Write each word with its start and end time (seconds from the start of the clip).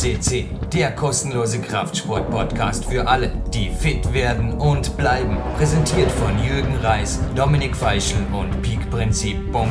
CC, 0.00 0.46
der 0.72 0.92
kostenlose 0.92 1.60
Kraftsport-Podcast 1.60 2.86
für 2.86 3.06
alle, 3.06 3.30
die 3.52 3.68
fit 3.68 4.14
werden 4.14 4.54
und 4.54 4.96
bleiben. 4.96 5.36
Präsentiert 5.58 6.10
von 6.10 6.30
Jürgen 6.42 6.74
Reis, 6.76 7.20
Dominik 7.36 7.76
Feischl 7.76 8.16
und 8.32 8.62
peakprinzip.com. 8.62 9.68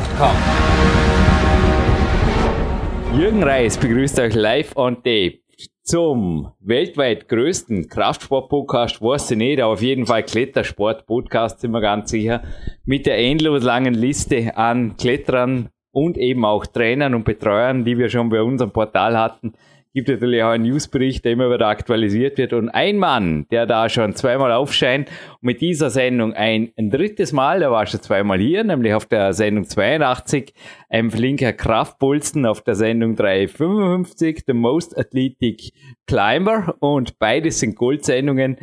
Jürgen 3.20 3.42
Reis 3.42 3.76
begrüßt 3.80 4.20
euch 4.20 4.36
live 4.36 4.78
on 4.78 4.98
tape 4.98 5.40
zum 5.82 6.52
weltweit 6.60 7.28
größten 7.28 7.90
Kraftsport-Podcast, 7.90 9.02
weiß 9.02 9.32
ich 9.32 9.38
nicht, 9.38 9.60
aber 9.60 9.74
auf 9.74 9.82
jeden 9.82 10.06
Fall 10.06 10.22
Klettersport-Podcast, 10.22 11.62
sind 11.62 11.72
wir 11.72 11.82
ganz 11.82 12.12
sicher, 12.12 12.44
mit 12.86 13.08
der 13.08 13.18
endlos 13.18 13.64
langen 13.64 13.96
Liste 13.96 14.56
an 14.56 14.96
Kletterern 14.96 15.70
und 15.92 16.20
eben 16.20 16.46
auch 16.46 16.68
Trainern 16.68 17.16
und 17.16 17.26
Betreuern, 17.26 17.84
die 17.84 17.98
wir 17.98 18.10
schon 18.10 18.30
bei 18.30 18.44
unserem 18.44 18.70
Portal 18.70 19.18
hatten, 19.18 19.54
gibt 19.94 20.08
natürlich 20.08 20.44
auch 20.44 20.50
einen 20.50 20.66
Newsbericht, 20.66 21.26
der 21.26 21.32
immer 21.34 21.52
wieder 21.52 21.68
aktualisiert 21.68 22.38
wird. 22.38 22.54
Und 22.54 22.70
ein 22.70 22.98
Mann, 22.98 23.48
der 23.50 23.66
da 23.66 23.90
schon 23.90 24.16
zweimal 24.16 24.52
aufscheint 24.52 25.10
mit 25.42 25.62
dieser 25.62 25.90
Sendung 25.90 26.34
ein, 26.34 26.72
ein 26.78 26.92
drittes 26.92 27.32
Mal, 27.32 27.60
der 27.60 27.72
war 27.72 27.86
schon 27.86 28.02
zweimal 28.02 28.40
hier, 28.40 28.64
nämlich 28.64 28.94
auf 28.94 29.06
der 29.06 29.34
Sendung 29.34 29.66
82, 29.66 30.54
ein 30.90 31.10
flinker 31.10 31.54
Kraftpulsten 31.54 32.46
auf 32.46 32.62
der 32.62 32.76
Sendung 32.76 33.16
355, 33.16 34.44
The 34.46 34.54
Most 34.54 34.98
Athletic 34.98 35.74
Climber 36.06 36.76
und 36.80 37.18
beides 37.20 37.60
sind 37.60 37.76
Goldsendungen. 37.76 38.58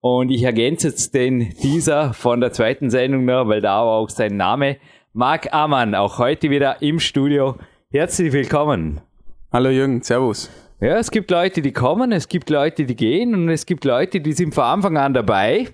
Und 0.00 0.30
ich 0.30 0.42
ergänze 0.42 0.88
jetzt 0.88 1.14
den 1.14 1.54
dieser 1.62 2.12
von 2.12 2.40
der 2.40 2.52
zweiten 2.52 2.90
Sendung 2.90 3.24
noch, 3.24 3.46
weil 3.46 3.60
da 3.60 3.84
war 3.84 3.98
auch 3.98 4.10
sein 4.10 4.36
Name. 4.36 4.78
Marc 5.12 5.52
Amann, 5.52 5.94
auch 5.94 6.18
heute 6.18 6.50
wieder 6.50 6.82
im 6.82 6.98
Studio. 6.98 7.56
Herzlich 7.90 8.32
willkommen. 8.32 9.00
Hallo 9.52 9.68
Jürgen, 9.68 10.02
Servus. 10.02 10.61
Ja, 10.82 10.96
es 10.96 11.12
gibt 11.12 11.30
Leute, 11.30 11.62
die 11.62 11.72
kommen, 11.72 12.10
es 12.10 12.26
gibt 12.26 12.50
Leute, 12.50 12.86
die 12.86 12.96
gehen 12.96 13.36
und 13.36 13.48
es 13.50 13.66
gibt 13.66 13.84
Leute, 13.84 14.20
die 14.20 14.32
sind 14.32 14.52
von 14.52 14.64
Anfang 14.64 14.96
an 14.96 15.14
dabei. 15.14 15.68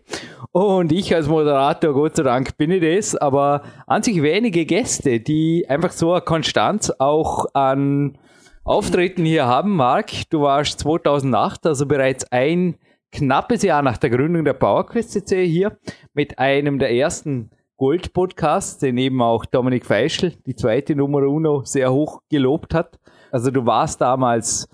Und 0.52 0.92
ich 0.92 1.14
als 1.14 1.28
Moderator, 1.28 1.94
Gott 1.94 2.16
sei 2.16 2.24
Dank, 2.24 2.58
bin 2.58 2.70
ich 2.70 2.82
das, 2.82 3.16
aber 3.16 3.62
an 3.86 4.02
sich 4.02 4.20
wenige 4.20 4.66
Gäste, 4.66 5.18
die 5.18 5.64
einfach 5.66 5.92
so 5.92 6.12
eine 6.12 6.20
Konstanz 6.20 6.92
auch 6.98 7.46
an 7.54 8.18
Auftritten 8.64 9.24
hier 9.24 9.46
haben. 9.46 9.76
Marc, 9.76 10.28
du 10.28 10.42
warst 10.42 10.80
2008, 10.80 11.64
also 11.64 11.86
bereits 11.86 12.30
ein 12.30 12.76
knappes 13.10 13.62
Jahr 13.62 13.80
nach 13.80 13.96
der 13.96 14.10
Gründung 14.10 14.44
der 14.44 14.52
PowerQuest 14.52 15.12
CC 15.12 15.46
hier 15.46 15.78
mit 16.12 16.38
einem 16.38 16.78
der 16.78 16.92
ersten 16.92 17.48
Gold-Podcasts, 17.78 18.76
den 18.76 18.98
eben 18.98 19.22
auch 19.22 19.46
Dominik 19.46 19.86
Feischl, 19.86 20.34
die 20.44 20.54
zweite 20.54 20.94
Nummer 20.94 21.22
Uno, 21.22 21.62
sehr 21.64 21.90
hoch 21.94 22.20
gelobt 22.28 22.74
hat. 22.74 22.98
Also 23.32 23.50
du 23.50 23.64
warst 23.64 24.02
damals 24.02 24.68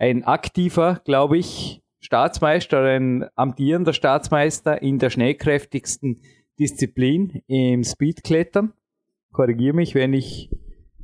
ein 0.00 0.24
aktiver, 0.24 1.00
glaube 1.04 1.36
ich, 1.36 1.82
Staatsmeister, 2.00 2.82
ein 2.82 3.26
amtierender 3.36 3.92
Staatsmeister 3.92 4.80
in 4.80 4.98
der 4.98 5.10
schnellkräftigsten 5.10 6.22
Disziplin 6.58 7.42
im 7.46 7.84
Speedklettern. 7.84 8.72
Korrigiere 9.32 9.76
mich, 9.76 9.94
wenn 9.94 10.14
ich 10.14 10.50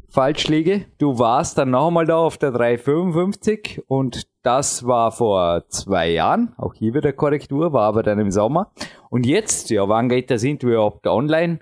falsch 0.09 0.49
liege. 0.49 0.87
Du 0.97 1.19
warst 1.19 1.59
dann 1.59 1.71
noch 1.71 1.89
einmal 1.89 2.07
da 2.07 2.17
auf 2.17 2.39
der 2.39 2.53
355 2.53 3.83
und 3.87 4.27
das 4.43 4.87
war 4.87 5.13
vor 5.13 5.69
zwei 5.69 6.11
Jahren. 6.11 6.55
Auch 6.57 6.73
hier 6.73 6.95
wieder 6.95 7.13
Korrektur, 7.13 7.75
war 7.75 7.83
aber 7.83 8.03
dann 8.03 8.19
im 8.19 8.31
Sommer. 8.31 8.73
Und 9.11 9.27
jetzt, 9.27 9.69
ja, 9.69 9.87
wann 9.89 10.09
geht 10.09 10.31
das 10.31 10.43
Interview 10.43 10.77
überhaupt 10.77 11.07
online? 11.07 11.59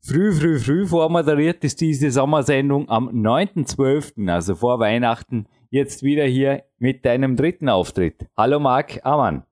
Früh, 0.00 0.32
früh, 0.32 0.60
früh 0.60 0.86
vormoderiert 0.86 1.64
ist 1.64 1.80
diese 1.80 2.12
Sommersendung 2.12 2.88
am 2.88 3.08
9.12., 3.08 4.30
also 4.30 4.54
vor 4.54 4.78
Weihnachten, 4.78 5.46
jetzt 5.72 6.02
wieder 6.02 6.24
hier 6.24 6.64
mit 6.78 7.06
deinem 7.06 7.34
dritten 7.34 7.70
Auftritt. 7.70 8.26
Hallo 8.36 8.60
Marc 8.60 9.00
Amann. 9.04 9.44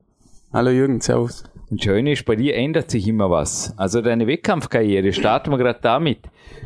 Hallo 0.52 0.68
Jürgen, 0.70 1.00
servus. 1.00 1.44
Und 1.70 1.82
schön 1.82 2.06
ist, 2.06 2.26
bei 2.26 2.36
dir 2.36 2.56
ändert 2.56 2.90
sich 2.90 3.08
immer 3.08 3.30
was. 3.30 3.72
Also 3.78 4.02
deine 4.02 4.26
Wettkampfkarriere, 4.26 5.14
starten 5.14 5.50
wir 5.50 5.56
gerade 5.56 5.78
damit. 5.80 6.18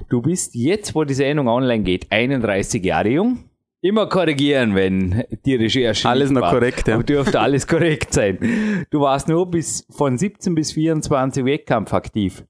Du 0.08 0.20
bist 0.22 0.56
jetzt, 0.56 0.96
wo 0.96 1.04
die 1.04 1.14
Sendung 1.14 1.46
online 1.46 1.84
geht, 1.84 2.10
31 2.10 2.84
Jahre 2.84 3.10
jung. 3.10 3.44
Immer 3.80 4.08
korrigieren, 4.08 4.74
wenn 4.74 5.22
die 5.44 5.54
Recherche 5.54 6.08
Alles 6.08 6.32
noch 6.32 6.40
war. 6.40 6.54
korrekt, 6.54 6.88
ja. 6.88 6.94
Aber 6.94 7.04
dürfte 7.04 7.38
alles 7.38 7.68
korrekt 7.68 8.12
sein. 8.12 8.86
Du 8.90 9.02
warst 9.02 9.28
nur 9.28 9.48
bis 9.48 9.86
von 9.88 10.18
17 10.18 10.56
bis 10.56 10.72
24 10.72 11.44
Wettkampf 11.44 11.92
aktiv. 11.92 12.44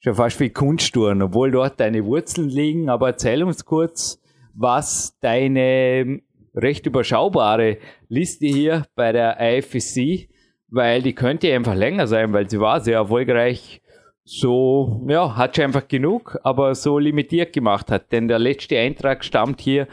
Schon 0.00 0.14
fast 0.14 0.38
wie 0.40 0.50
Kunsttouren, 0.50 1.22
obwohl 1.22 1.52
dort 1.52 1.80
deine 1.80 2.04
Wurzeln 2.04 2.50
liegen. 2.50 2.90
Aber 2.90 3.06
erzähl 3.06 3.42
uns 3.44 3.64
kurz, 3.64 4.20
was 4.52 5.16
deine 5.20 6.20
recht 6.54 6.86
überschaubare 6.86 7.78
Liste 8.08 8.46
hier 8.46 8.86
bei 8.94 9.12
der 9.12 9.38
IFSC, 9.40 10.28
weil 10.68 11.02
die 11.02 11.14
könnte 11.14 11.52
einfach 11.52 11.74
länger 11.74 12.06
sein, 12.06 12.32
weil 12.32 12.48
sie 12.48 12.60
war 12.60 12.80
sehr 12.80 12.98
erfolgreich. 12.98 13.80
So, 14.24 15.04
ja, 15.06 15.36
hat 15.36 15.56
sie 15.56 15.64
einfach 15.64 15.86
genug, 15.86 16.38
aber 16.44 16.74
so 16.74 16.98
limitiert 16.98 17.52
gemacht 17.52 17.90
hat. 17.90 18.10
Denn 18.10 18.26
der 18.26 18.38
letzte 18.38 18.78
Eintrag 18.78 19.24
stammt 19.24 19.60
hier 19.60 19.86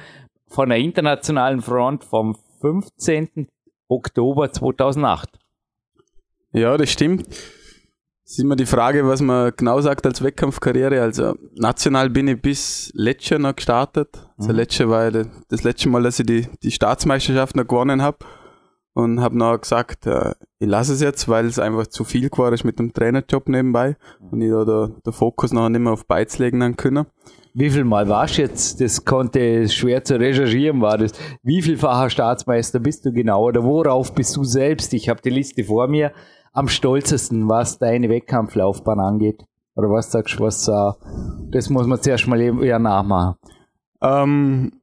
von 0.47 0.69
der 0.69 0.77
internationalen 0.77 1.61
Front 1.61 2.05
vom 2.05 2.37
15. 2.61 3.47
Oktober 3.89 4.51
2008. 4.51 5.29
Ja, 6.53 6.77
das 6.77 6.91
stimmt. 6.91 7.27
Es 8.31 8.37
ist 8.37 8.45
immer 8.45 8.55
die 8.55 8.65
Frage, 8.65 9.05
was 9.05 9.21
man 9.21 9.51
genau 9.57 9.81
sagt 9.81 10.05
als 10.05 10.23
Wettkampfkarriere. 10.23 11.01
Also 11.01 11.35
national 11.57 12.09
bin 12.09 12.29
ich 12.29 12.41
bis 12.41 12.89
letztes 12.95 13.31
Jahr 13.31 13.39
noch 13.41 13.57
gestartet. 13.57 14.25
Also 14.37 14.51
mhm. 14.51 14.55
letztes 14.55 14.87
war 14.87 15.11
das 15.11 15.63
letzte 15.63 15.89
Mal, 15.89 16.03
dass 16.03 16.17
ich 16.17 16.25
die, 16.27 16.47
die 16.63 16.71
Staatsmeisterschaft 16.71 17.57
noch 17.57 17.67
gewonnen 17.67 18.01
habe. 18.01 18.19
Und 18.93 19.19
habe 19.19 19.37
noch 19.37 19.59
gesagt, 19.59 20.07
äh, 20.07 20.31
ich 20.59 20.67
lasse 20.69 20.93
es 20.93 21.01
jetzt, 21.01 21.27
weil 21.27 21.45
es 21.45 21.59
einfach 21.59 21.87
zu 21.87 22.05
viel 22.05 22.29
geworden 22.29 22.53
ist 22.53 22.63
mit 22.63 22.79
dem 22.79 22.93
Trainerjob 22.93 23.49
nebenbei. 23.49 23.97
Und 24.31 24.41
ich 24.41 24.49
da 24.49 24.63
der, 24.63 24.91
der 25.05 25.11
Fokus 25.11 25.51
noch 25.51 25.67
nicht 25.67 25.81
mehr 25.81 25.91
auf 25.91 26.05
Beiz 26.05 26.37
legen 26.37 26.77
können. 26.77 27.07
Wie 27.53 27.69
viel 27.69 27.83
Mal 27.83 28.07
warst 28.07 28.37
du 28.37 28.43
jetzt? 28.43 28.79
Das 28.79 29.03
konnte 29.03 29.67
schwer 29.67 30.05
zu 30.05 30.17
recherchieren, 30.17 30.79
war 30.79 30.97
das. 30.97 31.11
Wie 31.43 31.61
vielfacher 31.61 32.09
Staatsmeister 32.09 32.79
bist 32.79 33.05
du 33.05 33.11
genau? 33.11 33.43
Oder 33.43 33.61
worauf 33.65 34.15
bist 34.15 34.37
du 34.37 34.45
selbst? 34.45 34.93
Ich 34.93 35.09
habe 35.09 35.21
die 35.21 35.31
Liste 35.31 35.65
vor 35.65 35.89
mir 35.89 36.13
am 36.53 36.67
stolzesten, 36.67 37.47
was 37.49 37.79
deine 37.79 38.09
Wettkampflaufbahn 38.09 38.99
angeht? 38.99 39.43
Oder 39.75 39.89
was 39.89 40.11
sagst 40.11 40.37
du, 40.37 40.43
was, 40.43 40.67
uh, 40.67 40.93
das 41.49 41.69
muss 41.69 41.87
man 41.87 42.01
zuerst 42.01 42.27
mal 42.27 42.41
eher 42.41 42.79
nachmachen? 42.79 43.35
Ähm, 44.01 44.81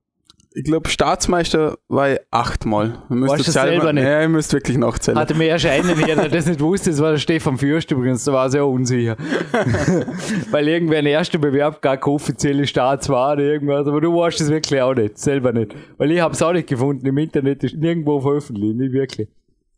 ich 0.55 0.65
glaube, 0.65 0.89
Staatsmeister 0.89 1.77
war 1.89 2.13
ich 2.13 2.19
achtmal. 2.31 3.03
Weißt 3.09 3.47
du 3.47 3.51
selber 3.53 3.93
nicht? 3.93 4.03
Ja, 4.03 4.23
ich 4.23 4.29
müsste 4.29 4.57
wirklich 4.57 4.79
nachzählen. 4.79 5.19
Hatte 5.19 5.35
mir 5.35 5.45
erst 5.45 5.67
einen, 5.67 5.97
der 5.97 6.29
das 6.29 6.47
nicht 6.47 6.61
wusste, 6.61 6.91
das 6.91 7.01
war 7.01 7.13
der 7.13 7.19
Stefan 7.19 7.59
Fürst 7.59 7.91
übrigens, 7.91 8.25
da 8.25 8.33
war 8.33 8.51
sehr 8.51 8.67
unsicher. 8.67 9.17
Weil 10.51 10.67
irgendwer 10.67 10.99
ein 10.99 11.07
erster 11.07 11.39
Bewerb 11.39 11.83
gar 11.83 11.99
keine 11.99 12.15
offizielle 12.15 12.67
Staats 12.67 13.09
war 13.09 13.35
oder 13.35 13.43
irgendwas, 13.43 13.87
aber 13.87 14.01
du 14.01 14.13
weißt 14.13 14.41
es 14.41 14.49
wirklich 14.49 14.81
auch 14.81 14.95
nicht, 14.95 15.19
selber 15.19 15.53
nicht. 15.53 15.75
Weil 15.99 16.11
ich 16.11 16.21
habe 16.21 16.35
es 16.35 16.43
auch 16.43 16.53
nicht 16.53 16.69
gefunden 16.69 17.07
im 17.07 17.19
Internet, 17.19 17.63
ist 17.63 17.77
nirgendwo 17.77 18.21
veröffentlicht, 18.21 18.77
nicht 18.77 18.93
wirklich. 18.93 19.29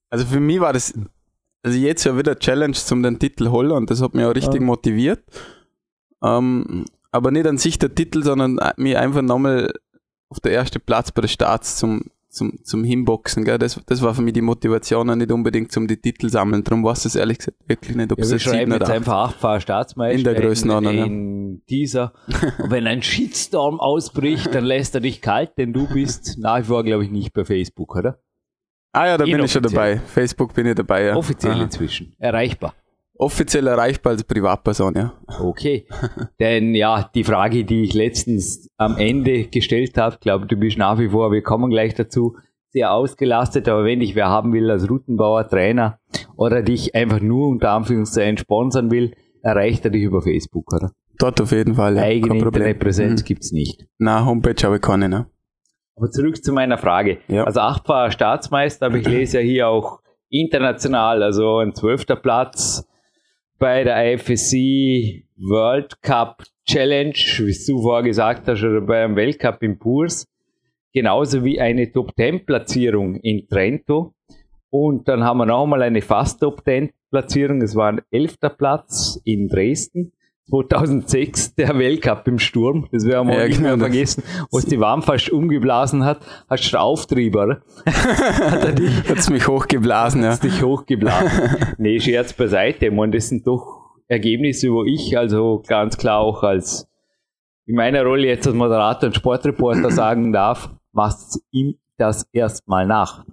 Also 0.09 0.25
für 0.25 0.41
mich 0.41 0.61
war 0.61 0.73
das 0.73 0.95
also 1.63 1.79
jetzt 1.79 2.05
ja 2.05 2.17
wieder 2.17 2.39
Challenge 2.39 2.75
zum 2.75 3.03
den 3.03 3.19
Titel 3.19 3.49
holen 3.49 3.73
und 3.73 3.91
das 3.91 4.01
hat 4.01 4.15
mich 4.15 4.25
auch 4.25 4.35
richtig 4.35 4.61
ja. 4.61 4.67
motiviert. 4.67 5.23
Ähm, 6.23 6.85
aber 7.13 7.31
nicht 7.31 7.47
an 7.47 7.59
sich 7.59 7.79
der 7.79 7.95
Titel, 7.95 8.23
sondern 8.23 8.59
mich 8.77 8.97
einfach 8.97 9.23
nochmal 9.23 9.73
auf 10.29 10.41
der 10.41 10.53
ersten 10.53 10.81
Platz 10.81 11.11
bei 11.11 11.23
der 11.23 11.29
Starts 11.29 11.77
zum, 11.77 12.05
zum, 12.29 12.65
zum 12.65 12.85
Hinboxen. 12.85 13.45
Gell? 13.45 13.59
Das, 13.59 13.81
das 13.85 14.01
war 14.01 14.15
für 14.15 14.23
mich 14.23 14.35
die 14.35 14.43
Motivation, 14.43 15.19
nicht 15.19 15.33
unbedingt 15.33 15.73
zum 15.73 15.89
die 15.89 15.97
Titel 15.97 16.29
sammeln. 16.29 16.63
Darum 16.63 16.85
weiß 16.85 17.05
es 17.07 17.17
ehrlich 17.17 17.39
gesagt 17.39 17.59
wirklich 17.67 17.97
nicht, 17.97 18.13
ob 18.13 18.19
ja, 18.19 18.25
es 18.25 18.31
jetzt 18.31 18.47
oder 18.47 18.59
jetzt 18.59 18.91
einfach 18.91 19.15
achtfacher 19.15 19.61
Staatsmeister 19.61 20.19
in 20.19 20.25
der 20.25 20.35
Größenordnung. 20.35 20.95
In, 20.95 21.05
in 21.05 21.63
dieser. 21.69 22.13
Und 22.63 22.71
wenn 22.71 22.87
ein 22.87 23.03
Shitstorm 23.03 23.81
ausbricht, 23.81 24.55
dann 24.55 24.65
lässt 24.65 24.95
er 24.95 25.01
dich 25.01 25.21
kalt, 25.21 25.59
denn 25.59 25.73
du 25.73 25.89
bist 25.93 26.39
nach 26.39 26.61
wie 26.61 26.65
vor, 26.65 26.85
glaube 26.85 27.05
ich, 27.05 27.11
nicht 27.11 27.33
bei 27.33 27.45
Facebook, 27.45 27.97
oder? 27.97 28.21
Ah 28.93 29.07
ja, 29.07 29.19
da 29.19 29.25
bin 29.25 29.43
ich 29.43 29.53
schon 29.53 29.63
dabei. 29.63 29.99
Facebook 29.99 30.53
bin 30.55 30.67
ich 30.67 30.75
dabei, 30.75 31.05
ja. 31.05 31.17
Offiziell 31.17 31.55
Aha. 31.55 31.63
inzwischen. 31.63 32.15
Erreichbar. 32.19 32.75
Offiziell 33.15 33.67
erreichbar 33.67 34.13
als 34.13 34.25
Privatperson, 34.25 34.95
ja. 34.97 35.13
Okay. 35.41 35.87
Denn 36.41 36.75
ja, 36.75 37.09
die 37.15 37.23
Frage, 37.23 37.65
die 37.65 37.83
ich 37.83 37.93
letztens 37.93 38.69
am 38.79 38.97
Ende 38.97 39.45
gestellt 39.45 39.99
habe, 39.99 40.17
glaube 40.21 40.47
du 40.47 40.57
bist 40.57 40.79
nach 40.79 40.99
wie 40.99 41.11
vor, 41.11 41.31
wir 41.31 41.43
kommen 41.43 41.71
gleich 41.71 41.95
dazu, 41.95 42.37
sehr 42.71 42.93
ausgelastet, 42.93 43.69
aber 43.69 43.85
wenn 43.85 44.01
dich 44.01 44.15
wer 44.15 44.29
haben 44.29 44.53
will 44.53 44.71
als 44.71 44.89
Routenbauer, 44.89 45.49
Trainer 45.49 45.99
oder 46.37 46.63
dich 46.63 46.95
einfach 46.95 47.21
nur 47.21 47.49
unter 47.49 47.73
Anführungszeichen 47.73 48.39
sponsern 48.39 48.91
will, 48.91 49.13
erreicht 49.43 49.85
er 49.85 49.91
dich 49.91 50.03
über 50.03 50.23
Facebook, 50.23 50.73
oder? 50.73 50.93
Dort 51.19 51.41
auf 51.41 51.53
jeden 51.53 51.75
Fall, 51.75 51.97
ja. 51.97 52.03
Eigene 52.03 52.39
Internetpräsenz 52.39 53.21
mhm. 53.21 53.27
gibt's 53.27 53.53
nicht. 53.53 53.87
Na, 53.99 54.25
Homepage 54.25 54.65
habe 54.65 54.77
ich 54.77 54.83
keine, 54.83 55.09
ne? 55.09 55.27
Aber 56.01 56.11
zurück 56.11 56.43
zu 56.43 56.55
meiner 56.55 56.79
Frage. 56.79 57.19
Ja. 57.29 57.45
Also 57.45 57.61
achtfacher 57.61 58.11
Staatsmeister, 58.11 58.87
aber 58.87 58.97
ich 58.97 59.07
lese 59.07 59.41
ja 59.41 59.45
hier 59.45 59.69
auch 59.69 60.01
international, 60.31 61.23
also 61.23 61.59
ein 61.59 61.75
zwölfter 61.75 62.17
Platz 62.17 62.89
bei 63.59 63.85
der 63.85 64.15
IFSC 64.15 65.27
World 65.37 66.01
Cup 66.01 66.43
Challenge, 66.67 67.13
wie 67.13 67.67
du 67.67 67.83
vorher 67.83 68.03
gesagt 68.03 68.49
hast, 68.49 68.63
oder 68.63 68.81
beim 68.81 69.15
Weltcup 69.15 69.63
im 69.63 69.79
Purs. 69.79 70.27
genauso 70.95 71.45
wie 71.45 71.61
eine 71.61 71.93
Top 71.93 72.13
10 72.17 72.47
Platzierung 72.47 73.17
in 73.17 73.47
Trento. 73.47 74.15
Und 74.71 75.07
dann 75.07 75.23
haben 75.23 75.37
wir 75.37 75.47
nochmal 75.47 75.83
eine 75.83 76.01
fast 76.01 76.41
Top 76.41 76.63
10 76.65 76.93
Platzierung. 77.11 77.61
Es 77.61 77.77
war 77.77 77.93
ein 77.93 78.01
elfter 78.11 78.49
Platz 78.49 79.21
in 79.25 79.49
Dresden. 79.49 80.13
2006 80.51 81.55
der 81.55 81.79
Weltcup 81.79 82.27
im 82.29 82.39
Sturm, 82.39 82.89
das 82.93 83.07
werden 83.07 83.29
wir 83.29 83.39
ja, 83.39 83.47
nicht 83.47 83.61
mehr 83.61 83.73
genau. 83.73 83.85
vergessen, 83.85 84.23
wo 84.51 84.59
es 84.59 84.67
die 84.67 84.81
Warm 84.81 85.03
fast 85.03 85.31
umgeblasen 85.31 86.05
hat, 86.05 86.21
hast 86.49 86.71
du 86.73 86.79
Auftrieber, 86.79 87.45
oder? 87.45 87.63
hat 87.87 88.65
er 88.65 88.73
dich, 88.73 89.09
Hat's 89.09 89.31
mich 89.31 89.47
hochgeblasen, 89.49 90.23
ja. 90.23 90.31
Hat's 90.31 90.41
dich 90.41 90.63
hochgeblasen. 90.63 91.77
nee, 91.79 92.01
Scherz 92.01 92.33
beiseite, 92.33 92.87
ich 92.87 92.93
meine, 92.93 93.13
das 93.13 93.29
sind 93.29 93.47
doch 93.47 93.81
Ergebnisse, 94.09 94.71
wo 94.71 94.85
ich 94.85 95.17
also 95.17 95.63
ganz 95.67 95.97
klar 95.97 96.19
auch 96.19 96.43
als 96.43 96.89
in 97.67 97.77
meiner 97.77 98.03
Rolle 98.03 98.27
jetzt 98.27 98.47
als 98.47 98.57
Moderator 98.57 99.07
und 99.07 99.15
Sportreporter 99.15 99.91
sagen 99.93 100.33
darf, 100.33 100.71
machst 100.93 101.41
ihm 101.53 101.79
das 101.97 102.27
erstmal 102.33 102.87
nach. 102.87 103.25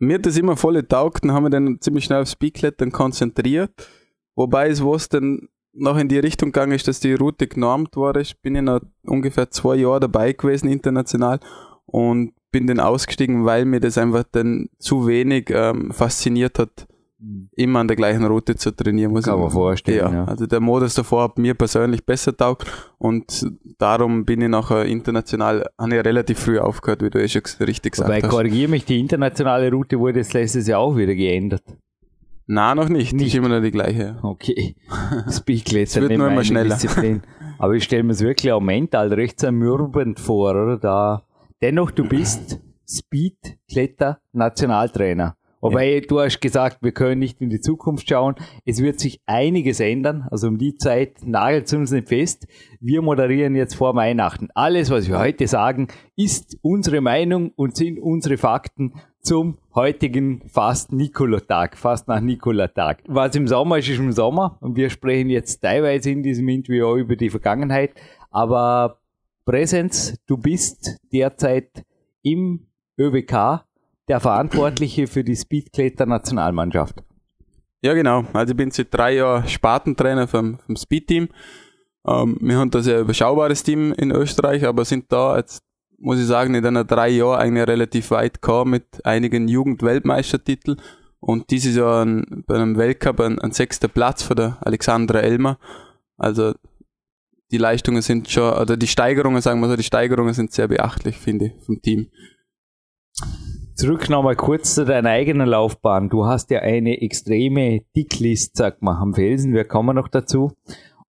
Mir 0.00 0.16
hat 0.16 0.26
das 0.26 0.36
immer 0.36 0.56
voll 0.56 0.82
taugt, 0.82 1.22
dann 1.22 1.32
haben 1.32 1.44
wir 1.44 1.50
dann 1.50 1.80
ziemlich 1.80 2.04
schnell 2.04 2.22
aufs 2.22 2.32
Speedklettern 2.32 2.90
konzentriert. 2.90 3.88
Wobei 4.34 4.68
es 4.68 4.84
was 4.84 5.08
dann 5.08 5.48
noch 5.72 5.96
in 5.96 6.08
die 6.08 6.18
Richtung 6.18 6.52
gegangen 6.52 6.72
ist, 6.72 6.88
dass 6.88 7.00
die 7.00 7.14
Route 7.14 7.46
genormt 7.46 7.96
war. 7.96 8.16
Ich 8.16 8.40
bin 8.40 8.54
ja 8.54 8.62
noch 8.62 8.80
ungefähr 9.04 9.50
zwei 9.50 9.76
Jahre 9.76 10.00
dabei 10.00 10.32
gewesen 10.32 10.68
international 10.68 11.40
und 11.86 12.32
bin 12.50 12.66
dann 12.66 12.80
ausgestiegen, 12.80 13.44
weil 13.44 13.64
mir 13.64 13.80
das 13.80 13.96
einfach 13.96 14.24
dann 14.30 14.68
zu 14.78 15.06
wenig 15.06 15.50
ähm, 15.50 15.90
fasziniert 15.90 16.58
hat, 16.58 16.86
immer 17.52 17.80
an 17.80 17.88
der 17.88 17.96
gleichen 17.96 18.24
Route 18.24 18.56
zu 18.56 18.74
trainieren. 18.74 19.12
Muss 19.12 19.24
Kann 19.24 19.38
man 19.38 19.50
vorstellen. 19.50 19.98
Ja. 19.98 20.12
ja. 20.12 20.24
Also 20.24 20.46
der 20.46 20.60
Modus 20.60 20.94
davor 20.94 21.24
hat 21.24 21.38
mir 21.38 21.54
persönlich 21.54 22.04
besser 22.04 22.36
taugt 22.36 22.66
und 22.98 23.46
darum 23.78 24.24
bin 24.24 24.40
ich 24.40 24.48
nachher 24.48 24.84
international, 24.84 25.64
habe 25.78 25.96
ich 25.96 26.04
relativ 26.04 26.40
früh 26.40 26.58
aufgehört, 26.58 27.02
wie 27.02 27.10
du 27.10 27.22
eh 27.22 27.28
schon 27.28 27.42
richtig 27.60 27.92
gesagt 27.92 28.08
Wobei, 28.08 28.20
hast. 28.20 28.30
korrigiere 28.30 28.70
mich, 28.70 28.84
die 28.84 28.98
internationale 28.98 29.70
Route 29.70 29.98
wurde 29.98 30.18
das 30.18 30.32
letztes 30.32 30.66
Jahr 30.66 30.80
auch 30.80 30.96
wieder 30.96 31.14
geändert. 31.14 31.62
Na, 32.46 32.74
noch 32.74 32.88
nicht. 32.88 33.12
Nicht 33.12 33.34
immer 33.34 33.48
noch 33.48 33.60
die 33.60 33.70
gleiche. 33.70 34.18
Okay. 34.22 34.76
Speedklettern 35.30 36.08
wird 36.08 36.18
nur 36.18 36.28
immer 36.28 36.44
schneller. 36.44 36.74
Disziplin. 36.74 37.22
Aber 37.58 37.74
ich 37.74 37.84
stelle 37.84 38.02
mir 38.02 38.12
es 38.12 38.20
wirklich 38.20 38.50
auch 38.52 38.60
mental 38.60 39.12
recht 39.12 39.38
zermürbend 39.38 40.18
vor, 40.18 40.50
oder? 40.50 40.78
Da, 40.78 41.24
dennoch, 41.60 41.90
du 41.92 42.08
bist 42.08 42.58
Speedkletter-Nationaltrainer. 42.88 45.36
Wobei 45.62 45.94
ja. 45.94 46.00
du 46.00 46.18
hast 46.18 46.40
gesagt, 46.40 46.78
wir 46.82 46.90
können 46.90 47.20
nicht 47.20 47.40
in 47.40 47.48
die 47.48 47.60
Zukunft 47.60 48.08
schauen. 48.08 48.34
Es 48.64 48.82
wird 48.82 48.98
sich 48.98 49.20
einiges 49.26 49.78
ändern. 49.78 50.26
Also 50.28 50.48
um 50.48 50.58
die 50.58 50.74
Zeit 50.74 51.24
nagelt 51.24 51.66
es 51.66 51.72
uns 51.72 51.92
nicht 51.92 52.08
fest. 52.08 52.48
Wir 52.80 53.00
moderieren 53.00 53.54
jetzt 53.54 53.76
vor 53.76 53.94
Weihnachten. 53.94 54.48
Alles, 54.56 54.90
was 54.90 55.08
wir 55.08 55.20
heute 55.20 55.46
sagen, 55.46 55.86
ist 56.16 56.58
unsere 56.62 57.00
Meinung 57.00 57.52
und 57.54 57.76
sind 57.76 58.00
unsere 58.00 58.38
Fakten 58.38 58.94
zum 59.22 59.58
heutigen 59.74 60.42
fast 60.48 60.92
Nikola-Tag, 60.92 61.76
fast 61.76 62.08
nach 62.08 62.20
Nikola-Tag. 62.20 63.04
Was 63.06 63.34
im 63.36 63.46
Sommer 63.46 63.78
ist, 63.78 63.88
ist 63.88 63.98
im 63.98 64.12
Sommer. 64.12 64.58
Und 64.60 64.76
wir 64.76 64.90
sprechen 64.90 65.30
jetzt 65.30 65.62
teilweise 65.62 66.10
in 66.10 66.22
diesem 66.22 66.48
Interview 66.48 66.86
auch 66.86 66.96
über 66.96 67.16
die 67.16 67.30
Vergangenheit. 67.30 67.92
Aber 68.30 68.98
Präsenz, 69.44 70.16
du 70.26 70.36
bist 70.36 70.98
derzeit 71.12 71.84
im 72.22 72.66
ÖWK 72.98 73.64
der 74.08 74.20
Verantwortliche 74.20 75.06
für 75.06 75.24
die 75.24 75.36
Speedkletter-Nationalmannschaft. 75.36 77.02
Ja, 77.80 77.94
genau. 77.94 78.24
Also 78.32 78.52
ich 78.52 78.56
bin 78.56 78.70
seit 78.70 78.92
drei 78.92 79.14
Jahren 79.16 79.48
Spartentrainer 79.48 80.28
vom, 80.28 80.58
vom 80.58 80.76
Speed-Team. 80.76 81.28
Ähm, 82.06 82.36
wir 82.40 82.56
haben 82.56 82.70
da 82.70 82.80
sehr 82.80 83.00
überschaubares 83.00 83.62
Team 83.62 83.92
in 83.92 84.10
Österreich, 84.10 84.64
aber 84.64 84.84
sind 84.84 85.10
da 85.10 85.36
jetzt, 85.36 85.62
muss 86.02 86.18
ich 86.18 86.26
sagen, 86.26 86.54
in 86.54 86.62
den 86.62 86.86
drei 86.86 87.08
Jahren 87.08 87.40
eigentlich 87.40 87.68
relativ 87.68 88.10
weit 88.10 88.42
gekommen 88.42 88.72
mit 88.72 89.06
einigen 89.06 89.48
Jugendweltmeistertiteln 89.48 90.80
und 91.20 91.50
dieses 91.50 91.76
Jahr 91.76 92.04
ein, 92.04 92.44
bei 92.46 92.56
einem 92.56 92.76
Weltcup 92.76 93.20
ein, 93.20 93.38
ein 93.38 93.52
sechster 93.52 93.88
Platz 93.88 94.22
für 94.22 94.34
der 94.34 94.58
Alexandra 94.60 95.20
Elmer. 95.20 95.58
Also 96.16 96.54
die 97.52 97.58
Leistungen 97.58 98.02
sind 98.02 98.28
schon, 98.30 98.52
oder 98.52 98.76
die 98.76 98.88
Steigerungen, 98.88 99.40
sagen 99.40 99.60
wir 99.60 99.68
so, 99.68 99.76
die 99.76 99.82
Steigerungen 99.84 100.34
sind 100.34 100.52
sehr 100.52 100.68
beachtlich, 100.68 101.16
finde 101.18 101.46
ich, 101.46 101.64
vom 101.64 101.80
Team. 101.80 102.08
Zurück 103.76 104.08
nochmal 104.10 104.36
kurz 104.36 104.74
zu 104.74 104.84
deiner 104.84 105.10
eigenen 105.10 105.48
Laufbahn. 105.48 106.08
Du 106.08 106.26
hast 106.26 106.50
ja 106.50 106.60
eine 106.60 107.00
extreme 107.00 107.82
Dicklist, 107.96 108.56
sag 108.56 108.82
mal, 108.82 109.00
am 109.00 109.14
Felsen. 109.14 109.54
Wir 109.54 109.64
kommen 109.64 109.96
noch 109.96 110.08
dazu. 110.08 110.52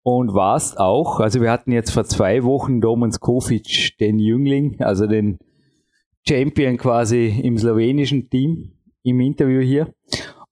Und 0.04 0.34
warst 0.34 0.80
auch, 0.80 1.20
also 1.20 1.40
wir 1.40 1.50
hatten 1.50 1.70
jetzt 1.70 1.90
vor 1.90 2.04
zwei 2.04 2.42
Wochen 2.42 2.80
Domen 2.80 3.12
Skofic, 3.12 3.96
den 4.00 4.18
Jüngling, 4.18 4.80
also 4.80 5.06
den 5.06 5.38
Champion 6.26 6.76
quasi 6.76 7.40
im 7.42 7.56
slowenischen 7.56 8.28
Team 8.28 8.72
im 9.04 9.20
Interview 9.20 9.60
hier. 9.60 9.92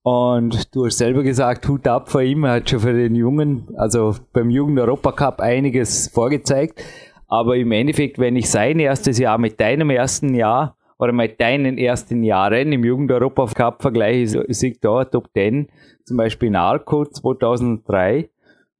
Und 0.02 0.74
du 0.74 0.86
hast 0.86 0.98
selber 0.98 1.22
gesagt, 1.22 1.68
Hut 1.68 1.86
ab 1.86 2.08
vor 2.08 2.22
ihm. 2.22 2.44
Er 2.44 2.54
hat 2.54 2.70
schon 2.70 2.80
für 2.80 2.92
den 2.92 3.14
Jungen, 3.14 3.68
also 3.76 4.14
beim 4.32 4.50
Jugend-Europacup 4.50 5.40
einiges 5.40 6.08
vorgezeigt. 6.08 6.82
Aber 7.26 7.56
im 7.56 7.70
Endeffekt, 7.72 8.18
wenn 8.18 8.36
ich 8.36 8.50
sein 8.50 8.78
erstes 8.78 9.18
Jahr 9.18 9.38
mit 9.38 9.60
deinem 9.60 9.90
ersten 9.90 10.34
Jahr 10.34 10.76
oder 10.98 11.12
mit 11.12 11.40
deinen 11.40 11.78
ersten 11.78 12.22
Jahren 12.22 12.72
im 12.72 12.84
Jugend-Europa-Cup 12.84 13.82
vergleiche, 13.82 14.44
ich 14.48 14.80
da 14.80 15.04
Top 15.04 15.28
10, 15.34 15.68
zum 16.04 16.16
Beispiel 16.16 16.50
Narco 16.50 17.04
2003, 17.04 18.30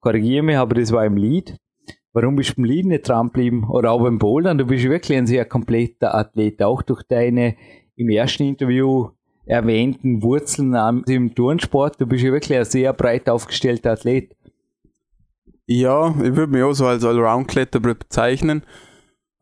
korrigiere 0.00 0.42
mich, 0.42 0.56
aber 0.56 0.74
das 0.74 0.92
war 0.92 1.04
im 1.04 1.16
Lied. 1.16 1.56
Warum 2.12 2.36
bist 2.36 2.56
du 2.56 2.62
im 2.62 2.64
Lied 2.64 2.86
nicht 2.86 3.08
dran 3.08 3.28
geblieben? 3.28 3.68
Oder 3.70 3.92
auch 3.92 4.02
beim 4.02 4.18
Bouldern? 4.18 4.58
Du 4.58 4.66
bist 4.66 4.84
wirklich 4.84 5.16
ein 5.16 5.26
sehr 5.26 5.44
kompletter 5.44 6.14
Athlet, 6.14 6.62
auch 6.62 6.82
durch 6.82 7.02
deine 7.04 7.56
im 7.96 8.08
ersten 8.08 8.44
Interview 8.44 9.10
erwähnten 9.46 10.22
Wurzeln 10.22 11.04
im 11.06 11.34
Turnsport. 11.34 12.00
Du 12.00 12.06
bist 12.06 12.24
ja 12.24 12.32
wirklich 12.32 12.58
ein 12.58 12.64
sehr 12.64 12.92
breit 12.92 13.28
aufgestellter 13.28 13.92
Athlet. 13.92 14.36
Ja, 15.66 16.08
ich 16.10 16.34
würde 16.34 16.52
mich 16.52 16.62
auch 16.62 16.72
so 16.72 16.86
als 16.86 17.04
Allround-Kletterer 17.04 17.94
bezeichnen. 17.94 18.64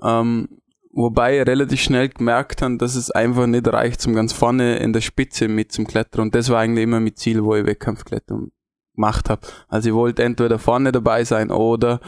Ähm, 0.03 0.49
Wobei 0.99 1.39
ich 1.39 1.47
relativ 1.47 1.81
schnell 1.81 2.09
gemerkt 2.09 2.61
habe, 2.61 2.77
dass 2.77 2.97
es 2.97 3.13
einfach 3.13 3.47
nicht 3.47 3.69
reicht, 3.69 4.01
zum 4.01 4.15
ganz 4.15 4.33
vorne 4.33 4.79
in 4.79 4.93
der 4.93 5.01
Spitze 5.01 5.47
mit 5.47 5.71
zum 5.71 5.87
Klettern. 5.87 6.23
Und 6.23 6.35
das 6.35 6.49
war 6.49 6.59
eigentlich 6.59 6.83
immer 6.83 6.99
mein 6.99 7.15
Ziel, 7.15 7.45
wo 7.45 7.55
ich 7.55 7.65
Wettkampfklettern 7.65 8.51
gemacht 8.99 9.31
habe. 9.31 9.47
Also 9.69 9.91
ich 9.91 9.95
wollte 9.95 10.25
entweder 10.25 10.59
vorne 10.59 10.93
dabei 10.93 11.25
sein 11.25 11.51
oder 11.51 12.01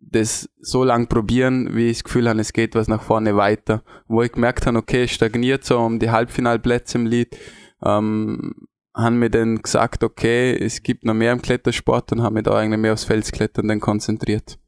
das 0.00 0.48
so 0.60 0.82
lang 0.82 1.08
probieren, 1.08 1.74
wie 1.76 1.88
ich 1.88 1.98
das 1.98 2.04
Gefühl 2.04 2.28
habe, 2.28 2.40
es 2.40 2.52
geht 2.52 2.74
was 2.74 2.88
nach 2.88 3.02
vorne 3.02 3.36
weiter. 3.36 3.82
Wo 4.08 4.22
ich 4.22 4.32
gemerkt 4.32 4.66
habe, 4.66 4.78
okay, 4.78 5.06
stagniert 5.06 5.64
so 5.64 5.78
um 5.78 5.98
die 5.98 6.10
Halbfinalplätze 6.10 6.98
im 6.98 7.06
Lied, 7.06 7.36
ähm, 7.84 8.54
haben 8.94 9.18
mir 9.18 9.30
dann 9.30 9.62
gesagt, 9.62 10.02
okay, 10.02 10.54
es 10.54 10.82
gibt 10.82 11.04
noch 11.04 11.14
mehr 11.14 11.32
im 11.32 11.40
Klettersport 11.40 12.12
und 12.12 12.22
haben 12.22 12.34
mich 12.34 12.42
da 12.42 12.54
eigentlich 12.54 12.80
mehr 12.80 12.92
aufs 12.92 13.04
Felsklettern 13.04 13.68
dann 13.68 13.80
konzentriert. 13.80 14.58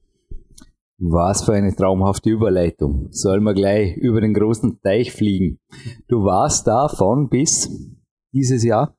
Was 0.98 1.44
für 1.44 1.52
eine 1.52 1.74
traumhafte 1.74 2.30
Überleitung. 2.30 3.08
Sollen 3.10 3.42
wir 3.42 3.52
gleich 3.52 3.96
über 3.96 4.20
den 4.20 4.32
großen 4.32 4.80
Teich 4.80 5.12
fliegen? 5.12 5.58
Du 6.08 6.24
warst 6.24 6.66
da 6.66 6.88
von 6.88 7.28
bis 7.28 7.68
dieses 8.32 8.64
Jahr? 8.64 8.96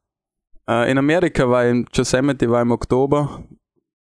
Äh, 0.68 0.92
in 0.92 0.98
Amerika 0.98 1.50
war 1.50 1.66
ich 1.66 1.72
in 1.72 1.86
Yosemite, 1.94 2.50
war 2.50 2.62
im 2.62 2.72
Oktober, 2.72 3.44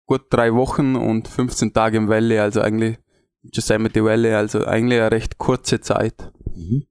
gut 0.07 0.23
drei 0.31 0.55
Wochen 0.55 0.97
und 0.97 1.29
15 1.29 1.73
Tage 1.73 1.97
im 1.97 2.09
Valley, 2.09 2.39
also 2.39 2.61
eigentlich 2.61 2.99
Yosemite 3.43 4.05
Valley, 4.05 4.33
also 4.33 4.65
eigentlich 4.65 5.01
eine 5.01 5.11
recht 5.11 5.39
kurze 5.39 5.81
Zeit. 5.81 6.33
Mhm. 6.55 6.85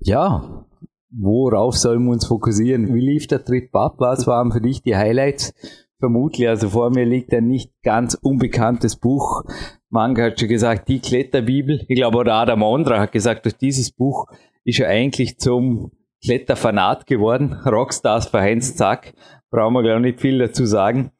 Ja, 0.00 0.66
worauf 1.10 1.76
sollen 1.76 2.04
wir 2.04 2.12
uns 2.12 2.26
fokussieren? 2.26 2.94
Wie 2.94 3.00
lief 3.00 3.26
der 3.26 3.44
Trip 3.44 3.74
ab? 3.74 3.94
Was 3.98 4.26
waren 4.26 4.52
für 4.52 4.60
dich 4.60 4.82
die 4.82 4.96
Highlights? 4.96 5.54
Vermutlich, 5.98 6.48
also 6.48 6.68
vor 6.68 6.90
mir 6.90 7.06
liegt 7.06 7.32
ein 7.32 7.46
nicht 7.46 7.72
ganz 7.82 8.14
unbekanntes 8.14 8.96
Buch 8.96 9.44
Manga 9.94 10.24
hat 10.24 10.40
schon 10.40 10.48
gesagt, 10.48 10.88
die 10.88 10.98
Kletterbibel. 10.98 11.84
Ich 11.86 11.96
glaube, 11.96 12.18
oder 12.18 12.34
Adam 12.34 12.62
Ondra 12.62 12.98
hat 12.98 13.12
gesagt, 13.12 13.44
durch 13.44 13.56
dieses 13.56 13.92
Buch 13.92 14.26
ist 14.64 14.80
er 14.80 14.88
eigentlich 14.88 15.38
zum 15.38 15.92
Kletterfanat 16.24 17.06
geworden. 17.06 17.52
Rockstars 17.66 18.28
für 18.28 18.40
Heinz 18.40 18.76
Zack. 18.76 19.12
Brauchen 19.50 19.74
wir, 19.74 19.82
glaube 19.82 20.00
ich, 20.00 20.14
nicht 20.14 20.20
viel 20.20 20.38
dazu 20.38 20.64
sagen. 20.64 21.10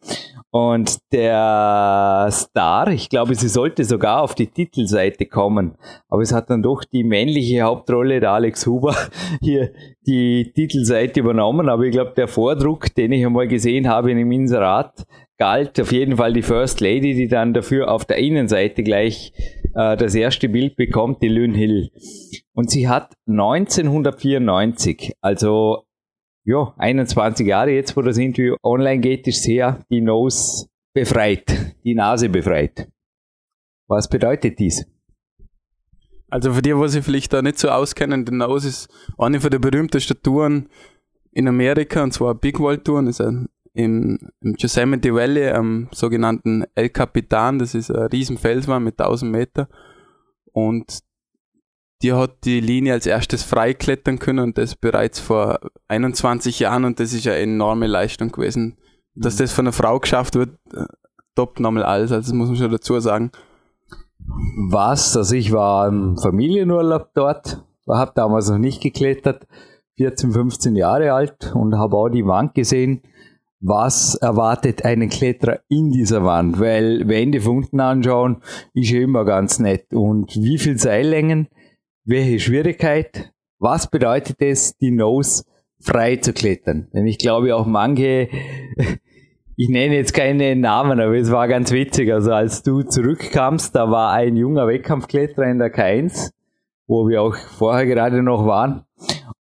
Und 0.50 0.98
der 1.12 2.28
Star, 2.30 2.88
ich 2.88 3.08
glaube, 3.08 3.34
sie 3.34 3.48
sollte 3.48 3.84
sogar 3.84 4.22
auf 4.22 4.34
die 4.34 4.46
Titelseite 4.46 5.26
kommen. 5.26 5.76
Aber 6.08 6.22
es 6.22 6.32
hat 6.32 6.48
dann 6.48 6.62
doch 6.62 6.84
die 6.84 7.02
männliche 7.02 7.62
Hauptrolle, 7.62 8.20
der 8.20 8.30
Alex 8.30 8.66
Huber, 8.66 8.96
hier 9.42 9.72
die 10.06 10.52
Titelseite 10.54 11.20
übernommen. 11.20 11.68
Aber 11.68 11.82
ich 11.82 11.92
glaube, 11.92 12.12
der 12.16 12.28
Vordruck, 12.28 12.94
den 12.94 13.12
ich 13.12 13.26
einmal 13.26 13.48
gesehen 13.48 13.88
habe 13.88 14.12
in 14.12 14.18
dem 14.18 14.30
Inserat, 14.32 15.04
galt 15.38 15.80
auf 15.80 15.92
jeden 15.92 16.16
Fall 16.16 16.32
die 16.32 16.42
First 16.42 16.80
Lady, 16.80 17.14
die 17.14 17.28
dann 17.28 17.52
dafür 17.52 17.90
auf 17.90 18.04
der 18.04 18.18
Innenseite 18.18 18.82
gleich 18.84 19.32
äh, 19.74 19.96
das 19.96 20.14
erste 20.14 20.48
Bild 20.48 20.76
bekommt, 20.76 21.22
die 21.22 21.28
Lynn 21.28 21.54
Hill. 21.54 21.90
Und 22.52 22.70
sie 22.70 22.88
hat 22.88 23.14
1994, 23.26 25.14
also 25.20 25.84
ja, 26.44 26.74
21 26.76 27.46
Jahre 27.46 27.70
jetzt, 27.72 27.96
wo 27.96 28.02
das 28.02 28.18
Interview 28.18 28.56
online 28.62 29.00
geht, 29.00 29.26
ist 29.26 29.42
sehr 29.42 29.84
die 29.90 30.00
Nose 30.00 30.68
befreit, 30.92 31.76
die 31.84 31.94
Nase 31.94 32.28
befreit. 32.28 32.88
Was 33.88 34.08
bedeutet 34.08 34.58
dies? 34.58 34.86
Also 36.28 36.52
für 36.52 36.62
die, 36.62 36.76
wo 36.76 36.86
sich 36.86 37.04
vielleicht 37.04 37.32
da 37.32 37.42
nicht 37.42 37.58
so 37.58 37.68
auskennen, 37.68 38.24
der 38.24 38.34
Nose 38.34 38.68
ist 38.68 38.88
eine 39.18 39.40
von 39.40 39.50
der 39.50 39.58
berühmtesten 39.58 40.20
Touren 40.22 40.68
in 41.32 41.48
Amerika, 41.48 42.02
und 42.02 42.12
zwar 42.12 42.34
Big 42.34 42.60
Wall 42.60 42.78
Touren, 42.78 43.06
ist 43.06 43.20
ein, 43.20 43.48
im, 43.74 44.18
im 44.40 44.54
Yosemite 44.56 45.12
Valley 45.12 45.50
am 45.50 45.88
sogenannten 45.92 46.64
El 46.74 46.88
Capitan, 46.90 47.58
das 47.58 47.74
ist 47.74 47.90
ein 47.90 48.06
riesen 48.06 48.38
Felswand 48.38 48.84
mit 48.84 48.98
1000 49.00 49.30
Meter. 49.30 49.68
Und 50.52 51.00
die 52.02 52.12
hat 52.12 52.44
die 52.44 52.60
Linie 52.60 52.92
als 52.92 53.06
erstes 53.06 53.42
freiklettern 53.42 54.18
können 54.18 54.40
und 54.40 54.58
das 54.58 54.76
bereits 54.76 55.18
vor 55.18 55.58
21 55.88 56.60
Jahren. 56.60 56.84
Und 56.84 57.00
das 57.00 57.12
ist 57.12 57.26
eine 57.26 57.38
enorme 57.38 57.88
Leistung 57.88 58.30
gewesen. 58.30 58.78
Dass 59.14 59.34
mhm. 59.34 59.38
das 59.38 59.52
von 59.52 59.66
einer 59.66 59.72
Frau 59.72 59.98
geschafft 59.98 60.36
wird, 60.36 60.56
äh, 60.72 60.84
top 61.34 61.58
nochmal 61.58 61.82
alles, 61.82 62.12
also 62.12 62.30
das 62.30 62.32
muss 62.32 62.48
man 62.48 62.56
schon 62.56 62.70
dazu 62.70 62.98
sagen. 63.00 63.32
Was, 64.70 65.16
also 65.16 65.34
ich 65.34 65.52
war 65.52 65.88
im 65.88 66.16
Familienurlaub 66.16 67.10
dort, 67.14 67.64
habe 67.88 68.12
damals 68.14 68.48
noch 68.48 68.58
nicht 68.58 68.80
geklettert, 68.80 69.46
14, 69.96 70.32
15 70.32 70.76
Jahre 70.76 71.12
alt 71.12 71.52
und 71.54 71.76
habe 71.76 71.96
auch 71.96 72.08
die 72.08 72.26
Wand 72.26 72.54
gesehen. 72.54 73.02
Was 73.66 74.14
erwartet 74.16 74.84
einen 74.84 75.08
Kletterer 75.08 75.60
in 75.70 75.90
dieser 75.90 76.22
Wand? 76.22 76.60
Weil 76.60 77.08
Wände 77.08 77.40
von 77.40 77.56
unten 77.56 77.80
anschauen 77.80 78.42
ist 78.74 78.90
ja 78.90 79.00
immer 79.00 79.24
ganz 79.24 79.58
nett. 79.58 79.94
Und 79.94 80.36
wie 80.36 80.58
viel 80.58 80.78
Seillängen? 80.78 81.48
Welche 82.04 82.40
Schwierigkeit? 82.40 83.32
Was 83.58 83.90
bedeutet 83.90 84.36
es, 84.40 84.76
die 84.76 84.90
Nose 84.90 85.44
frei 85.80 86.16
zu 86.16 86.34
klettern? 86.34 86.88
Denn 86.92 87.06
ich 87.06 87.16
glaube 87.16 87.56
auch 87.56 87.64
manche 87.64 88.28
ich 89.56 89.70
nenne 89.70 89.94
jetzt 89.94 90.12
keine 90.12 90.56
Namen, 90.56 91.00
aber 91.00 91.16
es 91.16 91.30
war 91.30 91.48
ganz 91.48 91.72
witzig. 91.72 92.12
Also 92.12 92.32
als 92.32 92.62
du 92.62 92.82
zurückkamst, 92.82 93.74
da 93.74 93.90
war 93.90 94.12
ein 94.12 94.36
junger 94.36 94.66
Wettkampfkletterer 94.66 95.46
in 95.46 95.58
der 95.58 95.74
K1, 95.74 96.32
wo 96.86 97.08
wir 97.08 97.22
auch 97.22 97.36
vorher 97.36 97.86
gerade 97.86 98.22
noch 98.22 98.46
waren. 98.46 98.84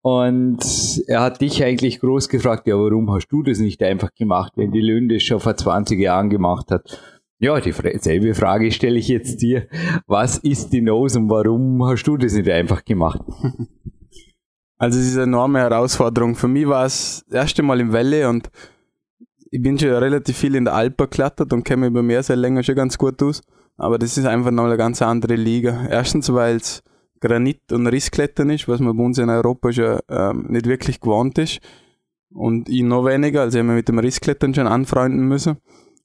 Und 0.01 0.59
er 1.07 1.21
hat 1.21 1.41
dich 1.41 1.63
eigentlich 1.63 2.00
groß 2.00 2.27
gefragt, 2.29 2.67
ja, 2.67 2.75
warum 2.75 3.12
hast 3.12 3.27
du 3.27 3.43
das 3.43 3.59
nicht 3.59 3.81
einfach 3.83 4.13
gemacht, 4.13 4.53
wenn 4.55 4.71
die 4.71 4.81
Lünde 4.81 5.19
schon 5.19 5.39
vor 5.39 5.55
20 5.55 6.00
Jahren 6.00 6.29
gemacht 6.29 6.71
hat? 6.71 7.00
Ja, 7.39 7.59
dieselbe 7.59 8.35
Frage 8.35 8.71
stelle 8.71 8.97
ich 8.97 9.07
jetzt 9.07 9.41
dir. 9.41 9.67
Was 10.07 10.38
ist 10.38 10.71
die 10.71 10.81
Nose 10.81 11.19
und 11.19 11.29
warum 11.29 11.85
hast 11.85 12.03
du 12.03 12.17
das 12.17 12.33
nicht 12.33 12.50
einfach 12.50 12.85
gemacht? 12.85 13.21
Also 14.77 15.00
es 15.00 15.07
ist 15.07 15.15
eine 15.15 15.23
enorme 15.23 15.59
Herausforderung. 15.59 16.35
Für 16.35 16.50
mich 16.50 16.67
war 16.67 16.85
es 16.85 17.23
das 17.29 17.41
erste 17.41 17.63
Mal 17.63 17.79
im 17.79 17.93
Welle 17.93 18.27
und 18.27 18.50
ich 19.50 19.62
bin 19.62 19.79
schon 19.79 19.91
relativ 19.91 20.35
viel 20.35 20.55
in 20.55 20.65
der 20.65 20.73
Alper 20.73 21.05
geklettert 21.07 21.53
und 21.53 21.63
kenne 21.63 21.81
mich 21.81 21.89
über 21.91 22.03
mehr 22.03 22.23
sehr 22.23 22.35
länger 22.35 22.63
schon 22.63 22.75
ganz 22.75 22.97
gut 22.97 23.21
aus. 23.23 23.41
Aber 23.77 23.97
das 23.97 24.17
ist 24.17 24.25
einfach 24.25 24.51
noch 24.51 24.65
eine 24.65 24.75
ganz 24.75 25.01
andere 25.01 25.35
Liga. 25.35 25.88
Erstens, 25.89 26.33
weil 26.33 26.57
es 26.57 26.83
Granit- 27.23 27.71
und 27.71 27.87
Rissklettern 27.87 28.49
ist, 28.49 28.67
was 28.67 28.81
man 28.81 28.97
bei 28.97 29.03
uns 29.03 29.17
in 29.17 29.29
Europa 29.29 29.71
schon 29.71 29.99
ähm, 30.09 30.47
nicht 30.49 30.67
wirklich 30.67 30.99
gewohnt 30.99 31.37
ist. 31.37 31.59
Und 32.29 32.67
ich 32.67 32.83
noch 32.83 33.05
weniger, 33.05 33.41
also 33.41 33.57
ich 33.57 33.63
habe 33.63 33.75
mit 33.75 33.87
dem 33.87 33.99
Rissklettern 33.99 34.53
schon 34.53 34.67
anfreunden 34.67 35.27
müssen. 35.27 35.57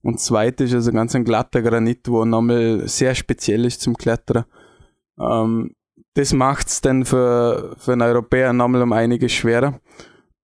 Und 0.02 0.20
zweites 0.20 0.70
ist 0.70 0.76
also 0.76 0.92
ganz 0.92 1.16
ein 1.16 1.24
glatter 1.24 1.60
Granit, 1.60 2.08
wo 2.08 2.24
nochmal 2.24 2.86
sehr 2.86 3.14
speziell 3.14 3.64
ist 3.64 3.80
zum 3.80 3.96
Klettern. 3.96 4.44
Ähm, 5.18 5.74
das 6.14 6.32
macht's 6.32 6.80
dann 6.80 7.04
für, 7.04 7.74
für 7.78 7.92
einen 7.92 8.02
Europäer 8.02 8.52
nochmal 8.52 8.82
um 8.82 8.92
einiges 8.92 9.32
schwerer. 9.32 9.80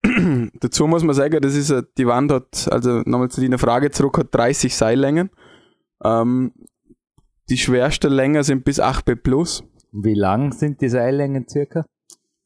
Dazu 0.60 0.86
muss 0.86 1.04
man 1.04 1.14
sagen, 1.14 1.40
das 1.40 1.54
ist 1.54 1.72
die 1.96 2.06
Wand 2.06 2.32
hat, 2.32 2.68
also 2.70 3.02
nochmal 3.06 3.30
zu 3.30 3.40
deiner 3.40 3.58
Frage 3.58 3.90
zurück, 3.90 4.18
hat 4.18 4.34
30 4.34 4.74
Seillängen. 4.74 5.30
Ähm, 6.02 6.52
die 7.48 7.58
schwersten 7.58 8.12
Längen 8.12 8.42
sind 8.42 8.64
bis 8.64 8.80
8b 8.80 9.16
plus. 9.16 9.62
Wie 9.96 10.14
lang 10.14 10.52
sind 10.52 10.80
die 10.80 10.88
Seillängen 10.88 11.46
circa? 11.48 11.86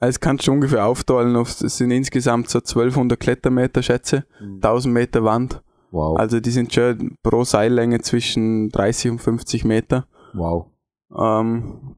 Das 0.00 0.20
kannst 0.20 0.46
du 0.46 0.52
ungefähr 0.52 0.86
aufteilen. 0.86 1.34
Es 1.36 1.58
sind 1.58 1.90
insgesamt 1.90 2.50
so 2.50 2.58
1200 2.58 3.18
Klettermeter, 3.18 3.82
schätze. 3.82 4.26
Mhm. 4.40 4.56
1000 4.56 4.94
Meter 4.94 5.24
Wand. 5.24 5.62
Wow. 5.90 6.18
Also 6.18 6.40
die 6.40 6.50
sind 6.50 6.72
schon 6.72 7.16
pro 7.22 7.44
Seillänge 7.44 8.00
zwischen 8.00 8.68
30 8.68 9.12
und 9.12 9.18
50 9.20 9.64
Meter. 9.64 10.06
Wow. 10.34 10.66
Ähm, 11.16 11.96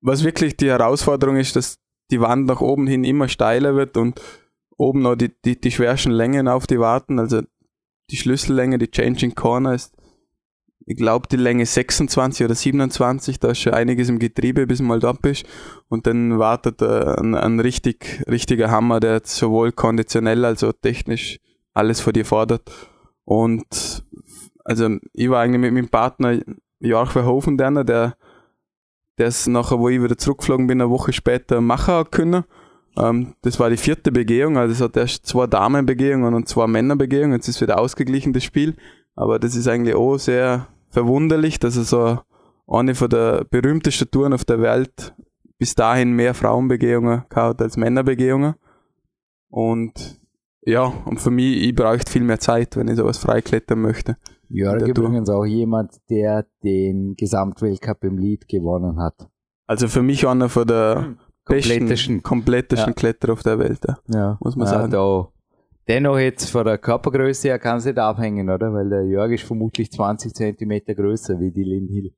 was 0.00 0.24
wirklich 0.24 0.56
die 0.56 0.70
Herausforderung 0.70 1.36
ist, 1.36 1.54
dass 1.54 1.78
die 2.10 2.20
Wand 2.20 2.46
nach 2.46 2.62
oben 2.62 2.86
hin 2.86 3.04
immer 3.04 3.28
steiler 3.28 3.76
wird 3.76 3.96
und 3.98 4.20
oben 4.78 5.02
noch 5.02 5.14
die, 5.14 5.30
die, 5.44 5.60
die 5.60 5.70
schwersten 5.70 6.10
Längen 6.10 6.48
auf 6.48 6.66
die 6.66 6.80
warten. 6.80 7.18
Also 7.18 7.42
die 8.10 8.16
Schlüssellänge, 8.16 8.78
die 8.78 8.90
Changing 8.90 9.34
Corner 9.34 9.74
ist, 9.74 9.94
ich 10.86 10.96
glaube, 10.96 11.28
die 11.30 11.36
Länge 11.36 11.66
26 11.66 12.44
oder 12.44 12.54
27, 12.54 13.40
da 13.40 13.50
ist 13.50 13.60
schon 13.60 13.74
einiges 13.74 14.08
im 14.08 14.18
Getriebe, 14.18 14.66
bis 14.66 14.80
man 14.80 14.88
mal 14.88 15.00
dort 15.00 15.22
bist. 15.22 15.44
Und 15.88 16.06
dann 16.06 16.38
wartet 16.38 16.82
äh, 16.82 17.14
ein, 17.18 17.34
ein 17.34 17.60
richtig, 17.60 18.24
richtiger 18.28 18.70
Hammer, 18.70 19.00
der 19.00 19.22
sowohl 19.24 19.72
konditionell 19.72 20.44
als 20.44 20.64
auch 20.64 20.72
technisch 20.80 21.38
alles 21.74 22.00
vor 22.00 22.12
dir 22.12 22.24
fordert. 22.24 22.70
Und 23.24 24.04
also 24.64 24.96
ich 25.12 25.30
war 25.30 25.40
eigentlich 25.40 25.60
mit 25.60 25.72
meinem 25.72 25.88
Partner 25.88 26.40
Jörg 26.80 27.10
Verhofen, 27.10 27.56
der 27.56 28.16
das 29.16 29.46
nachher, 29.46 29.78
wo 29.78 29.88
ich 29.88 30.02
wieder 30.02 30.18
zurückgeflogen 30.18 30.66
bin, 30.66 30.80
eine 30.80 30.90
Woche 30.90 31.12
später 31.12 31.60
machen 31.60 32.04
können. 32.10 32.44
Ähm, 32.96 33.34
das 33.42 33.58
war 33.60 33.70
die 33.70 33.76
vierte 33.76 34.12
Begehung, 34.12 34.58
also 34.58 34.72
es 34.72 34.80
hat 34.80 34.96
erst 34.96 35.26
zwei 35.26 35.46
Damenbegehungen 35.46 36.34
und 36.34 36.48
zwei 36.48 36.66
Männerbegehungen, 36.66 37.36
jetzt 37.36 37.48
ist 37.48 37.60
wieder 37.60 37.78
ausgeglichen 37.78 38.32
das 38.32 38.44
Spiel, 38.44 38.74
aber 39.14 39.38
das 39.38 39.56
ist 39.56 39.68
eigentlich 39.68 39.94
auch 39.94 40.16
sehr 40.18 40.68
verwunderlich, 40.88 41.58
dass 41.58 41.76
er 41.76 41.84
so 41.84 42.18
eine 42.66 42.94
von 42.94 43.10
der 43.10 43.44
berühmtesten 43.44 44.10
Touren 44.10 44.32
auf 44.32 44.44
der 44.44 44.60
Welt 44.60 45.14
bis 45.58 45.74
dahin 45.74 46.12
mehr 46.12 46.34
Frauenbegehungen 46.34 47.24
gehabt 47.28 47.60
als 47.62 47.76
Männerbegehungen. 47.76 48.54
Und 49.48 50.20
ja, 50.64 50.92
und 51.04 51.20
für 51.20 51.30
mich, 51.30 51.62
ich 51.62 51.74
brauche 51.74 52.00
viel 52.08 52.22
mehr 52.22 52.38
Zeit, 52.38 52.76
wenn 52.76 52.88
ich 52.88 52.96
sowas 52.96 53.18
freiklettern 53.18 53.80
möchte. 53.80 54.16
Jörg 54.48 54.86
übrigens 54.86 55.28
auch 55.30 55.44
jemand, 55.44 55.92
der 56.10 56.46
den 56.62 57.14
Gesamtweltcup 57.16 58.04
im 58.04 58.18
Lied 58.18 58.48
gewonnen 58.48 59.00
hat. 59.00 59.28
Also 59.66 59.88
für 59.88 60.02
mich 60.02 60.26
einer 60.26 60.48
von 60.48 60.66
der 60.66 61.16
komplettesten, 61.44 62.22
komplettesten 62.22 62.90
ja. 62.90 62.94
Kletterer 62.94 63.32
auf 63.32 63.42
der 63.42 63.58
Welt, 63.58 63.80
ja. 64.08 64.36
muss 64.40 64.56
man 64.56 64.66
ja, 64.66 64.72
sagen. 64.72 64.92
Da. 64.92 65.28
Dennoch 65.88 66.18
jetzt 66.18 66.50
von 66.50 66.64
der 66.64 66.78
Körpergröße 66.78 67.48
her 67.48 67.58
kann 67.58 67.78
es 67.78 67.84
nicht 67.84 67.98
abhängen, 67.98 68.48
oder? 68.50 68.72
Weil 68.72 68.88
der 68.88 69.04
Jörg 69.04 69.32
ist 69.32 69.44
vermutlich 69.44 69.90
20 69.90 70.32
Zentimeter 70.32 70.94
größer 70.94 71.40
wie 71.40 71.50
die 71.50 71.64
Lynn 71.64 71.88
Hill. 71.88 72.12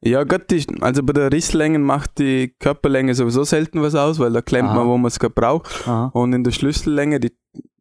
Ja, 0.00 0.24
Gott, 0.24 0.52
also 0.80 1.02
bei 1.02 1.12
der 1.12 1.32
Risslänge 1.32 1.78
macht 1.78 2.18
die 2.18 2.54
Körperlänge 2.58 3.14
sowieso 3.14 3.44
selten 3.44 3.82
was 3.82 3.94
aus, 3.94 4.18
weil 4.18 4.32
da 4.32 4.40
klemmt 4.40 4.70
Aha. 4.70 4.76
man, 4.76 4.86
wo 4.86 4.96
man 4.96 5.08
es 5.08 5.18
gerade 5.18 5.34
braucht. 5.34 5.86
Aha. 5.86 6.10
Und 6.14 6.32
in 6.32 6.44
der 6.44 6.52
Schlüssellänge, 6.52 7.20
die, 7.20 7.32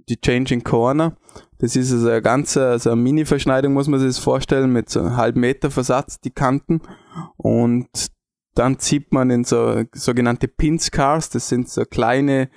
die 0.09 0.19
Changing 0.19 0.63
Corner, 0.63 1.15
das 1.59 1.75
ist 1.75 1.91
also 1.91 2.09
eine 2.09 2.21
ganze, 2.21 2.67
also 2.67 2.91
eine 2.91 3.01
Mini-Verschneidung, 3.01 3.73
muss 3.73 3.87
man 3.87 3.99
sich 3.99 4.09
das 4.09 4.19
vorstellen, 4.19 4.73
mit 4.73 4.89
so 4.89 4.99
einem 4.99 5.15
halben 5.15 5.39
Meter 5.39 5.71
Versatz, 5.71 6.19
die 6.19 6.31
Kanten. 6.31 6.81
Und 7.37 7.87
dann 8.55 8.79
zieht 8.79 9.13
man 9.13 9.29
in 9.29 9.43
so 9.43 9.83
sogenannte 9.93 10.47
Pinscars, 10.47 11.29
das 11.29 11.47
sind 11.47 11.69
so 11.69 11.83
kleine 11.83 12.49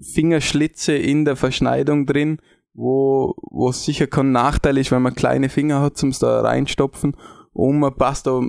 Fingerschlitze 0.00 0.94
in 0.94 1.24
der 1.24 1.36
Verschneidung 1.36 2.06
drin, 2.06 2.38
wo, 2.74 3.34
wo 3.50 3.72
sicher 3.72 4.06
kein 4.06 4.32
Nachteil 4.32 4.78
ist, 4.78 4.92
wenn 4.92 5.02
man 5.02 5.14
kleine 5.14 5.48
Finger 5.48 5.80
hat, 5.80 5.96
zum 5.96 6.12
da 6.12 6.42
reinstopfen. 6.42 7.16
Und 7.52 7.78
man 7.78 7.94
passt 7.94 8.26
da 8.26 8.42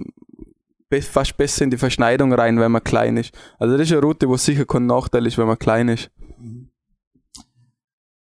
fast 1.01 1.37
besser 1.37 1.63
in 1.63 1.69
die 1.69 1.77
Verschneidung 1.77 2.33
rein, 2.33 2.59
wenn 2.59 2.71
man 2.71 2.83
klein 2.83 3.17
ist. 3.17 3.33
Also 3.59 3.77
das 3.77 3.87
ist 3.87 3.93
eine 3.93 4.01
Route, 4.01 4.27
wo 4.27 4.37
sicher 4.37 4.65
kein 4.65 4.85
Nachteil 4.85 5.25
ist, 5.25 5.37
wenn 5.37 5.47
man 5.47 5.59
klein 5.59 5.89
ist. 5.89 6.11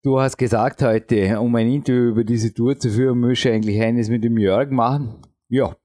Du 0.03 0.19
hast 0.19 0.37
gesagt 0.37 0.83
heute, 0.83 1.39
um 1.39 1.55
ein 1.55 1.67
Interview 1.67 2.09
über 2.09 2.23
diese 2.23 2.53
Tour 2.53 2.77
zu 2.77 2.91
führen, 2.91 3.19
müsste 3.19 3.51
eigentlich 3.51 3.81
eines 3.81 4.09
mit 4.09 4.23
dem 4.23 4.37
Jörg 4.37 4.69
machen. 4.69 5.15
Ja, 5.49 5.75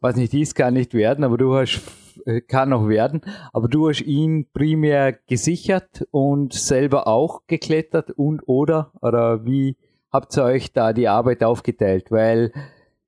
was 0.00 0.16
nicht 0.16 0.32
ist, 0.32 0.54
kann 0.54 0.74
nicht 0.74 0.94
werden, 0.94 1.24
aber 1.24 1.36
du 1.36 1.54
hast, 1.54 1.82
äh, 2.24 2.40
kann 2.40 2.70
noch 2.70 2.88
werden, 2.88 3.20
aber 3.52 3.68
du 3.68 3.88
hast 3.88 4.02
ihn 4.02 4.46
primär 4.52 5.12
gesichert 5.26 6.06
und 6.10 6.52
selber 6.52 7.06
auch 7.06 7.42
geklettert 7.46 8.10
und 8.12 8.42
oder, 8.46 8.92
oder 9.00 9.44
wie 9.44 9.76
habt 10.12 10.36
ihr 10.36 10.44
euch 10.44 10.72
da 10.72 10.92
die 10.92 11.08
Arbeit 11.08 11.44
aufgeteilt? 11.44 12.10
Weil 12.10 12.52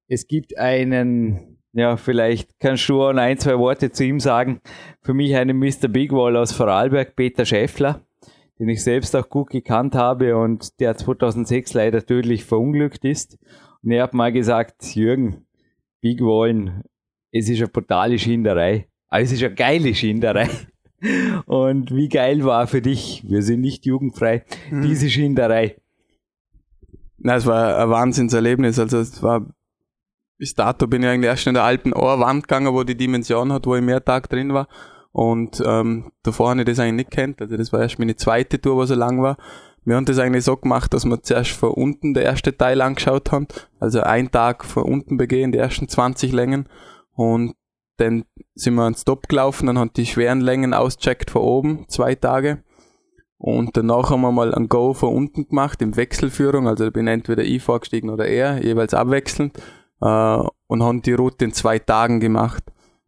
es 0.08 0.26
gibt 0.26 0.58
einen, 0.58 1.58
ja, 1.72 1.96
vielleicht 1.96 2.58
kannst 2.60 2.88
du 2.88 3.02
auch 3.02 3.14
ein, 3.14 3.38
zwei 3.38 3.58
Worte 3.58 3.92
zu 3.92 4.04
ihm 4.04 4.20
sagen. 4.20 4.60
Für 5.02 5.14
mich 5.14 5.34
einen 5.36 5.58
Mr. 5.58 5.88
Big 5.88 6.12
Wall 6.12 6.36
aus 6.36 6.52
Vorarlberg, 6.52 7.16
Peter 7.16 7.44
Schäffler 7.44 8.02
den 8.58 8.68
ich 8.68 8.82
selbst 8.82 9.14
auch 9.14 9.28
gut 9.28 9.50
gekannt 9.50 9.94
habe 9.94 10.36
und 10.36 10.80
der 10.80 10.96
2006 10.96 11.74
leider 11.74 12.04
tödlich 12.04 12.44
verunglückt 12.44 13.04
ist. 13.04 13.38
Und 13.82 13.92
er 13.92 14.02
hat 14.02 14.14
mal 14.14 14.32
gesagt, 14.32 14.94
Jürgen, 14.94 15.46
Big 16.00 16.20
Wallen, 16.20 16.82
es 17.30 17.48
ist 17.48 17.58
eine 17.58 17.68
brutale 17.68 18.18
Schinderei. 18.18 18.88
Aber 19.08 19.22
es 19.22 19.32
ist 19.32 19.42
eine 19.42 19.54
geile 19.54 19.94
Schinderei. 19.94 20.48
Und 21.46 21.94
wie 21.94 22.08
geil 22.08 22.44
war 22.44 22.66
für 22.66 22.82
dich, 22.82 23.24
wir 23.28 23.42
sind 23.42 23.60
nicht 23.60 23.86
jugendfrei, 23.86 24.44
mhm. 24.70 24.82
diese 24.82 25.08
Schinderei? 25.08 25.76
Na, 27.18 27.36
es 27.36 27.46
war 27.46 27.78
ein 27.78 27.90
Wahnsinnserlebnis. 27.90 28.78
Also 28.78 28.98
es 28.98 29.22
war 29.22 29.46
bis 30.38 30.54
dato 30.54 30.86
bin 30.86 31.02
ich 31.02 31.08
eigentlich 31.08 31.28
erst 31.28 31.46
in 31.48 31.54
der 31.54 31.64
alten 31.64 31.92
Ohrwand 31.92 32.46
gegangen, 32.46 32.72
wo 32.72 32.84
die 32.84 32.96
Dimension 32.96 33.52
hat, 33.52 33.66
wo 33.66 33.74
ich 33.74 33.82
mehr 33.82 34.04
Tag 34.04 34.30
drin 34.30 34.54
war. 34.54 34.68
Und 35.10 35.60
ähm, 35.66 36.12
davor 36.22 36.50
habe 36.50 36.60
ich 36.60 36.66
das 36.66 36.78
eigentlich 36.78 37.06
nicht 37.06 37.10
kennt. 37.10 37.42
Also 37.42 37.56
das 37.56 37.72
war 37.72 37.80
erst 37.80 37.98
meine 37.98 38.14
zweite 38.14 38.60
Tour, 38.60 38.76
wo 38.76 38.84
so 38.84 38.94
lang 38.94 39.20
war. 39.20 39.36
Wir 39.84 39.96
haben 39.96 40.04
das 40.04 40.18
eigentlich 40.18 40.44
so 40.44 40.56
gemacht, 40.56 40.94
dass 40.94 41.04
wir 41.04 41.22
zuerst 41.22 41.50
von 41.50 41.70
unten 41.70 42.14
der 42.14 42.24
erste 42.24 42.56
Teil 42.56 42.80
angeschaut 42.80 43.32
haben. 43.32 43.48
Also 43.80 44.00
ein 44.02 44.30
Tag 44.30 44.64
von 44.64 44.84
unten 44.84 45.16
begehen, 45.16 45.50
die 45.50 45.58
ersten 45.58 45.88
20 45.88 46.32
Längen. 46.32 46.68
Und 47.14 47.54
dann 47.98 48.24
sind 48.54 48.74
wir 48.74 48.84
ans 48.84 49.02
Stop 49.02 49.28
gelaufen, 49.28 49.66
dann 49.66 49.78
haben 49.78 49.92
die 49.94 50.06
schweren 50.06 50.40
Längen 50.40 50.74
auscheckt 50.74 51.30
von 51.30 51.42
oben, 51.42 51.84
zwei 51.88 52.14
Tage. 52.14 52.62
Und 53.38 53.76
danach 53.76 54.10
haben 54.10 54.22
wir 54.22 54.32
mal 54.32 54.52
ein 54.52 54.68
Go 54.68 54.94
von 54.94 55.14
unten 55.14 55.48
gemacht, 55.48 55.80
in 55.80 55.96
Wechselführung. 55.96 56.66
Also 56.66 56.90
bin 56.90 57.06
entweder 57.06 57.44
ich 57.44 57.62
vorgestiegen 57.62 58.10
oder 58.10 58.26
er, 58.26 58.64
jeweils 58.64 58.94
abwechselnd. 58.94 59.58
Äh, 60.00 60.42
und 60.66 60.82
haben 60.82 61.02
die 61.02 61.12
Route 61.12 61.44
in 61.44 61.52
zwei 61.52 61.78
Tagen 61.78 62.20
gemacht. 62.20 62.64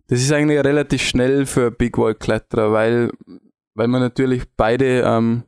Das 0.08 0.20
ist 0.20 0.32
eigentlich 0.32 0.64
relativ 0.64 1.02
schnell 1.02 1.46
für 1.46 1.70
Big 1.70 1.98
Wall 1.98 2.14
Kletterer, 2.14 2.72
weil, 2.72 3.10
weil 3.74 3.88
wir 3.88 4.00
natürlich 4.00 4.44
beide 4.56 5.02
ähm, 5.02 5.44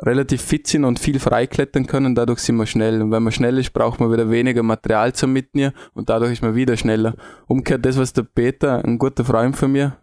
relativ 0.00 0.42
fit 0.42 0.66
sind 0.66 0.84
und 0.84 0.98
viel 0.98 1.18
freiklettern 1.18 1.86
können, 1.86 2.14
dadurch 2.14 2.40
sind 2.40 2.56
wir 2.56 2.66
schnell. 2.66 3.02
Und 3.02 3.10
wenn 3.10 3.22
man 3.22 3.32
schnell 3.32 3.58
ist, 3.58 3.72
braucht 3.72 4.00
man 4.00 4.12
wieder 4.12 4.30
weniger 4.30 4.62
Material 4.62 5.12
zum 5.12 5.32
Mitnehmen 5.32 5.72
und 5.94 6.08
dadurch 6.08 6.32
ist 6.32 6.42
man 6.42 6.54
wieder 6.54 6.76
schneller. 6.76 7.14
Umgekehrt, 7.46 7.84
das, 7.84 7.98
was 7.98 8.12
der 8.12 8.22
Peter, 8.22 8.84
ein 8.84 8.98
guter 8.98 9.24
Freund 9.24 9.56
von 9.56 9.72
mir, 9.72 9.96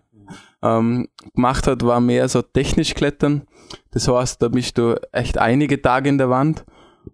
ähm, 0.61 1.07
gemacht 1.33 1.67
hat, 1.67 1.83
war 1.83 2.01
mehr 2.01 2.27
so 2.27 2.41
technisch 2.41 2.93
klettern. 2.93 3.43
Das 3.91 4.07
heißt, 4.07 4.41
da 4.41 4.49
bist 4.49 4.77
du 4.77 4.95
echt 5.11 5.37
einige 5.37 5.81
Tage 5.81 6.09
in 6.09 6.17
der 6.17 6.29
Wand 6.29 6.65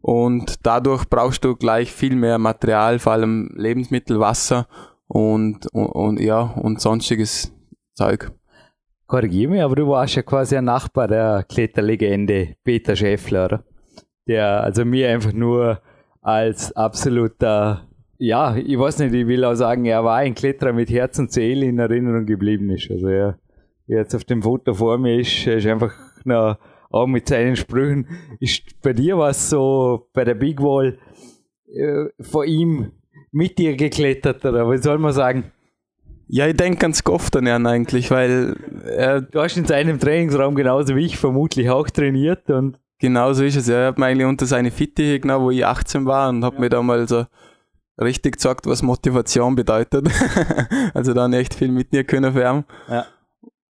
und 0.01 0.65
dadurch 0.65 1.05
brauchst 1.05 1.43
du 1.43 1.55
gleich 1.55 1.91
viel 1.91 2.15
mehr 2.15 2.37
Material, 2.37 2.99
vor 2.99 3.13
allem 3.13 3.49
Lebensmittel, 3.55 4.19
Wasser 4.19 4.67
und, 5.07 5.67
und, 5.73 5.87
und 5.87 6.19
ja, 6.19 6.41
und 6.41 6.81
sonstiges 6.81 7.53
Zeug. 7.93 8.31
Korrigiere 9.11 9.51
mich, 9.51 9.61
aber 9.61 9.75
du 9.75 9.89
warst 9.89 10.15
ja 10.15 10.21
quasi 10.21 10.55
ein 10.55 10.63
Nachbar 10.63 11.05
der 11.09 11.43
Kletterlegende 11.43 12.55
Peter 12.63 12.95
Schäffler, 12.95 13.43
oder? 13.43 13.63
Der 14.25 14.63
also 14.63 14.85
mir 14.85 15.09
einfach 15.09 15.33
nur 15.33 15.81
als 16.21 16.73
absoluter, 16.77 17.89
ja, 18.17 18.55
ich 18.55 18.79
weiß 18.79 18.99
nicht, 18.99 19.13
ich 19.13 19.27
will 19.27 19.43
auch 19.43 19.55
sagen, 19.55 19.83
er 19.83 20.05
war 20.05 20.19
ein 20.19 20.33
Kletterer 20.33 20.71
mit 20.71 20.89
Herz 20.89 21.19
und 21.19 21.29
Seele 21.29 21.65
in 21.65 21.77
Erinnerung 21.77 22.25
geblieben 22.25 22.69
ist. 22.69 22.89
Also 22.89 23.09
er 23.09 23.37
jetzt 23.85 24.15
auf 24.15 24.23
dem 24.23 24.43
Foto 24.43 24.73
vor 24.73 24.97
mir 24.97 25.19
ist, 25.19 25.45
er 25.45 25.57
ist 25.57 25.67
einfach 25.67 25.93
noch 26.23 26.57
auch 26.89 27.07
mit 27.07 27.27
seinen 27.27 27.57
Sprüchen. 27.57 28.07
Ist 28.39 28.81
bei 28.81 28.93
dir 28.93 29.17
was 29.17 29.49
so 29.49 30.07
bei 30.13 30.23
der 30.23 30.35
Big 30.35 30.61
Wall 30.61 30.97
äh, 31.67 32.05
vor 32.21 32.45
ihm 32.45 32.93
mit 33.33 33.57
dir 33.57 33.75
geklettert 33.75 34.45
oder 34.45 34.65
was 34.69 34.83
soll 34.83 34.99
man 34.99 35.11
sagen? 35.11 35.51
Ja, 36.33 36.47
ich 36.47 36.55
denke 36.55 36.79
ganz 36.79 37.05
oft 37.05 37.35
an 37.35 37.45
ihn 37.45 37.67
eigentlich, 37.67 38.09
weil 38.09 38.55
er. 38.85 39.19
Du 39.19 39.41
hast 39.41 39.57
in 39.57 39.65
seinem 39.65 39.99
Trainingsraum 39.99 40.55
genauso 40.55 40.95
wie 40.95 41.05
ich 41.05 41.17
vermutlich 41.17 41.69
auch 41.69 41.89
trainiert 41.89 42.49
und. 42.49 42.79
Genauso 42.99 43.43
ist 43.43 43.57
es. 43.57 43.67
Er 43.67 43.87
hat 43.87 43.97
mir 43.97 44.05
eigentlich 44.05 44.27
unter 44.27 44.45
seine 44.45 44.71
Fittiche 44.71 45.19
genommen, 45.19 45.43
wo 45.43 45.51
ich 45.51 45.65
18 45.65 46.05
war 46.05 46.29
und 46.29 46.45
hat 46.45 46.53
ja. 46.53 46.59
mir 46.59 46.69
da 46.69 46.81
mal 46.81 47.05
so 47.05 47.25
richtig 47.99 48.37
gesagt, 48.37 48.65
was 48.65 48.81
Motivation 48.81 49.55
bedeutet. 49.55 50.07
also 50.93 51.13
da 51.13 51.29
echt 51.31 51.53
viel 51.53 51.69
mitnehmen 51.69 52.07
können 52.07 52.31
für 52.31 52.49
ihn. 52.49 52.63
Ja. 52.87 53.05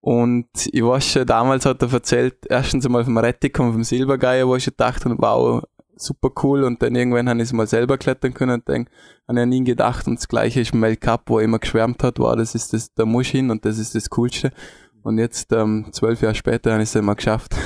Und 0.02 0.48
ich 0.70 0.84
weiß 0.84 1.12
schon, 1.12 1.26
damals 1.26 1.64
hat 1.64 1.80
er 1.80 1.92
erzählt, 1.92 2.34
erstens 2.48 2.84
einmal 2.84 3.04
vom 3.04 3.16
Rettikum, 3.16 3.72
vom 3.72 3.84
Silbergeier, 3.84 4.46
wo 4.46 4.56
ich 4.56 4.64
schon 4.64 4.74
dachte, 4.76 5.14
wow, 5.16 5.62
super 6.06 6.30
cool. 6.42 6.64
Und 6.64 6.82
dann 6.82 6.94
irgendwann 6.94 7.28
habe 7.28 7.38
ich 7.38 7.44
es 7.44 7.52
mal 7.52 7.66
selber 7.66 7.98
klettern 7.98 8.34
können 8.34 8.54
und 8.54 8.68
dann 8.68 8.88
habe 9.28 9.40
ich 9.40 9.46
nie 9.46 9.64
gedacht. 9.64 10.06
Und 10.06 10.18
das 10.18 10.28
gleiche 10.28 10.60
ist 10.60 10.72
im 10.72 10.82
Weltcup, 10.82 11.22
wo 11.26 11.38
er 11.38 11.44
immer 11.44 11.58
geschwärmt 11.58 12.02
hat, 12.02 12.18
wow, 12.18 12.36
das 12.36 12.54
ist 12.54 12.72
das, 12.72 12.92
da 12.94 13.04
muss 13.04 13.26
ich 13.26 13.32
hin 13.32 13.50
und 13.50 13.64
das 13.64 13.78
ist 13.78 13.94
das 13.94 14.10
Coolste. 14.10 14.52
Und 15.02 15.18
jetzt, 15.18 15.52
ähm, 15.52 15.86
zwölf 15.92 16.20
Jahre 16.20 16.34
später, 16.34 16.72
habe 16.72 16.82
ich 16.82 16.88
es 16.90 16.96
einmal 16.96 17.16
geschafft. 17.16 17.54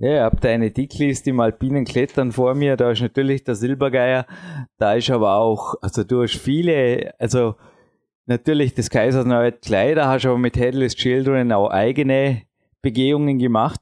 Ja, 0.00 0.14
ich 0.14 0.20
habe 0.20 0.36
da 0.40 0.48
eine 0.50 0.70
Dickliste 0.70 1.30
im 1.30 1.40
alpinen 1.40 1.84
Klettern 1.84 2.30
vor 2.30 2.54
mir. 2.54 2.76
Da 2.76 2.92
ist 2.92 3.00
natürlich 3.00 3.42
der 3.42 3.56
Silbergeier. 3.56 4.26
Da 4.78 4.94
ist 4.94 5.10
aber 5.10 5.34
auch, 5.34 5.74
also 5.82 6.04
du 6.04 6.22
hast 6.22 6.36
viele, 6.36 7.14
also 7.18 7.56
natürlich 8.26 8.74
das 8.74 8.90
Kaisers 8.90 9.26
Neue 9.26 9.50
Kleider, 9.50 10.06
hast 10.06 10.24
aber 10.24 10.38
mit 10.38 10.56
Headless 10.56 10.94
Children 10.94 11.50
auch 11.50 11.70
eigene 11.70 12.42
Begehungen 12.80 13.40
gemacht. 13.40 13.80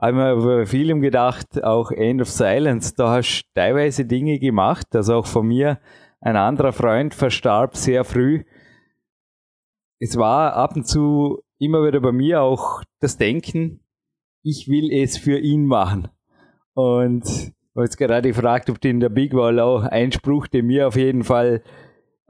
Habe 0.00 0.36
bei 0.36 0.66
vielem 0.66 1.02
gedacht, 1.02 1.62
auch 1.62 1.90
End 1.90 2.22
of 2.22 2.30
Silence, 2.30 2.94
da 2.96 3.10
hast 3.16 3.42
du 3.42 3.60
teilweise 3.60 4.06
Dinge 4.06 4.38
gemacht, 4.38 4.86
also 4.94 5.16
auch 5.16 5.26
von 5.26 5.46
mir, 5.46 5.78
ein 6.20 6.36
anderer 6.36 6.72
Freund 6.72 7.14
verstarb 7.14 7.76
sehr 7.76 8.04
früh. 8.04 8.44
Es 9.98 10.16
war 10.16 10.54
ab 10.54 10.76
und 10.76 10.86
zu 10.86 11.42
immer 11.58 11.86
wieder 11.86 12.00
bei 12.00 12.12
mir 12.12 12.40
auch 12.40 12.82
das 13.00 13.18
Denken, 13.18 13.80
ich 14.42 14.68
will 14.68 14.90
es 14.90 15.18
für 15.18 15.38
ihn 15.38 15.66
machen. 15.66 16.08
Und 16.72 17.26
ich 17.26 17.52
habe 17.74 17.84
jetzt 17.84 17.98
gerade 17.98 18.28
gefragt, 18.28 18.70
ob 18.70 18.80
du 18.80 18.88
in 18.88 19.00
der 19.00 19.10
Big 19.10 19.34
Wall 19.34 19.60
auch 19.60 19.82
ein 19.82 20.12
Spruch, 20.12 20.46
der 20.46 20.62
mir 20.62 20.88
auf 20.88 20.96
jeden 20.96 21.24
Fall 21.24 21.62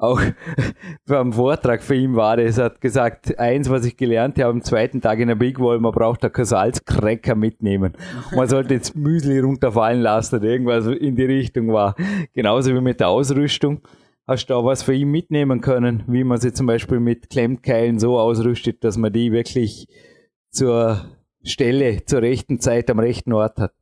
auch 0.00 0.20
beim 1.06 1.32
Vortrag 1.32 1.82
für 1.82 1.94
ihn 1.94 2.16
war 2.16 2.36
das, 2.36 2.58
hat 2.58 2.80
gesagt, 2.80 3.38
eins, 3.38 3.68
was 3.68 3.84
ich 3.84 3.96
gelernt 3.96 4.38
habe 4.38 4.50
am 4.50 4.62
zweiten 4.62 5.00
Tag 5.00 5.18
in 5.18 5.28
der 5.28 5.34
Big 5.34 5.60
Wall, 5.60 5.78
man 5.78 5.92
braucht 5.92 6.24
da 6.24 6.28
kein 6.28 6.46
Salzcracker 6.46 7.34
mitnehmen. 7.34 7.92
Man 8.34 8.48
sollte 8.48 8.74
jetzt 8.74 8.96
Müsli 8.96 9.38
runterfallen 9.40 10.00
lassen 10.00 10.36
oder 10.36 10.48
irgendwas 10.48 10.86
in 10.86 11.16
die 11.16 11.24
Richtung 11.24 11.72
war. 11.72 11.94
Genauso 12.32 12.74
wie 12.74 12.80
mit 12.80 13.00
der 13.00 13.08
Ausrüstung. 13.08 13.80
Hast 14.26 14.46
du 14.46 14.54
da 14.54 14.64
was 14.64 14.82
für 14.82 14.94
ihn 14.94 15.10
mitnehmen 15.10 15.60
können, 15.60 16.04
wie 16.06 16.24
man 16.24 16.38
sie 16.38 16.52
zum 16.52 16.66
Beispiel 16.66 17.00
mit 17.00 17.30
Klemmkeilen 17.30 17.98
so 17.98 18.18
ausrüstet, 18.18 18.84
dass 18.84 18.96
man 18.96 19.12
die 19.12 19.32
wirklich 19.32 19.88
zur 20.50 21.04
Stelle, 21.42 22.04
zur 22.04 22.22
rechten 22.22 22.60
Zeit 22.60 22.90
am 22.90 23.00
rechten 23.00 23.32
Ort 23.32 23.58
hat? 23.58 23.72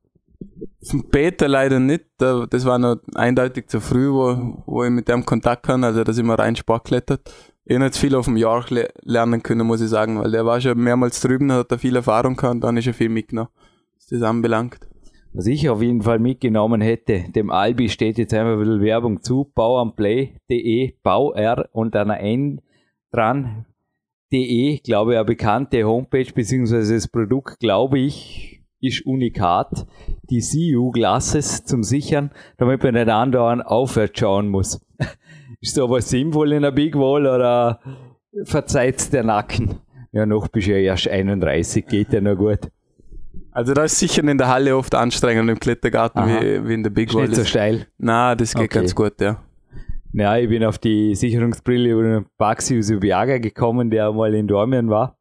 Von 0.82 1.08
Peter 1.10 1.48
leider 1.48 1.80
nicht. 1.80 2.04
Das 2.18 2.64
war 2.64 2.78
noch 2.78 2.96
eindeutig 3.14 3.68
zu 3.68 3.80
früh, 3.80 4.10
wo, 4.10 4.62
wo 4.66 4.84
ich 4.84 4.90
mit 4.90 5.08
dem 5.08 5.26
Kontakt 5.26 5.64
kann. 5.64 5.84
Also, 5.84 6.04
dass 6.04 6.18
ich 6.18 6.24
mal 6.24 6.36
rein 6.36 6.56
Sport 6.56 6.84
klettert. 6.84 7.32
Ich 7.64 7.78
jetzt 7.78 7.98
viel 7.98 8.14
auf 8.14 8.24
dem 8.24 8.38
Jahr 8.38 8.64
lernen 9.02 9.42
können, 9.42 9.66
muss 9.66 9.82
ich 9.82 9.90
sagen, 9.90 10.18
weil 10.18 10.30
der 10.30 10.46
war 10.46 10.58
schon 10.58 10.78
mehrmals 10.78 11.20
drüben, 11.20 11.52
hat 11.52 11.70
da 11.70 11.76
viel 11.76 11.96
Erfahrung 11.96 12.34
gehabt 12.34 12.54
und 12.54 12.60
dann 12.62 12.78
ist 12.78 12.86
er 12.86 12.94
viel 12.94 13.10
mitgenommen, 13.10 13.50
was 13.96 14.06
das 14.06 14.22
anbelangt. 14.22 14.88
Was 15.34 15.46
ich 15.46 15.68
auf 15.68 15.82
jeden 15.82 16.00
Fall 16.00 16.18
mitgenommen 16.18 16.80
hätte, 16.80 17.26
dem 17.28 17.50
Albi 17.50 17.90
steht 17.90 18.16
jetzt 18.16 18.32
einfach 18.32 18.52
ein 18.52 18.58
bisschen 18.58 18.80
Werbung 18.80 19.22
zu, 19.22 19.52
bauamplay.de, 19.54 20.94
Bauer 21.02 21.68
und 21.72 21.94
einer 21.94 22.20
N 22.20 22.62
dran, 23.12 23.66
de, 24.32 24.78
glaube 24.78 25.12
ich, 25.12 25.18
eine 25.18 25.26
bekannte 25.26 25.84
Homepage, 25.84 26.32
beziehungsweise 26.34 26.94
das 26.94 27.08
Produkt, 27.08 27.60
glaube 27.60 27.98
ich, 27.98 28.57
ist 28.80 29.04
unikat, 29.06 29.86
die 30.30 30.40
CU-Glasses 30.40 31.64
zum 31.64 31.82
Sichern, 31.82 32.30
damit 32.56 32.82
man 32.82 32.94
nicht 32.94 33.08
andauernd 33.08 33.66
aufwärts 33.66 34.18
schauen 34.18 34.48
muss. 34.48 34.80
ist 35.60 35.74
sowas 35.74 36.08
sinnvoll 36.08 36.52
in 36.52 36.62
der 36.62 36.70
Big 36.70 36.94
Wall 36.94 37.26
oder 37.26 37.80
verzeiht 38.44 39.12
der 39.12 39.24
Nacken? 39.24 39.80
Ja, 40.12 40.26
noch 40.26 40.48
bist 40.48 40.68
du 40.68 40.72
ja 40.72 40.78
erst 40.78 41.08
31, 41.08 41.86
geht 41.86 42.12
ja 42.12 42.20
noch 42.20 42.36
gut. 42.36 42.70
Also 43.50 43.74
da 43.74 43.84
ist 43.84 43.98
sicher 43.98 44.22
in 44.22 44.38
der 44.38 44.48
Halle 44.48 44.76
oft 44.76 44.94
anstrengend 44.94 45.50
im 45.50 45.58
Klettergarten 45.58 46.26
wie, 46.26 46.68
wie, 46.68 46.74
in 46.74 46.82
der 46.82 46.90
Big 46.90 47.12
Wall. 47.14 47.26
Nicht 47.26 47.36
so 47.36 47.44
steil. 47.44 47.86
Na, 47.98 48.34
das 48.34 48.54
geht 48.54 48.70
okay. 48.70 48.78
ganz 48.78 48.94
gut, 48.94 49.20
ja. 49.20 49.42
Ja, 50.12 50.36
ich 50.36 50.48
bin 50.48 50.64
auf 50.64 50.78
die 50.78 51.14
Sicherungsbrille 51.14 51.90
über 51.90 52.02
den 52.02 52.26
Baxi 52.38 52.78
Usubiaga 52.78 53.38
gekommen, 53.38 53.90
der 53.90 54.12
mal 54.12 54.34
in 54.34 54.46
Dormien 54.46 54.88
war. 54.88 55.17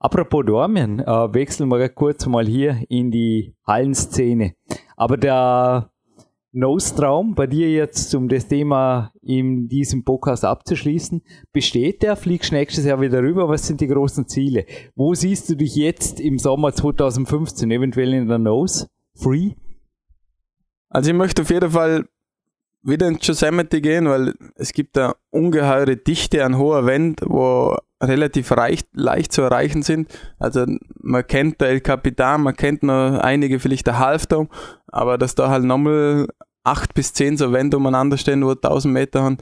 Apropos 0.00 0.44
Dormien, 0.46 1.00
äh, 1.00 1.34
wechseln 1.34 1.68
wir 1.70 1.88
kurz 1.88 2.24
mal 2.26 2.46
hier 2.46 2.82
in 2.88 3.10
die 3.10 3.54
Hallenszene. 3.66 4.54
Aber 4.96 5.16
der 5.16 5.90
Nostraum 6.52 7.34
bei 7.34 7.46
dir 7.46 7.70
jetzt, 7.70 8.14
um 8.14 8.28
das 8.28 8.46
Thema 8.48 9.12
in 9.22 9.68
diesem 9.68 10.04
Podcast 10.04 10.44
abzuschließen, 10.44 11.22
besteht 11.52 12.02
der? 12.02 12.16
Fliegst 12.16 12.52
nächstes 12.52 12.84
Jahr 12.84 13.00
wieder 13.00 13.20
rüber? 13.20 13.48
Was 13.48 13.66
sind 13.66 13.80
die 13.80 13.88
großen 13.88 14.28
Ziele? 14.28 14.66
Wo 14.94 15.14
siehst 15.14 15.50
du 15.50 15.56
dich 15.56 15.74
jetzt 15.74 16.20
im 16.20 16.38
Sommer 16.38 16.72
2015, 16.72 17.70
eventuell 17.70 18.14
in 18.14 18.28
der 18.28 18.38
Nose? 18.38 18.88
Free? 19.14 19.52
Also 20.88 21.10
ich 21.10 21.16
möchte 21.16 21.42
auf 21.42 21.50
jeden 21.50 21.70
Fall 21.70 22.08
wieder 22.82 23.08
ins 23.08 23.26
Yosemite 23.26 23.80
gehen, 23.80 24.08
weil 24.08 24.34
es 24.54 24.72
gibt 24.72 24.96
da 24.96 25.16
ungeheure 25.30 25.96
Dichte 25.96 26.44
an 26.44 26.56
hoher 26.56 26.86
Wand, 26.86 27.20
wo 27.26 27.76
relativ 28.02 28.52
reich, 28.52 28.82
leicht 28.92 29.32
zu 29.32 29.42
erreichen 29.42 29.82
sind. 29.82 30.08
Also 30.38 30.64
man 31.00 31.26
kennt 31.26 31.60
der 31.60 31.68
El 31.68 31.80
Capitan, 31.80 32.42
man 32.42 32.56
kennt 32.56 32.82
noch 32.82 33.18
einige, 33.18 33.58
vielleicht 33.58 33.86
der 33.86 33.98
Halfdome, 33.98 34.48
aber 34.86 35.18
dass 35.18 35.34
da 35.34 35.48
halt 35.48 35.64
nochmal 35.64 36.28
acht 36.64 36.94
bis 36.94 37.12
zehn 37.12 37.36
so 37.36 37.52
Wände 37.52 37.76
umeinander 37.76 38.16
stehen, 38.18 38.44
wo 38.44 38.50
1000 38.50 38.92
Meter 38.92 39.22
haben, 39.22 39.38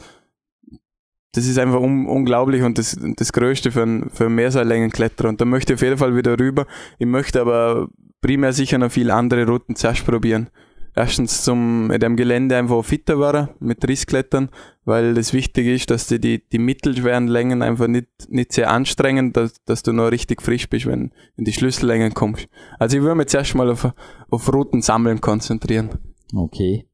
das 1.32 1.46
ist 1.46 1.58
einfach 1.58 1.80
un 1.80 2.06
unglaublich 2.06 2.62
und 2.62 2.78
das, 2.78 2.96
das 3.16 3.32
Größte 3.32 3.70
für, 3.70 3.82
ein, 3.82 4.08
für 4.10 4.30
Mehrseillängenkletterer. 4.30 5.28
Und 5.28 5.40
da 5.40 5.44
möchte 5.44 5.74
ich 5.74 5.78
auf 5.78 5.82
jeden 5.82 5.98
Fall 5.98 6.16
wieder 6.16 6.38
rüber. 6.38 6.66
Ich 6.98 7.06
möchte 7.06 7.42
aber 7.42 7.88
primär 8.22 8.54
sicher 8.54 8.78
noch 8.78 8.90
viele 8.90 9.12
andere 9.12 9.46
Routen 9.46 9.76
zuerst 9.76 10.06
probieren. 10.06 10.48
Erstens 10.96 11.44
zum 11.44 11.90
in 11.90 12.00
dem 12.00 12.16
Gelände 12.16 12.56
einfach 12.56 12.84
fitter 12.84 13.20
werden 13.20 13.50
mit 13.60 13.86
Rissklettern, 13.86 14.48
weil 14.84 15.14
das 15.14 15.32
wichtig 15.32 15.66
ist, 15.66 15.90
dass 15.90 16.08
du 16.08 16.18
die, 16.18 16.42
die 16.48 16.58
mittelschweren 16.58 17.28
Längen 17.28 17.62
einfach 17.62 17.86
nicht, 17.86 18.08
nicht 18.28 18.52
sehr 18.52 18.70
anstrengen, 18.70 19.32
dass, 19.32 19.62
dass 19.64 19.82
du 19.82 19.92
noch 19.92 20.10
richtig 20.10 20.42
frisch 20.42 20.68
bist, 20.68 20.86
wenn 20.86 21.12
in 21.36 21.44
die 21.44 21.52
Schlüssellängen 21.52 22.14
kommst. 22.14 22.48
Also 22.78 22.96
ich 22.96 23.02
würde 23.02 23.14
mich 23.14 23.28
zuerst 23.28 23.54
mal 23.54 23.70
auf, 23.70 23.92
auf 24.30 24.52
Routen 24.52 24.82
sammeln 24.82 25.20
konzentrieren. 25.20 25.90
Okay. 26.34 26.88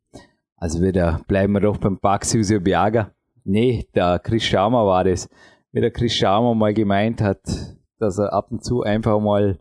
Also 0.56 0.82
wieder 0.82 1.20
bleiben 1.26 1.54
wir 1.54 1.60
doch 1.60 1.78
beim 1.78 1.98
Paxius 1.98 2.52
Biaga. 2.62 3.12
Nee, 3.44 3.86
der 3.94 4.18
Chris 4.18 4.44
Schaumer 4.44 4.86
war 4.86 5.04
das. 5.04 5.28
Wie 5.72 5.80
der 5.80 5.90
Chris 5.90 6.14
Schaumer 6.14 6.54
mal 6.54 6.74
gemeint 6.74 7.20
hat, 7.20 7.40
dass 7.98 8.18
er 8.18 8.32
ab 8.32 8.48
und 8.50 8.64
zu 8.64 8.82
einfach 8.82 9.20
mal 9.20 9.58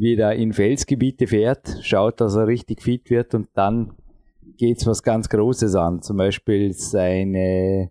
wieder 0.00 0.34
in 0.34 0.52
Felsgebiete 0.52 1.26
fährt, 1.26 1.78
schaut, 1.82 2.20
dass 2.20 2.34
er 2.34 2.46
richtig 2.46 2.82
fit 2.82 3.10
wird 3.10 3.34
und 3.34 3.48
dann 3.54 3.92
geht's 4.56 4.86
was 4.86 5.02
ganz 5.02 5.28
Großes 5.28 5.74
an. 5.74 6.02
Zum 6.02 6.16
Beispiel 6.16 6.72
seine 6.72 7.90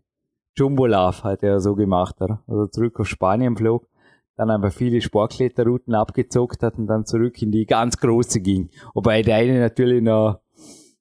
Jumbo 0.56 0.88
Love 0.88 1.24
hat 1.24 1.43
er 1.43 1.60
so 1.60 1.76
gemacht, 1.76 2.19
oder? 2.19 2.43
Also 2.48 2.67
zurück 2.67 3.00
auf 3.00 3.08
Spanien 3.08 3.56
flog, 3.56 3.88
dann 4.36 4.50
einfach 4.50 4.74
viele 4.74 5.02
Sportkletterrouten 5.02 5.93
abgezockt 5.93 6.63
hat 6.63 6.78
und 6.78 6.88
dann 6.88 7.06
zurück 7.06 7.41
in 7.41 7.52
die 7.52 7.65
ganz 7.65 7.98
große 7.98 8.41
ging. 8.41 8.69
Wobei 8.93 9.22
der 9.22 9.36
eine 9.36 9.60
natürlich 9.60 10.02
noch, 10.02 10.39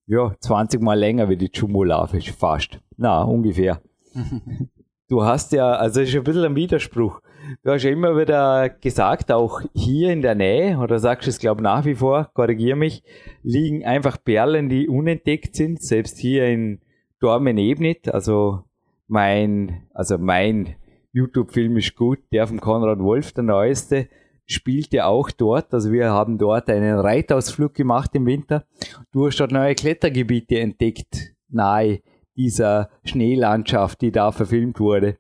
ja, 0.06 0.32
20 0.40 0.82
mal 0.82 0.98
länger 0.98 1.28
wie 1.28 1.36
die 1.36 1.50
Jumbo 1.52 1.84
Love 1.84 2.18
ist, 2.18 2.28
fast. 2.28 2.80
Na, 2.96 3.22
ungefähr. 3.22 3.80
du 5.08 5.22
hast 5.22 5.52
ja, 5.52 5.72
also 5.72 6.00
ist 6.00 6.14
ein 6.14 6.24
bisschen 6.24 6.44
ein 6.44 6.56
Widerspruch. 6.56 7.20
Du 7.62 7.70
hast 7.70 7.82
ja 7.82 7.90
immer 7.90 8.16
wieder 8.16 8.68
gesagt, 8.68 9.32
auch 9.32 9.62
hier 9.74 10.12
in 10.12 10.22
der 10.22 10.34
Nähe, 10.34 10.78
oder 10.78 10.98
sagst 10.98 11.26
du 11.26 11.30
es, 11.30 11.38
glaube 11.38 11.62
nach 11.62 11.84
wie 11.84 11.94
vor, 11.94 12.30
korrigier 12.34 12.76
mich, 12.76 13.02
liegen 13.42 13.84
einfach 13.84 14.22
Perlen, 14.22 14.68
die 14.68 14.88
unentdeckt 14.88 15.56
sind, 15.56 15.82
selbst 15.82 16.18
hier 16.18 16.46
in 16.46 16.80
Dormen-Ebnit, 17.20 18.12
also 18.12 18.64
mein, 19.06 19.86
also 19.94 20.18
mein 20.18 20.76
YouTube-Film 21.12 21.76
ist 21.78 21.96
gut, 21.96 22.18
der 22.32 22.46
von 22.46 22.60
Konrad 22.60 22.98
Wolf, 22.98 23.32
der 23.32 23.44
neueste, 23.44 24.08
spielt 24.44 24.92
ja 24.92 25.06
auch 25.06 25.30
dort. 25.30 25.72
Also 25.72 25.92
wir 25.92 26.10
haben 26.10 26.38
dort 26.38 26.68
einen 26.68 26.98
Reitausflug 26.98 27.74
gemacht 27.74 28.14
im 28.14 28.26
Winter. 28.26 28.64
Du 29.12 29.26
hast 29.26 29.38
dort 29.38 29.52
neue 29.52 29.74
Klettergebiete 29.74 30.58
entdeckt, 30.58 31.34
nahe 31.48 32.00
dieser 32.36 32.90
Schneelandschaft, 33.04 34.00
die 34.00 34.12
da 34.12 34.32
verfilmt 34.32 34.80
wurde. 34.80 35.18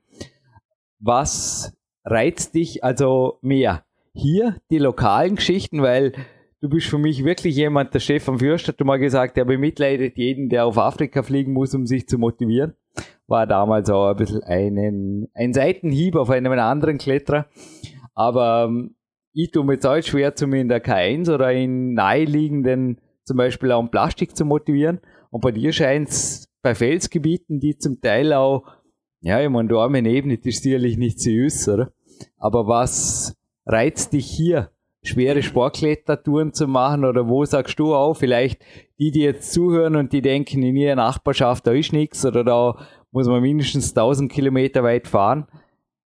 Was 1.00 1.77
reizt 2.08 2.54
dich 2.54 2.84
also 2.84 3.38
mehr? 3.42 3.84
Hier 4.14 4.56
die 4.70 4.78
lokalen 4.78 5.36
Geschichten, 5.36 5.82
weil 5.82 6.12
du 6.60 6.68
bist 6.68 6.88
für 6.88 6.98
mich 6.98 7.24
wirklich 7.24 7.56
jemand, 7.56 7.94
der 7.94 8.00
Stefan 8.00 8.38
Fürst 8.38 8.68
hat 8.68 8.80
mal 8.80 8.98
gesagt, 8.98 9.36
der 9.36 9.44
bemitleidet 9.44 10.16
jeden, 10.16 10.48
der 10.48 10.66
auf 10.66 10.78
Afrika 10.78 11.22
fliegen 11.22 11.52
muss, 11.52 11.74
um 11.74 11.86
sich 11.86 12.08
zu 12.08 12.18
motivieren. 12.18 12.74
War 13.26 13.46
damals 13.46 13.90
auch 13.90 14.10
ein 14.10 14.16
bisschen 14.16 14.42
einen, 14.42 15.28
ein 15.34 15.52
Seitenhieb 15.52 16.16
auf 16.16 16.30
einem 16.30 16.52
anderen 16.52 16.98
Kletterer. 16.98 17.46
Aber 18.14 18.66
ähm, 18.68 18.96
ich 19.32 19.50
tue 19.52 19.64
mir 19.64 19.74
jetzt 19.74 19.86
auch 19.86 20.00
schwer, 20.02 20.34
zu 20.34 20.46
mir 20.46 20.60
in 20.60 20.68
der 20.68 20.82
K1 20.82 21.32
oder 21.32 21.52
in 21.52 21.92
naheliegenden, 21.94 23.00
zum 23.24 23.36
Beispiel 23.36 23.70
auch 23.70 23.80
um 23.80 23.90
Plastik 23.90 24.34
zu 24.34 24.44
motivieren. 24.44 25.00
Und 25.30 25.42
bei 25.42 25.52
dir 25.52 25.72
scheint 25.72 26.08
es 26.08 26.48
bei 26.62 26.74
Felsgebieten, 26.74 27.60
die 27.60 27.76
zum 27.76 28.00
Teil 28.00 28.32
auch, 28.32 28.64
ja, 29.20 29.40
ich 29.40 29.48
meine, 29.48 29.68
Dormen 29.68 30.06
Ebene 30.06 30.38
ist 30.42 30.62
sicherlich 30.62 30.96
nicht 30.96 31.20
süß, 31.20 31.68
oder? 31.68 31.92
Aber 32.38 32.66
was 32.66 33.36
reizt 33.66 34.12
dich 34.12 34.26
hier, 34.26 34.70
schwere 35.02 35.42
Sportklettertouren 35.42 36.52
zu 36.52 36.66
machen? 36.66 37.04
Oder 37.04 37.28
wo 37.28 37.44
sagst 37.44 37.78
du 37.78 37.94
auch, 37.94 38.14
vielleicht 38.14 38.62
die, 38.98 39.10
die 39.10 39.20
jetzt 39.20 39.52
zuhören 39.52 39.96
und 39.96 40.12
die 40.12 40.22
denken, 40.22 40.62
in 40.62 40.76
ihrer 40.76 40.96
Nachbarschaft, 40.96 41.66
da 41.66 41.72
ist 41.72 41.92
nichts 41.92 42.24
oder 42.24 42.44
da 42.44 42.76
muss 43.10 43.28
man 43.28 43.42
mindestens 43.42 43.90
1000 43.90 44.30
Kilometer 44.30 44.82
weit 44.82 45.08
fahren? 45.08 45.46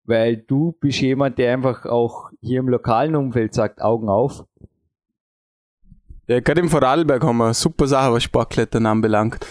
Weil 0.04 0.36
du 0.36 0.72
bist 0.80 1.00
jemand, 1.00 1.38
der 1.38 1.54
einfach 1.54 1.86
auch 1.86 2.30
hier 2.40 2.60
im 2.60 2.68
lokalen 2.68 3.16
Umfeld 3.16 3.54
sagt, 3.54 3.80
Augen 3.80 4.08
auf. 4.08 4.44
Ja, 6.26 6.40
gerade 6.40 6.60
im 6.60 6.68
Vorarlberg 6.68 7.22
haben 7.22 7.38
wir 7.38 7.46
eine 7.46 7.54
super 7.54 7.86
Sache, 7.86 8.12
was 8.12 8.22
Sportklettern 8.22 8.86
anbelangt. 8.86 9.46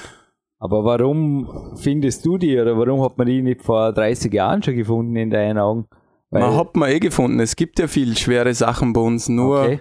Aber 0.60 0.86
warum 0.86 1.76
findest 1.76 2.26
du 2.26 2.38
die 2.38 2.58
oder 2.60 2.78
warum 2.78 3.02
hat 3.04 3.18
man 3.18 3.28
die 3.28 3.42
nicht 3.42 3.62
vor 3.62 3.92
30 3.92 4.32
Jahren 4.34 4.64
schon 4.64 4.76
gefunden 4.76 5.16
in 5.16 5.30
deinen 5.30 5.58
Augen? 5.58 5.88
Man 6.40 6.56
hat 6.56 6.76
man 6.76 6.90
eh 6.90 7.00
gefunden. 7.00 7.40
Es 7.40 7.56
gibt 7.56 7.80
ja 7.80 7.88
viel 7.88 8.18
schwere 8.18 8.54
Sachen 8.54 8.94
bei 8.94 9.02
uns, 9.02 9.30
nur 9.30 9.62
okay. 9.62 9.80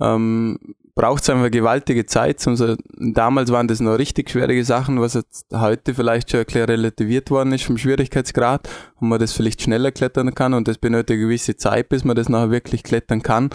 ähm, 0.00 0.58
braucht 0.98 1.22
es 1.22 1.30
einfach 1.30 1.50
gewaltige 1.50 2.06
Zeit. 2.06 2.46
Also, 2.46 2.74
damals 2.98 3.52
waren 3.52 3.68
das 3.68 3.80
noch 3.80 3.98
richtig 3.98 4.30
schwierige 4.30 4.64
Sachen, 4.64 5.00
was 5.00 5.14
jetzt 5.14 5.46
heute 5.54 5.94
vielleicht 5.94 6.30
schon 6.30 6.40
erklärt 6.40 6.70
relativiert 6.70 7.30
worden 7.30 7.52
ist 7.52 7.64
vom 7.64 7.78
Schwierigkeitsgrad 7.78 8.68
und 9.00 9.08
man 9.08 9.20
das 9.20 9.32
vielleicht 9.32 9.62
schneller 9.62 9.92
klettern 9.92 10.34
kann 10.34 10.54
und 10.54 10.66
das 10.66 10.78
benötigt 10.78 11.12
eine 11.12 11.20
gewisse 11.20 11.56
Zeit, 11.56 11.88
bis 11.88 12.04
man 12.04 12.16
das 12.16 12.28
nachher 12.28 12.50
wirklich 12.50 12.82
klettern 12.82 13.22
kann. 13.22 13.50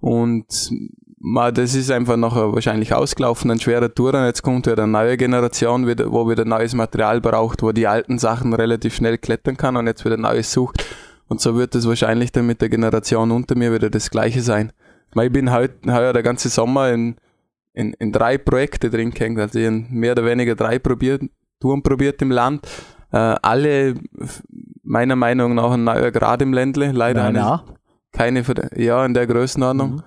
Und 0.00 0.70
man, 1.18 1.54
das 1.54 1.74
ist 1.74 1.90
einfach 1.90 2.18
nachher 2.18 2.52
wahrscheinlich 2.52 2.92
ausgelaufen, 2.92 3.50
ein 3.50 3.60
schwerer 3.60 3.94
Tour 3.94 4.12
und 4.12 4.26
jetzt 4.26 4.42
kommt 4.42 4.66
wieder 4.66 4.82
eine 4.82 4.92
neue 4.92 5.16
Generation, 5.16 5.86
wieder, 5.86 6.12
wo 6.12 6.28
wieder 6.28 6.44
neues 6.44 6.74
Material 6.74 7.22
braucht, 7.22 7.62
wo 7.62 7.72
die 7.72 7.86
alten 7.86 8.18
Sachen 8.18 8.52
relativ 8.52 8.94
schnell 8.94 9.16
klettern 9.16 9.56
kann 9.56 9.76
und 9.76 9.86
jetzt 9.86 10.04
wieder 10.04 10.18
neues 10.18 10.52
sucht. 10.52 10.84
Und 11.32 11.40
so 11.40 11.56
wird 11.56 11.74
es 11.74 11.88
wahrscheinlich 11.88 12.30
dann 12.30 12.46
mit 12.46 12.60
der 12.60 12.68
Generation 12.68 13.30
unter 13.30 13.56
mir 13.56 13.72
wieder 13.72 13.88
das 13.88 14.10
Gleiche 14.10 14.42
sein. 14.42 14.70
Ich 15.18 15.32
bin 15.32 15.50
heute, 15.50 15.90
heuer 15.90 16.12
der 16.12 16.22
ganze 16.22 16.50
Sommer 16.50 16.90
in, 16.90 17.16
in, 17.72 17.94
in 17.94 18.12
drei 18.12 18.36
Projekte 18.36 18.90
drin 18.90 19.12
gehängt, 19.12 19.40
also 19.40 19.58
ich 19.58 19.70
mehr 19.88 20.12
oder 20.12 20.26
weniger 20.26 20.54
drei 20.54 20.78
probiert, 20.78 21.22
Touren 21.58 21.82
probiert 21.82 22.20
im 22.20 22.30
Land. 22.30 22.68
Äh, 23.12 23.16
alle 23.16 23.94
meiner 24.82 25.16
Meinung 25.16 25.54
nach 25.54 25.70
ein 25.70 25.84
neuer 25.84 26.10
Grad 26.10 26.42
im 26.42 26.52
Ländle. 26.52 26.92
Leider 26.92 27.24
eine, 27.24 27.62
keine, 28.12 28.44
ja, 28.76 29.02
in 29.06 29.14
der 29.14 29.26
Größenordnung. 29.26 29.90
Mhm. 29.90 30.02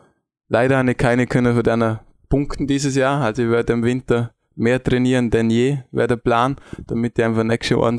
Leider 0.48 0.78
habe 0.78 0.92
ich 0.92 0.98
keine 0.98 1.26
können 1.26 1.56
für 1.56 1.64
deine 1.64 2.02
Punkten 2.30 2.68
dieses 2.68 2.96
Jahr. 2.96 3.24
Also 3.24 3.42
ich 3.42 3.50
werde 3.50 3.74
im 3.74 3.84
Winter 3.84 4.30
mehr 4.54 4.84
trainieren 4.84 5.32
denn 5.32 5.50
je, 5.50 5.80
wäre 5.92 6.08
der 6.08 6.18
Plan, 6.18 6.58
damit 6.86 7.18
ich 7.18 7.26
einfach 7.26 7.44
nächstes 7.44 7.76
Jahr 7.76 7.98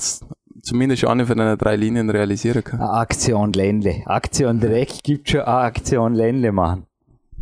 zumindest 0.67 1.05
eine 1.07 1.25
von 1.25 1.39
den 1.39 1.57
drei 1.57 1.77
Linien 1.77 2.11
realisieren 2.11 2.63
kann. 2.63 2.81
Aktion 2.81 3.53
Ländle. 3.53 4.03
Aktion 4.05 4.61
direkt 4.61 5.05
gibt 5.05 5.31
schon 5.31 5.41
eine 5.41 5.59
Aktion 5.59 6.15
Ländle 6.15 6.53
machen. 6.53 6.87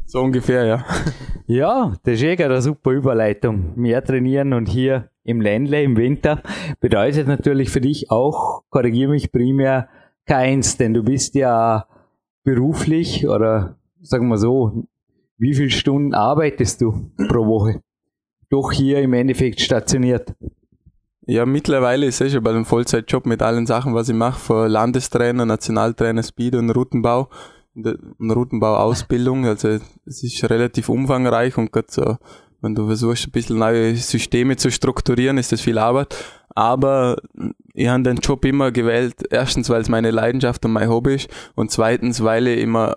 So 0.06 0.20
ungefähr, 0.20 0.64
ja. 0.64 0.84
Ja, 1.46 1.92
das 2.04 2.14
ist 2.14 2.22
eh 2.22 2.42
eine 2.42 2.62
super 2.62 2.92
Überleitung. 2.92 3.72
Mehr 3.76 4.02
trainieren 4.02 4.54
und 4.54 4.66
hier 4.66 5.10
im 5.24 5.42
Ländle 5.42 5.82
im 5.82 5.96
Winter 5.96 6.42
bedeutet 6.80 7.26
natürlich 7.26 7.68
für 7.68 7.82
dich 7.82 8.10
auch, 8.10 8.62
korrigiere 8.70 9.10
mich 9.10 9.30
primär, 9.30 9.88
keins, 10.24 10.78
denn 10.78 10.94
du 10.94 11.02
bist 11.02 11.34
ja 11.34 11.86
beruflich 12.44 13.28
oder 13.28 13.76
sagen 14.00 14.28
wir 14.28 14.38
so, 14.38 14.86
wie 15.36 15.54
viele 15.54 15.70
Stunden 15.70 16.14
arbeitest 16.14 16.80
du 16.80 17.10
pro 17.28 17.46
Woche? 17.46 17.82
Doch 18.48 18.72
hier 18.72 19.00
im 19.00 19.12
Endeffekt 19.12 19.60
stationiert. 19.60 20.34
Ja, 21.26 21.46
mittlerweile 21.46 22.06
ist 22.06 22.20
es 22.20 22.32
schon 22.32 22.42
bei 22.42 22.50
einem 22.50 22.66
Vollzeitjob 22.66 23.24
mit 23.24 23.40
allen 23.40 23.66
Sachen, 23.66 23.94
was 23.94 24.10
ich 24.10 24.14
mache, 24.14 24.38
von 24.38 24.68
Landestrainer, 24.68 25.46
Nationaltrainer, 25.46 26.22
Speed 26.22 26.54
und 26.54 26.70
Routenbau, 26.70 27.30
und 27.74 28.30
Routenbauausbildung. 28.30 29.46
Also 29.46 29.78
es 30.04 30.22
ist 30.22 30.48
relativ 30.50 30.90
umfangreich 30.90 31.56
und 31.56 31.72
gerade 31.72 31.88
so, 31.90 32.18
wenn 32.60 32.74
du 32.74 32.86
versuchst, 32.86 33.26
ein 33.26 33.30
bisschen 33.30 33.58
neue 33.58 33.96
Systeme 33.96 34.56
zu 34.56 34.70
strukturieren, 34.70 35.38
ist 35.38 35.50
das 35.50 35.62
viel 35.62 35.78
Arbeit. 35.78 36.14
Aber 36.50 37.16
ich 37.72 37.88
habe 37.88 38.02
den 38.02 38.18
Job 38.18 38.44
immer 38.44 38.70
gewählt, 38.70 39.14
erstens, 39.30 39.70
weil 39.70 39.80
es 39.80 39.88
meine 39.88 40.10
Leidenschaft 40.10 40.64
und 40.66 40.72
mein 40.72 40.88
Hobby 40.90 41.14
ist 41.14 41.30
und 41.54 41.70
zweitens, 41.70 42.22
weil 42.22 42.46
ich 42.46 42.60
immer 42.60 42.96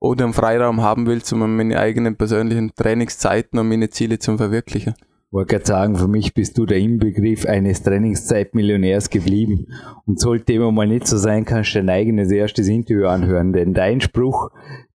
oder 0.00 0.24
einen 0.24 0.32
Freiraum 0.32 0.80
haben 0.80 1.06
will, 1.06 1.22
um 1.32 1.56
meine 1.56 1.78
eigenen 1.78 2.16
persönlichen 2.16 2.74
Trainingszeiten 2.74 3.58
und 3.58 3.68
meine 3.68 3.90
Ziele 3.90 4.18
zu 4.18 4.36
verwirklichen 4.36 4.94
wollte 5.34 5.56
gerade 5.56 5.66
sagen, 5.66 5.96
für 5.96 6.06
mich 6.06 6.32
bist 6.32 6.56
du 6.56 6.64
der 6.64 6.78
Inbegriff 6.78 7.44
eines 7.44 7.82
Trainingszeitmillionärs 7.82 9.10
geblieben. 9.10 9.66
Und 10.06 10.20
sollte 10.20 10.52
immer 10.52 10.70
mal 10.70 10.86
nicht 10.86 11.08
so 11.08 11.18
sein, 11.18 11.44
kannst 11.44 11.74
du 11.74 11.80
dein 11.80 11.90
eigenes 11.90 12.30
erstes 12.30 12.68
Interview 12.68 13.06
anhören. 13.06 13.52
Denn 13.52 13.74
dein 13.74 14.00
Spruch, 14.00 14.50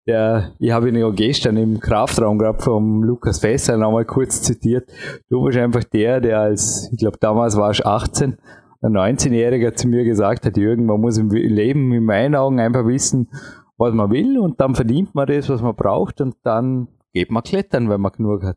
der, 0.07 0.53
ich 0.59 0.71
habe 0.71 0.89
ihn 0.89 0.95
ja 0.95 1.09
gestern 1.09 1.57
im 1.57 1.81
Kraftraum 1.81 2.39
gerade 2.39 2.63
vom 2.63 3.03
Lukas 3.03 3.39
Fässer 3.39 3.75
nochmal 3.75 4.05
kurz 4.05 4.41
zitiert. 4.41 4.89
Du 5.29 5.43
warst 5.43 5.57
einfach 5.57 5.83
der, 5.83 6.21
der 6.21 6.39
als, 6.39 6.89
ich 6.93 6.99
glaube 6.99 7.17
damals 7.19 7.57
war 7.57 7.71
ich 7.71 7.85
18, 7.85 8.37
ein 8.81 8.93
19-Jähriger 8.93 9.73
zu 9.73 9.89
mir 9.89 10.05
gesagt 10.05 10.45
hat, 10.45 10.55
Jürgen, 10.55 10.85
man 10.85 11.01
muss 11.01 11.17
im 11.17 11.29
Leben 11.31 11.91
in 11.91 12.05
meinen 12.05 12.35
Augen 12.35 12.61
einfach 12.61 12.87
wissen, 12.87 13.29
was 13.77 13.93
man 13.93 14.09
will 14.09 14.39
und 14.39 14.61
dann 14.61 14.73
verdient 14.73 15.13
man 15.15 15.27
das, 15.27 15.49
was 15.49 15.61
man 15.61 15.75
braucht 15.75 16.21
und 16.21 16.35
dann 16.43 16.87
geht 17.11 17.29
man 17.29 17.43
klettern, 17.43 17.89
wenn 17.89 17.99
man 17.99 18.13
genug 18.13 18.43
hat. 18.43 18.55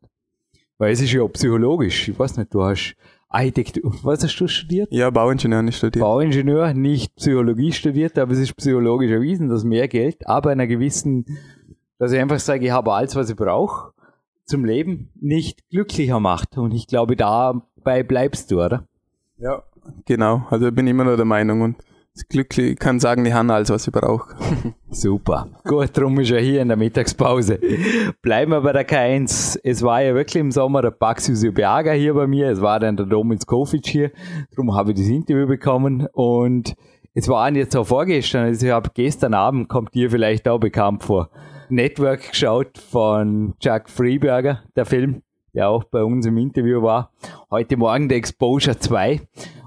Weil 0.82 0.94
es 0.94 1.00
ist 1.00 1.12
ja 1.12 1.24
psychologisch. 1.28 2.08
Ich 2.08 2.18
weiß 2.18 2.38
nicht, 2.38 2.52
du 2.52 2.64
hast 2.64 2.96
Architektur, 3.28 3.94
was 4.02 4.24
hast 4.24 4.34
du 4.40 4.48
studiert? 4.48 4.88
Ja, 4.90 5.10
Bauingenieur 5.10 5.62
nicht 5.62 5.76
studiert. 5.76 6.02
Bauingenieur, 6.02 6.74
nicht 6.74 7.14
Psychologie 7.14 7.70
studiert, 7.70 8.18
aber 8.18 8.32
es 8.32 8.40
ist 8.40 8.56
psychologisch 8.56 9.12
erwiesen, 9.12 9.48
dass 9.48 9.62
mehr 9.62 9.86
Geld, 9.86 10.26
aber 10.26 10.50
einer 10.50 10.66
gewissen, 10.66 11.38
dass 12.00 12.10
ich 12.10 12.18
einfach 12.18 12.40
sage, 12.40 12.66
ich 12.66 12.72
habe 12.72 12.92
alles, 12.92 13.14
was 13.14 13.30
ich 13.30 13.36
brauche, 13.36 13.92
zum 14.44 14.64
Leben 14.64 15.10
nicht 15.20 15.70
glücklicher 15.70 16.18
macht. 16.18 16.58
Und 16.58 16.74
ich 16.74 16.88
glaube, 16.88 17.14
dabei 17.14 18.02
bleibst 18.02 18.50
du, 18.50 18.64
oder? 18.64 18.88
Ja, 19.38 19.62
genau. 20.04 20.48
Also 20.50 20.66
ich 20.66 20.74
bin 20.74 20.88
immer 20.88 21.04
noch 21.04 21.14
der 21.14 21.24
Meinung 21.24 21.60
und 21.60 21.76
das 22.14 22.28
Glück 22.28 22.78
kann 22.78 23.00
sagen, 23.00 23.24
die 23.24 23.32
haben 23.32 23.50
alles, 23.50 23.70
was 23.70 23.84
sie 23.84 23.90
braucht. 23.90 24.36
Super. 24.90 25.48
Gut, 25.64 25.96
darum 25.96 26.20
ist 26.20 26.30
er 26.30 26.40
hier 26.40 26.60
in 26.60 26.68
der 26.68 26.76
Mittagspause. 26.76 27.58
Bleiben 28.20 28.52
wir 28.52 28.60
bei 28.60 28.72
der 28.72 28.86
K1. 28.86 29.58
Es 29.64 29.82
war 29.82 30.02
ja 30.02 30.14
wirklich 30.14 30.40
im 30.40 30.50
Sommer 30.50 30.82
der 30.82 30.90
Paxius 30.90 31.42
Biaga 31.54 31.92
hier 31.92 32.12
bei 32.12 32.26
mir. 32.26 32.50
Es 32.50 32.60
war 32.60 32.80
dann 32.80 32.96
der 32.98 33.06
Dominik 33.06 33.46
Kovic 33.46 33.86
hier. 33.86 34.10
Darum 34.50 34.74
habe 34.74 34.90
ich 34.90 34.98
das 34.98 35.06
Interview 35.06 35.46
bekommen. 35.46 36.06
Und 36.12 36.74
es 37.14 37.28
waren 37.28 37.54
jetzt 37.54 37.74
auch 37.76 37.86
vorgestern. 37.86 38.44
Also 38.44 38.66
ich 38.66 38.72
habe 38.72 38.90
gestern 38.92 39.32
Abend, 39.32 39.70
kommt 39.70 39.94
dir 39.94 40.10
vielleicht 40.10 40.46
auch 40.48 40.60
bekannt 40.60 41.04
vor, 41.04 41.30
Network 41.70 42.30
geschaut 42.30 42.76
von 42.76 43.54
Chuck 43.58 43.88
Freeberger, 43.88 44.62
der 44.76 44.84
Film, 44.84 45.22
der 45.54 45.70
auch 45.70 45.84
bei 45.84 46.02
uns 46.04 46.26
im 46.26 46.36
Interview 46.36 46.82
war. 46.82 47.10
Heute 47.50 47.78
Morgen 47.78 48.10
der 48.10 48.18
Exposure 48.18 48.78
2. 48.78 49.22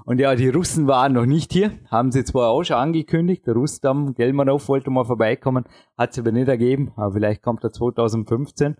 Und 0.06 0.20
ja, 0.20 0.36
die 0.36 0.48
Russen 0.48 0.86
waren 0.86 1.14
noch 1.14 1.26
nicht 1.26 1.52
hier, 1.52 1.72
haben 1.90 2.12
sie 2.12 2.22
zwar 2.22 2.50
auch 2.50 2.62
schon 2.62 2.76
angekündigt, 2.76 3.44
der 3.44 3.54
Rustam 3.54 4.14
Gelmanov 4.14 4.68
wollte 4.68 4.88
mal 4.88 5.04
vorbeikommen, 5.04 5.64
hat 5.98 6.14
sie 6.14 6.20
aber 6.20 6.30
nicht 6.30 6.46
ergeben, 6.46 6.92
aber 6.94 7.14
vielleicht 7.14 7.42
kommt 7.42 7.64
er 7.64 7.72
2015. 7.72 8.76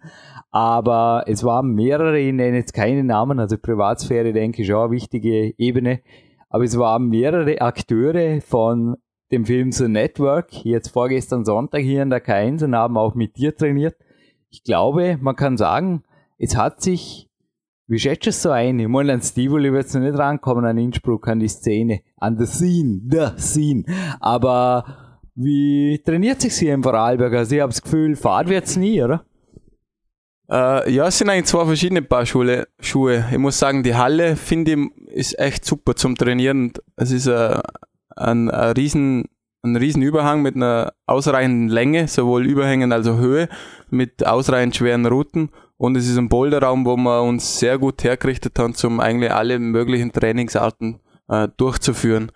Aber 0.53 1.25
es 1.27 1.43
waren 1.43 1.75
mehrere, 1.75 2.17
ich 2.17 2.33
nenne 2.33 2.59
jetzt 2.59 2.75
keine 2.75 3.03
Namen, 3.03 3.41
also 3.41 3.59
Privatsphäre 3.59 4.33
denke 4.33 4.63
ich 4.63 4.69
schon 4.69 4.77
eine 4.77 4.93
wichtige 4.93 5.53
Ebene, 5.59 6.01
aber 6.49 6.63
es 6.63 6.79
waren 6.79 7.09
mehrere 7.09 7.61
Akteure 7.61 8.41
von 8.41 8.97
dem 9.33 9.47
Film 9.47 9.73
The 9.73 9.89
Network, 9.89 10.65
jetzt 10.65 10.91
vorgestern 10.91 11.45
Sonntag 11.45 11.81
hier 11.81 12.05
in 12.05 12.11
der 12.11 12.25
K1 12.25 12.63
und 12.63 12.77
haben 12.77 12.97
auch 12.97 13.17
mit 13.17 13.37
dir 13.37 13.57
trainiert. 13.57 13.97
Ich 14.49 14.63
glaube, 14.63 15.19
man 15.21 15.35
kann 15.35 15.57
sagen, 15.57 16.05
es 16.39 16.57
hat 16.57 16.81
sich 16.81 17.26
wie 17.89 17.99
schätzt 17.99 18.27
du 18.27 18.31
es 18.31 18.43
so 18.43 18.51
ein? 18.51 18.79
Ich 18.79 18.89
meine, 18.89 19.13
an 19.13 19.23
Stivoli 19.23 19.73
wird 19.73 19.87
es 19.87 19.95
noch 19.95 20.01
nicht 20.01 20.19
rankommen, 20.19 20.65
an 20.65 20.79
Innsbruck, 20.79 21.29
an 21.29 21.39
die 21.39 21.49
Szene, 21.49 22.01
an 22.17 22.37
the 22.37 22.47
scene, 22.47 23.01
the 23.09 23.41
scene. 23.41 23.85
Aber 24.21 24.85
wie 25.35 26.03
trainiert 26.05 26.41
sich 26.41 26.55
hier 26.55 26.75
im 26.75 26.83
Vorarlberg? 26.83 27.33
Also 27.35 27.55
ich 27.55 27.61
habe 27.61 27.73
das 27.73 27.83
Gefühl, 27.83 28.17
Fahrt 28.17 28.49
wird 28.49 28.65
es 28.65 28.77
nie, 28.77 29.03
oder? 29.03 29.25
Äh, 30.51 30.91
ja, 30.93 31.07
es 31.07 31.19
sind 31.19 31.29
eigentlich 31.29 31.47
zwei 31.47 31.65
verschiedene 31.65 32.03
Paar 32.03 32.27
Schuhe. 32.27 32.67
Schuhe. 32.81 33.25
Ich 33.31 33.39
muss 33.39 33.59
sagen, 33.59 33.83
die 33.83 33.95
Halle, 33.95 34.37
finde 34.37 34.73
ich, 34.73 35.09
ist 35.09 35.39
echt 35.39 35.65
super 35.65 35.95
zum 35.95 36.17
Trainieren. 36.17 36.73
Es 36.97 37.11
ist 37.11 37.27
äh, 37.27 37.61
ein, 38.17 38.51
ein, 38.51 38.73
riesen, 38.73 39.27
ein 39.63 39.77
riesen 39.77 40.03
Überhang 40.03 40.43
mit 40.43 40.57
einer 40.57 40.93
ausreichenden 41.07 41.69
Länge, 41.69 42.09
sowohl 42.09 42.47
Überhängen 42.47 42.93
als 42.93 43.07
auch 43.07 43.19
Höhe, 43.19 43.49
mit 43.91 44.27
ausreichend 44.27 44.77
schweren 44.77 45.07
Routen. 45.07 45.51
Und 45.79 45.97
es 45.97 46.09
ist 46.09 46.17
ein 46.17 46.29
Boulderraum, 46.29 46.87
wo 46.87 46.97
wir 46.97 47.23
uns 47.23 47.59
sehr 47.59 47.79
gut 47.79 48.03
hergerichtet 48.03 48.59
haben, 48.59 48.75
um 48.85 49.01
eigentlich 49.01 49.33
alle 49.33 49.59
möglichen 49.59 50.13
Trainingsarten 50.13 51.01
äh, 51.29 51.49
durchzuführen. 51.57 52.33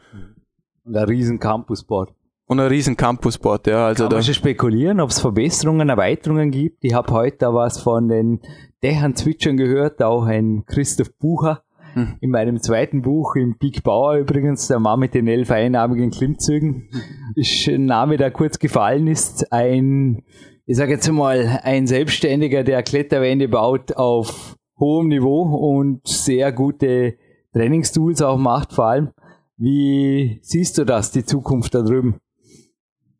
Und 0.84 0.96
ein 0.96 1.04
riesen 1.04 1.38
Campusboard. 1.38 2.12
Und 2.46 2.60
ein 2.60 2.66
riesen 2.66 2.96
Campusboard, 2.96 3.68
ja. 3.68 3.86
Also 3.86 4.04
Kann 4.04 4.14
man 4.14 4.22
schon 4.24 4.34
spekulieren, 4.34 5.00
ob 5.00 5.10
es 5.10 5.20
Verbesserungen, 5.20 5.88
Erweiterungen 5.88 6.50
gibt. 6.50 6.84
Ich 6.84 6.94
habe 6.94 7.12
heute 7.12 7.38
da 7.38 7.54
was 7.54 7.80
von 7.80 8.08
den 8.08 8.40
Dächern 8.82 9.14
zwitschern 9.14 9.56
gehört, 9.56 10.02
auch 10.02 10.24
ein 10.24 10.64
Christoph 10.66 11.16
Bucher. 11.18 11.62
Hm. 11.94 12.16
In 12.20 12.30
meinem 12.30 12.60
zweiten 12.60 13.02
Buch, 13.02 13.36
im 13.36 13.56
Big 13.56 13.82
Bauer 13.82 14.16
übrigens, 14.16 14.68
der 14.68 14.80
Mann 14.80 15.00
mit 15.00 15.14
den 15.14 15.26
elf 15.26 15.50
einarmigen 15.50 16.10
Klimmzügen, 16.10 16.88
ist 17.36 17.68
ein 17.68 17.86
Name, 17.86 18.16
der 18.16 18.30
kurz 18.30 18.58
gefallen 18.58 19.06
ist, 19.06 19.52
ein 19.52 20.22
ich 20.70 20.76
sage 20.76 20.92
jetzt 20.92 21.10
mal, 21.10 21.60
ein 21.64 21.88
Selbstständiger, 21.88 22.62
der 22.62 22.84
Kletterwände 22.84 23.48
baut 23.48 23.96
auf 23.96 24.54
hohem 24.78 25.08
Niveau 25.08 25.42
und 25.42 26.06
sehr 26.06 26.52
gute 26.52 27.16
Trainingstools 27.52 28.22
auch 28.22 28.38
macht, 28.38 28.72
vor 28.72 28.84
allem. 28.84 29.08
Wie 29.56 30.38
siehst 30.42 30.78
du 30.78 30.84
das, 30.84 31.10
die 31.10 31.24
Zukunft 31.24 31.74
da 31.74 31.82
drüben? 31.82 32.20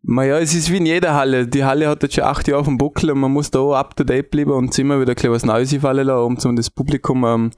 Naja, 0.02 0.38
es 0.38 0.54
ist 0.54 0.70
wie 0.70 0.76
in 0.76 0.86
jeder 0.86 1.14
Halle. 1.14 1.48
Die 1.48 1.64
Halle 1.64 1.88
hat 1.88 2.04
jetzt 2.04 2.14
schon 2.14 2.22
acht 2.22 2.46
Jahre 2.46 2.60
auf 2.60 2.68
dem 2.68 2.78
Buckel 2.78 3.10
und 3.10 3.18
man 3.18 3.32
muss 3.32 3.50
da 3.50 3.58
auch 3.58 3.74
up 3.74 3.96
to 3.96 4.04
date 4.04 4.30
bleiben 4.30 4.52
und 4.52 4.78
immer 4.78 5.00
wieder 5.00 5.16
was 5.32 5.44
Neues 5.44 5.74
fallen 5.74 6.06
lassen, 6.06 6.46
um 6.46 6.54
das 6.54 6.70
Publikum 6.70 7.24
ähm, 7.24 7.50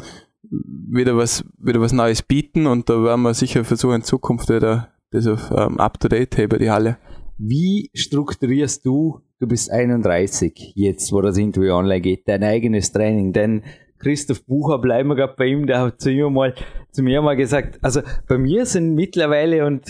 wieder 0.51 1.19
was, 1.19 1.45
wieder 1.59 1.83
was 1.83 1.93
Neues 1.93 2.23
bieten 2.23 2.67
und 2.67 2.89
da 2.89 3.05
werden 3.05 3.21
wir 3.21 3.35
sicher 3.35 3.63
versuchen 3.63 3.97
in 3.97 4.05
Zukunft 4.05 4.49
wieder 4.49 4.89
das 5.11 5.27
auf 5.27 5.51
ähm, 5.51 5.79
up 5.79 6.01
to 6.01 6.09
date 6.09 6.39
haben, 6.39 6.59
die 6.59 6.71
Halle. 6.71 6.97
Wie 7.39 7.91
strukturierst 7.95 8.85
du 8.87 9.21
du 9.43 9.49
bist 9.49 9.73
31, 9.73 10.73
jetzt, 10.77 11.13
wo 11.13 11.21
das 11.21 11.37
Interview 11.37 11.73
online 11.73 12.01
geht, 12.01 12.29
dein 12.29 12.45
eigenes 12.45 12.93
Training, 12.93 13.33
denn 13.33 13.65
Christoph 13.99 14.47
Bucher, 14.47 14.79
bleiben 14.79 15.09
wir 15.09 15.17
gerade 15.17 15.35
bei 15.37 15.47
ihm, 15.47 15.67
der 15.67 15.81
hat 15.81 16.01
zu 16.01 16.11
mir 16.11 16.31
mal, 16.31 16.55
zu 16.93 17.03
mir 17.03 17.21
mal 17.23 17.35
gesagt, 17.35 17.79
also 17.83 18.03
bei 18.29 18.39
mir 18.39 18.67
sind 18.67 18.95
mittlerweile 18.95 19.67
und 19.67 19.83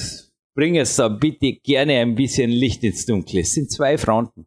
bring 0.54 0.78
es 0.78 0.96
da 0.96 1.08
bitte 1.08 1.52
gerne 1.62 1.98
ein 1.98 2.14
bisschen 2.14 2.50
Licht 2.50 2.82
ins 2.82 3.04
Dunkle. 3.04 3.40
Es 3.40 3.52
sind 3.52 3.70
zwei 3.70 3.98
Fronten. 3.98 4.46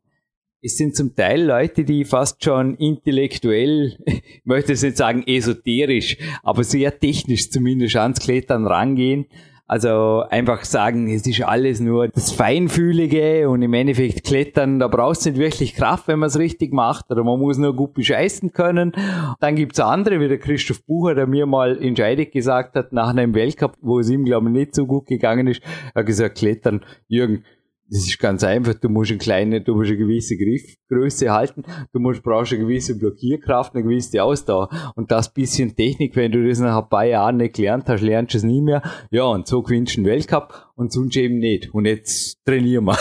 Es 0.64 0.78
sind 0.78 0.96
zum 0.96 1.16
Teil 1.16 1.44
Leute, 1.44 1.84
die 1.84 2.04
fast 2.04 2.44
schon 2.44 2.76
intellektuell, 2.76 4.00
ich 4.06 4.42
möchte 4.44 4.74
es 4.74 4.82
nicht 4.82 4.98
sagen 4.98 5.22
esoterisch, 5.28 6.18
aber 6.42 6.64
sehr 6.64 7.00
technisch 7.00 7.52
zumindest 7.52 7.96
ans 7.96 8.20
Klettern 8.20 8.66
rangehen 8.66 9.28
also 9.68 10.24
einfach 10.30 10.64
sagen, 10.64 11.08
es 11.08 11.26
ist 11.26 11.42
alles 11.42 11.80
nur 11.80 12.08
das 12.08 12.32
Feinfühlige 12.32 13.50
und 13.50 13.64
im 13.64 13.74
Endeffekt 13.74 14.24
klettern, 14.24 14.78
da 14.78 14.88
brauchst 14.88 15.26
du 15.26 15.32
nicht 15.32 15.40
wirklich 15.40 15.76
Kraft, 15.76 16.08
wenn 16.08 16.20
man 16.20 16.28
es 16.28 16.38
richtig 16.38 16.72
macht, 16.72 17.10
oder 17.10 17.24
man 17.24 17.40
muss 17.40 17.58
nur 17.58 17.76
gut 17.76 17.96
bescheißen 17.96 18.54
können. 18.54 18.92
Dann 19.40 19.56
gibt's 19.56 19.80
andere, 19.80 20.20
wie 20.20 20.28
der 20.28 20.38
Christoph 20.38 20.86
Bucher, 20.86 21.16
der 21.16 21.26
mir 21.26 21.48
mal 21.48 21.82
entscheidet 21.82 22.32
gesagt 22.32 22.76
hat, 22.76 22.94
nach 22.94 23.10
einem 23.10 23.34
Weltcup, 23.34 23.74
wo 23.82 24.00
es 24.00 24.10
ihm, 24.10 24.24
glaube 24.24 24.48
ich, 24.50 24.54
nicht 24.54 24.76
so 24.76 24.86
gut 24.86 25.08
gegangen 25.08 25.48
ist, 25.48 25.62
er 25.94 26.02
hat 26.02 26.06
gesagt, 26.06 26.38
Klettern, 26.38 26.82
Jürgen, 27.08 27.44
das 27.88 28.08
ist 28.08 28.20
ganz 28.20 28.44
einfach. 28.44 28.74
Du 28.74 28.90
musst 28.90 29.12
eine 29.12 29.20
kleine, 29.20 29.62
du 29.62 29.76
musst 29.76 29.90
eine 29.90 29.98
gewisse 29.98 30.36
Griffgröße 30.36 31.32
halten. 31.32 31.64
Du 31.94 32.00
musst, 32.00 32.24
brauchst 32.24 32.52
eine 32.54 32.62
gewisse 32.62 32.98
Blockierkraft, 32.98 33.76
eine 33.76 33.84
gewisse 33.84 34.24
Ausdauer. 34.24 34.70
Und 34.96 35.12
das 35.12 35.32
bisschen 35.32 35.76
Technik, 35.76 36.16
wenn 36.16 36.32
du 36.32 36.48
das 36.48 36.60
nach 36.60 36.82
ein 36.82 36.90
paar 36.90 37.06
Jahren 37.06 37.38
nicht 37.38 37.56
gelernt 37.56 37.88
hast, 37.88 38.02
lernst 38.02 38.34
du 38.34 38.38
es 38.40 38.44
nie 38.44 38.62
mehr. 38.62 38.82
Ja, 39.12 39.26
und 39.26 39.48
so 39.48 39.62
gewinnst 39.62 39.96
du 39.96 40.00
einen 40.00 40.08
Weltcup 40.08 40.72
und 40.76 40.92
sonst 40.92 41.16
eben 41.16 41.38
nicht. 41.38 41.74
Und 41.76 41.86
jetzt 41.86 42.44
trainieren 42.44 42.86
wir. 42.86 42.98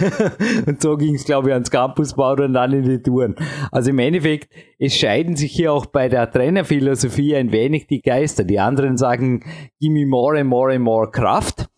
und 0.66 0.82
so 0.82 0.96
ging 0.96 1.14
es, 1.14 1.24
glaube 1.24 1.48
ich, 1.48 1.54
ans 1.54 1.70
Campusbau 1.70 2.32
und 2.32 2.54
dann 2.54 2.72
in 2.72 2.84
die 2.84 3.00
Touren. 3.00 3.36
Also 3.70 3.90
im 3.90 4.00
Endeffekt, 4.00 4.52
es 4.80 4.96
scheiden 4.96 5.36
sich 5.36 5.52
hier 5.52 5.72
auch 5.72 5.86
bei 5.86 6.08
der 6.08 6.30
Trainerphilosophie 6.30 7.36
ein 7.36 7.52
wenig 7.52 7.86
die 7.86 8.02
Geister. 8.02 8.42
Die 8.42 8.58
anderen 8.58 8.96
sagen, 8.96 9.44
give 9.80 9.92
me 9.92 10.06
more 10.06 10.38
and 10.38 10.50
more 10.50 10.74
and 10.74 10.82
more 10.82 11.08
Kraft 11.10 11.68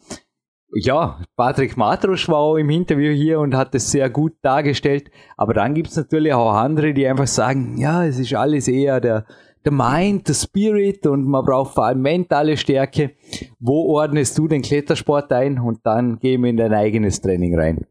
ja, 0.72 1.18
Patrick 1.37 1.76
Matrusch 1.76 2.28
war 2.28 2.38
auch 2.38 2.56
im 2.56 2.70
Interview 2.70 3.12
hier 3.12 3.40
und 3.40 3.54
hat 3.54 3.74
es 3.74 3.90
sehr 3.90 4.09
gut 4.11 4.35
dargestellt. 4.42 5.11
Aber 5.37 5.54
dann 5.54 5.74
gibt 5.74 5.88
es 5.88 5.96
natürlich 5.96 6.33
auch 6.33 6.52
andere, 6.52 6.94
die 6.94 7.06
einfach 7.06 7.26
sagen, 7.26 7.76
ja, 7.78 8.04
es 8.04 8.18
ist 8.18 8.35
alles 8.35 8.68
eher 8.68 9.00
der, 9.00 9.26
der 9.64 9.72
Mind, 9.72 10.28
der 10.28 10.35
Spirit 10.35 11.06
und 11.06 11.24
man 11.24 11.44
braucht 11.44 11.74
vor 11.74 11.87
allem 11.87 12.02
mentale 12.02 12.56
Stärke. 12.56 13.12
Wo 13.59 13.96
ordnest 13.96 14.38
du 14.38 14.48
den 14.48 14.62
Klettersport 14.62 15.33
ein 15.33 15.59
und 15.59 15.80
dann 15.85 16.18
gehen 16.18 16.42
wir 16.42 16.50
in 16.50 16.56
dein 16.56 16.72
eigenes 16.72 17.20
Training 17.20 17.59
rein? 17.59 17.87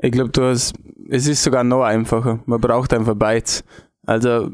Ich 0.00 0.12
glaube, 0.12 0.30
du 0.30 0.42
hast, 0.42 0.74
es 1.08 1.26
ist 1.26 1.42
sogar 1.42 1.64
noch 1.64 1.82
einfacher. 1.82 2.40
Man 2.46 2.60
braucht 2.60 2.92
einfach 2.94 3.14
beides. 3.14 3.64
Also 4.06 4.48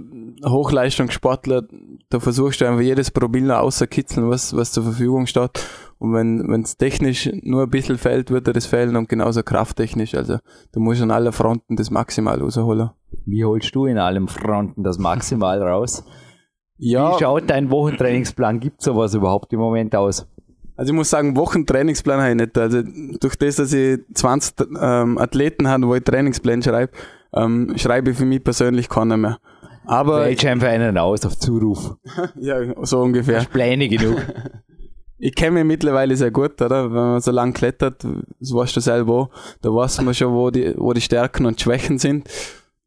Hochleistungssportler, 0.44 1.62
da 2.08 2.20
versuchst 2.20 2.60
du 2.60 2.66
einfach 2.66 2.82
jedes 2.82 3.10
Problem 3.10 3.50
außerkitzeln, 3.50 4.28
was, 4.28 4.56
was 4.56 4.72
zur 4.72 4.82
Verfügung 4.82 5.26
steht. 5.26 5.64
Und 6.04 6.12
wenn 6.12 6.60
es 6.60 6.76
technisch 6.76 7.30
nur 7.44 7.62
ein 7.62 7.70
bisschen 7.70 7.96
fehlt, 7.96 8.30
wird 8.30 8.46
er 8.46 8.52
das 8.52 8.66
fehlen 8.66 8.94
und 8.94 9.08
genauso 9.08 9.42
krafttechnisch. 9.42 10.14
Also 10.14 10.36
du 10.72 10.80
musst 10.80 11.00
an 11.00 11.10
allen 11.10 11.32
Fronten 11.32 11.76
das 11.76 11.90
Maximal 11.90 12.38
rausholen. 12.42 12.90
Wie 13.24 13.42
holst 13.42 13.74
du 13.74 13.86
in 13.86 13.96
allen 13.96 14.28
Fronten 14.28 14.82
das 14.82 14.98
Maximal 14.98 15.62
raus? 15.66 16.04
Ja. 16.76 17.14
Wie 17.14 17.22
schaut 17.22 17.48
dein 17.48 17.70
Wochentrainingsplan? 17.70 18.60
Gibt 18.60 18.82
sowas 18.82 19.14
überhaupt 19.14 19.50
im 19.54 19.60
Moment 19.60 19.96
aus? 19.96 20.26
Also 20.76 20.92
ich 20.92 20.94
muss 20.94 21.08
sagen, 21.08 21.36
Wochentrainingsplan 21.36 22.20
habe 22.20 22.30
ich 22.32 22.36
nicht. 22.36 22.58
Also 22.58 22.82
durch 23.18 23.36
das, 23.36 23.56
dass 23.56 23.72
ich 23.72 24.00
20 24.12 24.68
ähm, 24.78 25.16
Athleten 25.16 25.68
habe, 25.68 25.86
wo 25.86 25.94
ich 25.94 26.04
Trainingsplan 26.04 26.62
schreibe, 26.62 26.92
ähm, 27.32 27.72
schreibe 27.76 28.10
ich 28.10 28.18
für 28.18 28.26
mich 28.26 28.44
persönlich 28.44 28.90
keiner 28.90 29.16
mehr. 29.16 29.38
Aber. 29.86 30.28
Ich 30.28 30.46
einfach 30.46 30.68
einen 30.68 30.98
aus 30.98 31.24
auf 31.24 31.38
Zuruf. 31.38 31.96
ja, 32.34 32.58
so 32.84 33.00
ungefähr. 33.00 33.38
Hast 33.38 33.52
Pläne 33.52 33.88
genug. 33.88 34.16
ich 35.18 35.34
kenne 35.34 35.52
mich 35.52 35.64
mittlerweile 35.64 36.16
sehr 36.16 36.30
gut, 36.30 36.60
oder? 36.60 36.84
Wenn 36.86 36.94
man 36.94 37.20
so 37.20 37.30
lang 37.30 37.52
klettert, 37.52 38.04
das 38.04 38.52
weißt 38.52 38.76
du 38.76 38.80
selber, 38.80 39.30
da 39.62 39.70
weiß 39.70 40.02
man 40.02 40.14
schon, 40.14 40.34
wo 40.34 40.50
die, 40.50 40.74
wo 40.76 40.92
die 40.92 41.00
Stärken 41.00 41.46
und 41.46 41.60
Schwächen 41.60 41.98
sind. 41.98 42.28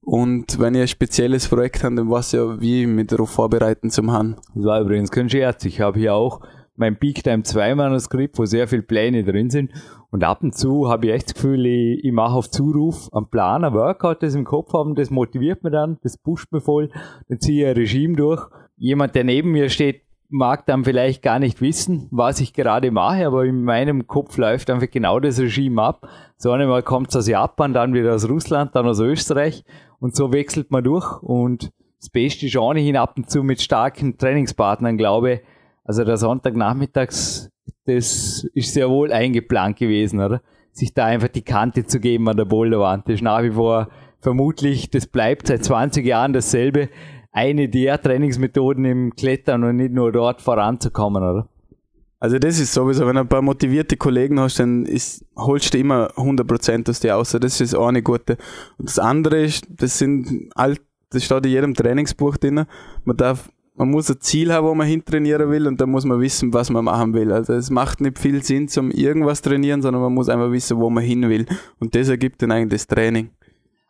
Und 0.02 0.60
wenn 0.60 0.74
ihr 0.74 0.82
ein 0.82 0.88
spezielles 0.88 1.48
Projekt 1.48 1.84
habt, 1.84 1.98
dann 1.98 2.10
weiß 2.10 2.32
ja, 2.34 2.62
wie 2.62 2.86
mich 2.86 3.08
darauf 3.08 3.30
vorbereiten 3.30 3.90
zum 3.90 4.12
haben. 4.12 4.38
Das 4.56 4.66
war 4.66 4.82
übrigens 4.82 5.12
kein 5.12 5.30
Scherz. 5.30 5.66
Ich 5.66 5.82
habe 5.82 6.00
hier 6.00 6.14
auch 6.14 6.42
mein 6.78 6.98
Peak 6.98 7.24
Time 7.24 7.44
2 7.44 7.76
Manuskript, 7.76 8.38
wo 8.38 8.46
sehr 8.46 8.68
viele 8.68 8.84
Pläne 8.84 9.24
drin 9.24 9.50
sind. 9.50 9.72
Und 10.10 10.24
ab 10.24 10.44
und 10.44 10.56
zu 10.56 10.88
habe 10.88 11.08
ich 11.08 11.14
echt 11.14 11.28
das 11.28 11.34
Gefühl, 11.34 11.66
ich, 11.66 12.06
ich 12.06 12.12
mache 12.14 12.36
auf 12.36 12.50
Zuruf 12.50 13.10
am 13.12 13.30
Plan 13.30 13.66
ein 13.66 13.74
Workout, 13.74 14.24
das 14.24 14.36
im 14.36 14.46
Kopf 14.46 14.72
haben, 14.74 14.96
das 14.96 15.10
motiviert 15.10 15.64
mich 15.64 15.74
dann, 15.74 15.98
das 16.04 16.18
pusht 16.18 16.52
mich 16.54 16.64
voll, 16.64 16.90
dann 17.28 17.42
ziehe 17.42 17.64
ich 17.64 17.70
ein 17.70 17.76
Regime 17.76 18.16
durch. 18.16 18.48
Jemand, 18.78 19.16
der 19.16 19.26
neben 19.26 19.52
mir 19.52 19.70
steht, 19.70 20.04
mag 20.30 20.66
dann 20.66 20.84
vielleicht 20.84 21.22
gar 21.22 21.40
nicht 21.40 21.62
wissen, 21.62 22.08
was 22.12 22.42
ich 22.42 22.54
gerade 22.54 22.92
mache, 22.92 23.26
aber 23.26 23.46
in 23.46 23.64
meinem 23.64 24.08
Kopf 24.08 24.38
läuft 24.38 24.70
einfach 24.70 24.90
genau 24.90 25.20
das 25.20 25.40
Regime 25.40 25.82
ab. 25.82 26.08
So 26.38 26.52
einmal 26.52 26.84
kommt 26.84 27.10
es 27.10 27.16
aus 27.16 27.28
Japan, 27.28 27.74
dann 27.74 27.94
wieder 27.94 28.14
aus 28.14 28.28
Russland, 28.28 28.76
dann 28.76 28.88
aus 28.88 29.00
Österreich 29.00 29.64
und 30.00 30.16
so 30.16 30.34
wechselt 30.34 30.72
man 30.72 30.84
durch 30.84 31.22
und 31.24 31.72
das 32.00 32.10
Beste 32.10 32.46
ist 32.46 32.58
auch 32.58 32.74
nicht 32.74 32.96
ab 32.96 33.14
und 33.18 33.30
zu 33.30 33.44
mit 33.44 33.62
starken 33.62 34.18
Trainingspartnern, 34.18 34.98
glaube 34.98 35.42
Also 35.84 36.04
der 36.04 36.18
Sonntagnachmittags, 36.18 37.50
das 37.86 38.46
ist 38.54 38.74
sehr 38.74 38.90
wohl 38.90 39.12
eingeplant 39.12 39.78
gewesen, 39.78 40.20
oder? 40.20 40.42
Sich 40.72 40.94
da 40.94 41.06
einfach 41.06 41.30
die 41.30 41.42
Kante 41.42 41.86
zu 41.86 42.00
geben 42.00 42.30
an 42.30 42.38
der 42.38 42.46
Boulderwand. 42.46 43.08
Das 43.08 43.16
ist 43.16 43.24
nach 43.24 43.42
wie 43.42 43.52
vor 43.52 43.88
vermutlich, 44.20 44.92
das 44.92 45.08
bleibt 45.08 45.48
seit 45.48 45.64
20 45.64 46.06
Jahren 46.06 46.34
dasselbe 46.34 46.90
eine 47.38 47.70
der 47.70 48.02
Trainingsmethoden 48.02 48.84
im 48.86 49.16
Klettern 49.16 49.64
und 49.64 49.76
nicht 49.76 49.94
nur 49.94 50.12
dort 50.12 50.42
voranzukommen, 50.42 51.22
oder? 51.22 51.48
Also 52.20 52.40
das 52.40 52.60
ist 52.60 52.74
sowieso, 52.74 53.06
wenn 53.06 53.14
du 53.14 53.22
ein 53.22 53.28
paar 53.28 53.44
motivierte 53.44 53.96
Kollegen 53.96 54.40
hast, 54.40 54.60
dann 54.60 54.86
ist, 54.86 55.24
holst 55.36 55.72
du 55.72 55.78
immer 55.78 56.10
100% 56.16 56.90
aus 56.90 57.00
dir 57.00 57.16
aus. 57.16 57.38
Das 57.40 57.62
ist 57.62 57.76
auch 57.76 57.90
eine 57.90 58.02
gute. 58.02 58.38
Und 58.80 58.90
das 58.90 58.98
andere 58.98 59.44
ist, 59.44 59.68
das 59.70 60.00
sind 60.00 60.50
alt, 60.56 60.82
das 61.12 61.24
steht 61.24 61.46
in 61.46 61.52
jedem 61.52 61.74
Trainingsbuch 61.76 62.38
drin. 62.38 62.66
Man 63.06 63.18
darf, 63.18 63.52
man 63.76 63.92
muss 63.92 64.10
ein 64.10 64.20
Ziel 64.20 64.52
haben, 64.52 64.66
wo 64.66 64.74
man 64.74 64.88
hintrainieren 64.88 65.52
will 65.52 65.68
und 65.68 65.80
dann 65.80 65.92
muss 65.92 66.06
man 66.06 66.20
wissen, 66.20 66.52
was 66.56 66.72
man 66.72 66.86
machen 66.86 67.14
will. 67.14 67.32
Also 67.32 67.54
es 67.54 67.70
macht 67.70 68.02
nicht 68.02 68.18
viel 68.18 68.44
Sinn 68.44 68.68
zum 68.68 68.90
irgendwas 68.90 69.44
trainieren, 69.44 69.84
sondern 69.84 70.02
man 70.02 70.14
muss 70.16 70.28
einfach 70.28 70.52
wissen, 70.52 70.80
wo 70.80 70.90
man 70.90 71.04
hin 71.04 71.30
will. 71.30 71.46
Und 71.80 71.94
das 71.94 72.10
ergibt 72.10 72.42
dann 72.42 72.52
eigentlich 72.52 72.82
das 72.82 72.88
Training. 72.88 73.30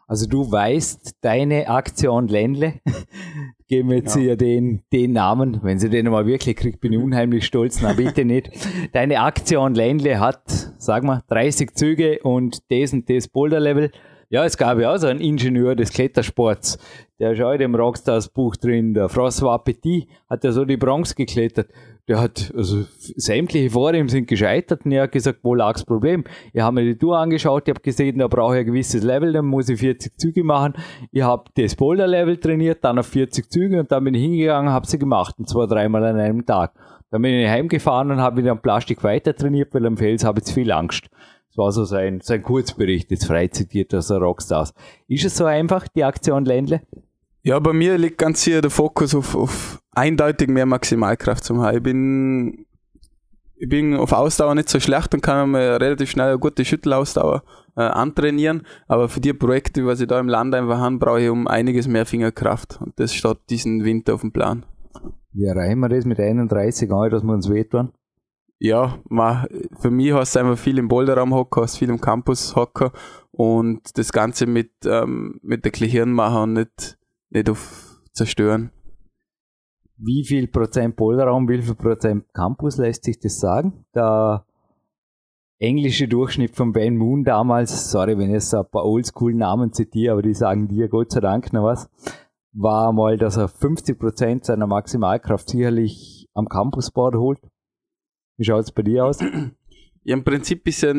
Also 0.10 0.26
du 0.26 0.50
weißt 0.50 1.18
deine 1.20 1.68
Aktion 1.68 2.30
Ländle, 2.30 2.76
geben 3.68 3.90
wir 3.90 3.98
jetzt 3.98 4.16
ja. 4.16 4.22
hier 4.22 4.38
den, 4.38 4.84
den 4.94 5.12
Namen, 5.12 5.60
wenn 5.64 5.80
sie 5.80 5.90
den 5.90 6.10
mal 6.10 6.26
wirklich 6.26 6.56
kriegt, 6.56 6.80
bin 6.80 6.94
ich 6.94 7.00
unheimlich 7.04 7.46
stolz, 7.46 7.82
na 7.82 7.92
bitte 7.92 8.24
nicht. 8.24 8.50
Deine 8.94 9.20
Aktion 9.20 9.76
Ländle 9.76 10.22
hat, 10.22 10.72
sag 10.78 11.04
mal, 11.04 11.24
30 11.28 11.76
Züge 11.76 12.20
und 12.24 12.72
das 12.72 12.94
und 12.94 13.10
das 13.10 13.28
Boulder-Level. 13.28 13.92
Ja, 14.30 14.44
es 14.44 14.58
gab 14.58 14.78
ja 14.80 14.94
auch 14.94 14.98
so 14.98 15.08
einen 15.08 15.22
Ingenieur 15.22 15.76
des 15.76 15.92
Klettersports, 15.92 16.78
der 17.20 17.32
ist 17.32 17.42
auch 17.42 17.54
in 17.54 17.60
dem 17.60 17.76
Rockstars-Buch 17.76 18.58
drin, 18.58 18.94
der 18.94 19.10
François 19.10 19.58
Petit, 19.64 20.08
hat 20.30 20.44
ja 20.44 20.52
so 20.52 20.66
die 20.66 20.78
Bronze 20.78 21.16
geklettert 21.16 21.70
der 22.08 22.22
hat, 22.22 22.54
also 22.56 22.86
sämtliche 23.00 23.70
vor 23.70 23.94
ihm 23.94 24.08
sind 24.08 24.28
gescheitert 24.28 24.86
und 24.86 24.94
er 24.94 25.04
hat 25.04 25.12
gesagt, 25.12 25.40
wo 25.44 25.54
lag 25.54 25.74
das 25.74 25.84
Problem? 25.84 26.24
Ich 26.54 26.62
habe 26.62 26.76
mir 26.76 26.86
die 26.86 26.98
Tour 26.98 27.18
angeschaut, 27.18 27.64
ich 27.68 27.74
habe 27.74 27.82
gesehen, 27.82 28.20
da 28.20 28.28
brauche 28.28 28.56
ich 28.56 28.60
ein 28.62 28.66
gewisses 28.66 29.04
Level, 29.04 29.34
dann 29.34 29.46
muss 29.46 29.68
ich 29.68 29.80
40 29.80 30.18
Züge 30.18 30.44
machen. 30.44 30.74
Ich 31.12 31.24
habe 31.24 31.46
das 31.56 31.76
Boulder-Level 31.76 32.38
trainiert, 32.38 32.84
dann 32.84 32.98
auf 32.98 33.08
40 33.08 33.50
Züge 33.52 33.80
und 33.80 33.92
dann 33.92 34.06
bin 34.06 34.14
ich 34.14 34.22
hingegangen, 34.22 34.72
habe 34.72 34.88
sie 34.88 34.98
gemacht 34.98 35.36
und 35.38 35.50
zwar 35.50 35.68
dreimal 35.68 36.06
an 36.06 36.18
einem 36.18 36.46
Tag. 36.46 36.74
Dann 37.12 37.22
bin 37.22 37.34
ich 37.34 37.48
heimgefahren 37.48 38.12
und 38.12 38.20
habe 38.20 38.38
wieder 38.38 38.52
am 38.52 38.62
Plastik 38.62 39.04
weiter 39.04 39.36
trainiert, 39.36 39.74
weil 39.74 39.86
am 39.86 39.98
Fels 39.98 40.24
habe 40.24 40.40
ich 40.40 40.46
zu 40.46 40.54
viel 40.54 40.72
Angst. 40.72 41.10
Das 41.58 41.64
war 41.64 41.72
so 41.72 41.86
sein, 41.86 42.22
sein 42.22 42.44
Kurzbericht, 42.44 43.10
jetzt 43.10 43.26
frei 43.26 43.48
zitiert 43.48 43.92
aus 43.96 44.10
der 44.10 44.20
Rockstars. 44.20 44.76
Ist 45.08 45.26
es 45.26 45.36
so 45.36 45.46
einfach, 45.46 45.88
die 45.88 46.04
Aktion 46.04 46.46
Ländle? 46.46 46.82
Ja, 47.42 47.58
bei 47.58 47.74
mir 47.74 47.98
liegt 47.98 48.20
ganz 48.20 48.44
hier 48.44 48.62
der 48.62 48.70
Fokus 48.70 49.16
auf, 49.16 49.36
auf 49.36 49.82
eindeutig 49.92 50.50
mehr 50.50 50.68
Maximalkraft 50.68 51.44
zum 51.44 51.62
haben. 51.62 51.78
Ich 51.78 51.82
bin, 51.82 52.66
ich 53.56 53.68
bin 53.68 53.96
auf 53.96 54.12
Ausdauer 54.12 54.54
nicht 54.54 54.70
so 54.70 54.80
schlecht 54.80 55.16
und 55.16 55.22
kann 55.22 55.50
mir 55.50 55.82
relativ 55.82 56.12
schnell 56.12 56.28
eine 56.28 56.38
gute 56.38 56.64
Schüttelausdauer 56.64 57.42
äh, 57.76 57.82
antrainieren. 57.82 58.62
Aber 58.88 59.10
für 59.10 59.20
die 59.20 59.34
Projekte, 59.34 59.84
was 59.88 60.00
ich 60.00 60.08
da 60.08 60.20
im 60.20 60.30
Land 60.30 60.54
einfach 60.54 60.78
habe, 60.78 61.00
brauche 61.00 61.22
ich 61.22 61.30
um 61.30 61.48
einiges 61.48 61.88
mehr 61.88 62.06
Fingerkraft. 62.06 62.80
Und 62.80 63.00
das 63.00 63.16
steht 63.16 63.40
diesen 63.50 63.84
Winter 63.84 64.14
auf 64.14 64.22
dem 64.22 64.32
Plan. 64.32 64.64
Wie 65.34 65.46
erreichen 65.46 65.80
wir 65.80 65.90
das 65.90 66.06
mit 66.06 66.20
31 66.20 66.88
Jahren, 66.88 67.10
dass 67.10 67.24
wir 67.24 67.34
uns 67.34 67.50
wehtun? 67.50 67.94
Ja, 68.60 69.00
man, 69.08 69.46
für 69.80 69.92
mich 69.92 70.14
hast 70.14 70.36
du 70.36 70.40
einfach 70.40 70.58
viel 70.58 70.80
im 70.80 70.88
Boulderraum 70.88 71.34
hocken, 71.34 71.62
hast 71.62 71.78
viel 71.78 71.90
im 71.90 72.02
Campus 72.02 72.56
hocken 72.56 72.90
und 73.32 73.98
das 73.98 74.12
Ganze 74.12 74.48
mit, 74.48 74.72
ähm, 74.86 75.40
mit 75.44 75.64
der 75.64 75.72
Gehirn 75.72 76.12
machen 76.12 76.42
und 76.42 76.54
nicht, 76.54 76.98
nicht 77.30 77.50
auf 77.50 78.02
zerstören. 78.14 78.72
Wie 79.98 80.24
viel 80.26 80.48
Prozent 80.48 80.96
Boulderraum, 80.96 81.48
wie 81.48 81.62
viel 81.62 81.76
Prozent 81.76 82.26
Campus 82.34 82.78
lässt 82.78 83.04
sich 83.04 83.20
das 83.20 83.40
sagen? 83.40 83.86
Der 83.96 84.46
englische 85.60 86.08
Durchschnitt 86.08 86.56
von 86.56 86.72
Ben 86.72 86.98
Moon 86.98 87.24
damals, 87.24 87.92
sorry, 87.92 88.18
wenn 88.18 88.28
ich 88.28 88.34
jetzt 88.34 88.54
ein 88.54 88.66
paar 88.72 88.86
Oldschool-Namen 88.86 89.74
zitiere, 89.74 90.14
aber 90.14 90.22
die 90.22 90.34
sagen 90.34 90.68
dir 90.68 90.88
Gott 90.88 91.12
sei 91.12 91.20
Dank 91.20 91.54
noch 91.54 91.64
was, 91.64 91.90
war 92.54 92.92
mal, 92.92 93.18
dass 93.18 93.38
er 93.38 93.48
50 93.48 94.00
Prozent 94.00 94.46
seiner 94.46 94.68
Maximalkraft 94.68 95.50
sicherlich 95.50 96.28
am 96.34 96.48
Campusboard 96.48 97.16
holt. 97.16 97.40
Wie 98.38 98.46
schaut 98.46 98.66
es 98.66 98.72
bei 98.72 98.84
dir 98.84 99.06
aus? 99.06 99.20
Ja, 99.20 100.14
im 100.14 100.24
Prinzip 100.24 100.66
ist 100.68 100.82
ja 100.82 100.94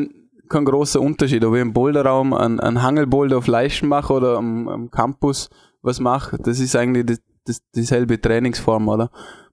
kein 0.49 0.65
großer 0.65 1.01
Unterschied, 1.01 1.43
ob 1.45 1.55
ich 1.55 1.61
im 1.61 1.73
Boulderraum 1.73 2.33
einen, 2.33 2.59
einen 2.59 2.83
Hangelboulder 2.83 3.37
auf 3.37 3.47
Leichen 3.47 3.87
mache 3.87 4.13
oder 4.13 4.37
am, 4.37 4.67
am 4.67 4.91
Campus 4.91 5.49
was 5.81 5.99
mache. 5.99 6.37
Das 6.37 6.59
ist 6.59 6.75
eigentlich 6.75 7.05
das, 7.05 7.21
das, 7.45 7.61
dieselbe 7.75 8.19
Trainingsform, 8.19 8.87
oder? 8.87 9.09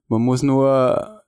Man 0.09 0.21
muss 0.21 0.43
nur 0.43 1.23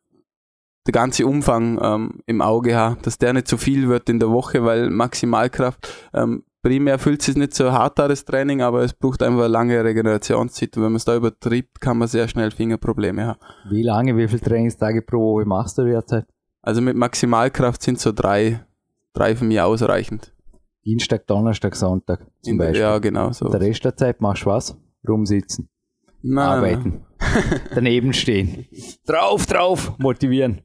der 0.86 0.92
ganze 0.94 1.26
Umfang 1.26 1.80
ähm, 1.82 2.22
im 2.26 2.42
Auge 2.42 2.76
haben, 2.76 2.98
dass 3.04 3.18
der 3.18 3.34
nicht 3.34 3.48
zu 3.48 3.58
viel 3.58 3.90
wird 3.90 4.10
in 4.10 4.20
der 4.20 4.30
Woche, 4.30 4.64
weil 4.64 4.90
Maximalkraft 4.90 5.88
ähm, 6.14 6.44
primär 6.62 6.98
fühlt 7.00 7.22
sich 7.22 7.36
nicht 7.36 7.54
so 7.54 7.72
hart 7.72 8.00
an 8.00 8.10
das 8.10 8.26
Training, 8.26 8.62
aber 8.62 8.82
es 8.82 8.94
braucht 8.94 9.22
einfach 9.22 9.40
eine 9.40 9.48
lange 9.48 9.84
Regenerationszeit 9.84 10.76
und 10.78 10.84
wenn 10.84 10.92
man 10.92 10.98
es 10.98 11.06
da 11.06 11.16
übertriebt, 11.16 11.80
kann 11.80 11.98
man 11.98 12.08
sehr 12.08 12.28
schnell 12.28 12.52
Fingerprobleme 12.52 13.28
haben. 13.28 13.40
Wie 13.70 13.84
lange, 13.84 14.18
wie 14.18 14.28
viele 14.28 14.42
Trainingstage 14.42 15.02
pro 15.02 15.36
Woche 15.36 15.46
machst 15.46 15.78
du 15.78 15.84
derzeit? 15.84 16.26
Also 16.62 16.82
mit 16.82 16.96
Maximalkraft 16.96 17.82
sind 17.82 18.00
so 18.00 18.12
drei, 18.12 18.66
drei 19.14 19.36
für 19.36 19.46
mich 19.46 19.60
ausreichend. 19.62 20.34
Dienstag, 20.86 21.28
Donnerstag, 21.28 21.76
Sonntag 21.76 22.26
zum 22.42 22.58
Beispiel. 22.58 22.82
Ja, 22.82 22.98
genau 23.00 23.32
so. 23.32 23.48
Der 23.50 23.62
Rest 23.62 23.84
der 23.86 23.96
Zeit 23.96 24.22
machst 24.22 24.44
du 24.44 24.48
was? 24.48 24.78
Rumsitzen. 25.08 25.70
Nein, 26.22 26.48
arbeiten. 26.48 27.06
Daneben 27.76 28.14
stehen. 28.14 28.68
Drauf, 29.06 29.46
drauf, 29.46 29.98
motivieren. 30.00 30.62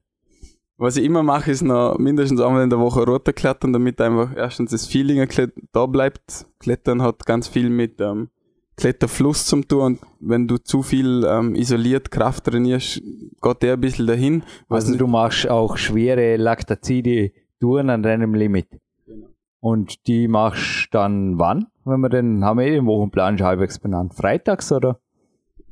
Was 0.76 0.96
ich 0.96 1.04
immer 1.04 1.22
mache, 1.22 1.52
ist 1.52 1.62
noch 1.62 1.98
mindestens 1.98 2.40
einmal 2.40 2.64
in 2.64 2.70
der 2.70 2.80
Woche 2.80 3.04
runterklettern, 3.04 3.72
damit 3.72 4.00
einfach 4.00 4.34
erstens 4.36 4.72
das 4.72 4.86
Feeling 4.86 5.26
da 5.72 5.86
bleibt. 5.86 6.46
Klettern 6.58 7.00
hat 7.00 7.24
ganz 7.26 7.46
viel 7.46 7.70
mit 7.70 8.00
ähm, 8.00 8.28
Kletterfluss 8.76 9.46
zum 9.46 9.66
tun 9.68 9.80
und 9.82 10.00
wenn 10.20 10.48
du 10.48 10.58
zu 10.58 10.82
viel 10.82 11.24
ähm, 11.28 11.54
isoliert 11.54 12.10
Kraft 12.10 12.44
trainierst, 12.44 13.00
geht 13.40 13.62
der 13.62 13.74
ein 13.74 13.80
bisschen 13.80 14.06
dahin. 14.06 14.42
Also 14.68 14.96
du 14.96 15.06
machst 15.06 15.48
auch 15.48 15.76
schwere 15.76 16.36
Laktazide 16.36 17.32
Touren 17.60 17.90
an 17.90 18.02
deinem 18.02 18.34
Limit. 18.34 18.68
Genau. 19.06 19.28
Und 19.60 20.06
die 20.06 20.28
machst 20.28 20.88
dann 20.92 21.38
wann? 21.38 21.66
Wenn 21.84 22.00
wir 22.00 22.08
den, 22.08 22.44
haben 22.44 22.58
wir 22.58 22.66
eh 22.66 22.72
den 22.72 22.86
Wochenplan 22.86 23.38
schon 23.38 23.46
halbwegs 23.46 23.78
benannt. 23.78 24.14
Freitags 24.14 24.72
oder? 24.72 24.98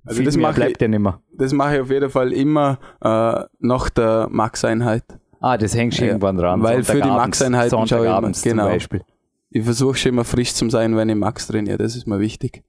Also 0.05 0.19
Viel 0.19 0.27
das 0.27 0.37
mehr 0.37 0.53
bleibt 0.53 0.77
ich, 0.77 0.81
ja 0.81 0.89
nicht 0.89 1.01
mehr. 1.01 1.21
Das 1.33 1.53
mache 1.53 1.77
ich 1.77 1.81
auf 1.83 1.91
jeden 1.91 2.11
Fall 2.11 2.33
immer 2.33 2.79
äh, 3.01 3.45
nach 3.59 3.91
der 3.91 4.29
Max-Einheit. 4.31 5.05
Ah, 5.41 5.57
das 5.57 5.75
hängt 5.75 5.95
schon 5.95 6.07
ja, 6.07 6.13
irgendwann 6.13 6.37
dran. 6.37 6.63
Weil 6.63 6.85
für 6.85 7.01
die 7.01 7.09
Max-Einheiten 7.09 7.87
schaue 7.87 8.07
ich 8.07 8.19
immer, 8.19 8.33
genau. 8.33 8.67
Beispiel. 8.67 9.03
Ich 9.51 9.65
versuche 9.65 9.97
schon 9.97 10.13
immer 10.13 10.25
frisch 10.25 10.55
zu 10.55 10.69
sein, 10.71 10.97
wenn 10.97 11.09
ich 11.09 11.17
Max 11.17 11.47
trainiere. 11.47 11.79
Das 11.79 11.95
ist 11.95 12.07
mir 12.07 12.21
wichtig. 12.21 12.63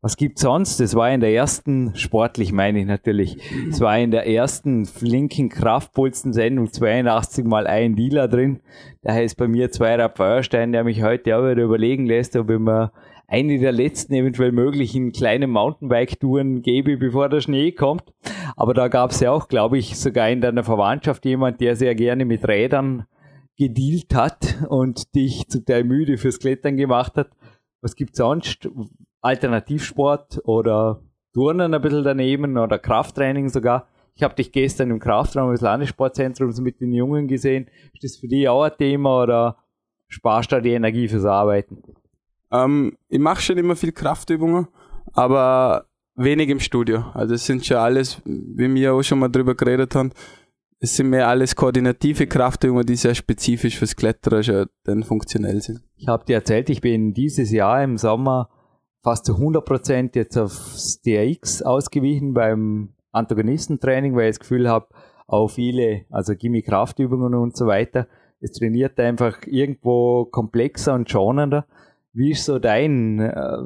Was 0.00 0.16
gibt's 0.16 0.42
sonst? 0.42 0.78
Das 0.78 0.94
war 0.94 1.10
in 1.10 1.20
der 1.20 1.34
ersten, 1.34 1.96
sportlich 1.96 2.52
meine 2.52 2.78
ich 2.78 2.86
natürlich, 2.86 3.38
es 3.68 3.80
war 3.80 3.98
in 3.98 4.12
der 4.12 4.28
ersten 4.28 4.86
flinken 4.86 5.48
Kraftpulsen-Sendung 5.48 6.72
82 6.72 7.44
mal 7.44 7.66
ein 7.66 7.96
Dealer 7.96 8.28
drin. 8.28 8.60
Da 9.02 9.12
heißt 9.12 9.36
bei 9.36 9.48
mir 9.48 9.72
Zweirad 9.72 10.16
Feuerstein, 10.16 10.70
der 10.70 10.84
mich 10.84 11.02
heute 11.02 11.36
auch 11.36 11.42
wieder 11.42 11.64
überlegen 11.64 12.06
lässt, 12.06 12.36
ob 12.36 12.48
ich 12.48 12.60
mir 12.60 12.92
eine 13.26 13.58
der 13.58 13.72
letzten 13.72 14.14
eventuell 14.14 14.52
möglichen 14.52 15.10
kleinen 15.10 15.50
Mountainbike-Touren 15.50 16.62
gebe, 16.62 16.96
bevor 16.96 17.28
der 17.28 17.40
Schnee 17.40 17.72
kommt. 17.72 18.14
Aber 18.56 18.74
da 18.74 18.86
gab 18.86 19.10
es 19.10 19.18
ja 19.18 19.32
auch, 19.32 19.48
glaube 19.48 19.78
ich, 19.78 19.98
sogar 19.98 20.30
in 20.30 20.40
deiner 20.40 20.62
Verwandtschaft 20.62 21.24
jemand, 21.24 21.60
der 21.60 21.74
sehr 21.74 21.96
gerne 21.96 22.24
mit 22.24 22.46
Rädern 22.46 23.06
gedealt 23.56 24.14
hat 24.14 24.64
und 24.68 25.16
dich 25.16 25.48
zu 25.48 25.60
der 25.60 25.82
müde 25.82 26.18
fürs 26.18 26.38
Klettern 26.38 26.76
gemacht 26.76 27.16
hat. 27.16 27.30
Was 27.80 27.96
gibt's 27.96 28.18
sonst? 28.18 28.68
Alternativsport 29.20 30.40
oder 30.44 31.02
Turnen 31.32 31.74
ein 31.74 31.82
bisschen 31.82 32.04
daneben 32.04 32.56
oder 32.58 32.78
Krafttraining 32.78 33.48
sogar. 33.48 33.88
Ich 34.14 34.22
habe 34.22 34.34
dich 34.34 34.50
gestern 34.50 34.90
im 34.90 34.98
Kraftraum 34.98 35.52
des 35.52 35.60
Landessportzentrums 35.60 36.60
mit 36.60 36.80
den 36.80 36.92
Jungen 36.92 37.28
gesehen. 37.28 37.68
Ist 37.94 38.04
das 38.04 38.16
für 38.16 38.28
dich 38.28 38.48
auch 38.48 38.64
ein 38.64 38.72
Thema 38.76 39.22
oder 39.22 39.58
sparst 40.08 40.50
du 40.52 40.60
die 40.60 40.72
Energie 40.72 41.08
fürs 41.08 41.24
Arbeiten? 41.24 41.82
Ähm, 42.50 42.96
ich 43.08 43.20
mache 43.20 43.42
schon 43.42 43.58
immer 43.58 43.76
viel 43.76 43.92
Kraftübungen, 43.92 44.66
aber 45.12 45.86
wenig 46.16 46.48
im 46.48 46.60
Studio. 46.60 47.04
Also 47.14 47.34
es 47.34 47.46
sind 47.46 47.64
schon 47.64 47.76
alles, 47.76 48.20
wie 48.24 48.74
wir 48.74 48.94
auch 48.94 49.02
schon 49.02 49.20
mal 49.20 49.28
drüber 49.28 49.54
geredet 49.54 49.94
haben, 49.94 50.10
es 50.80 50.96
sind 50.96 51.10
mehr 51.10 51.28
alles 51.28 51.56
koordinative 51.56 52.26
Kraftübungen, 52.26 52.86
die 52.86 52.94
sehr 52.94 53.14
spezifisch 53.14 53.78
fürs 53.78 53.96
Klettern 53.96 54.42
schon 54.44 54.66
dann 54.84 55.02
funktionell 55.02 55.60
sind. 55.60 55.82
Ich 55.96 56.06
habe 56.06 56.24
dir 56.24 56.34
erzählt, 56.34 56.70
ich 56.70 56.80
bin 56.80 57.14
dieses 57.14 57.50
Jahr 57.50 57.82
im 57.82 57.98
Sommer 57.98 58.48
fast 59.02 59.26
zu 59.26 59.34
100% 59.34 60.16
jetzt 60.16 60.36
aufs 60.36 61.00
DRX 61.02 61.62
ausgewichen 61.62 62.34
beim 62.34 62.94
Antagonistentraining, 63.12 64.14
weil 64.14 64.30
ich 64.30 64.36
das 64.36 64.40
Gefühl 64.40 64.68
habe, 64.68 64.88
auch 65.26 65.48
viele, 65.48 66.04
also 66.10 66.34
Gimme 66.34 66.62
Kraftübungen 66.62 67.34
und 67.34 67.56
so 67.56 67.66
weiter, 67.66 68.06
es 68.40 68.52
trainiert 68.52 68.98
einfach 69.00 69.38
irgendwo 69.46 70.24
komplexer 70.24 70.94
und 70.94 71.10
schonender. 71.10 71.66
Wie 72.12 72.30
ist 72.30 72.44
so 72.44 72.58
dein 72.58 73.20
äh, 73.20 73.58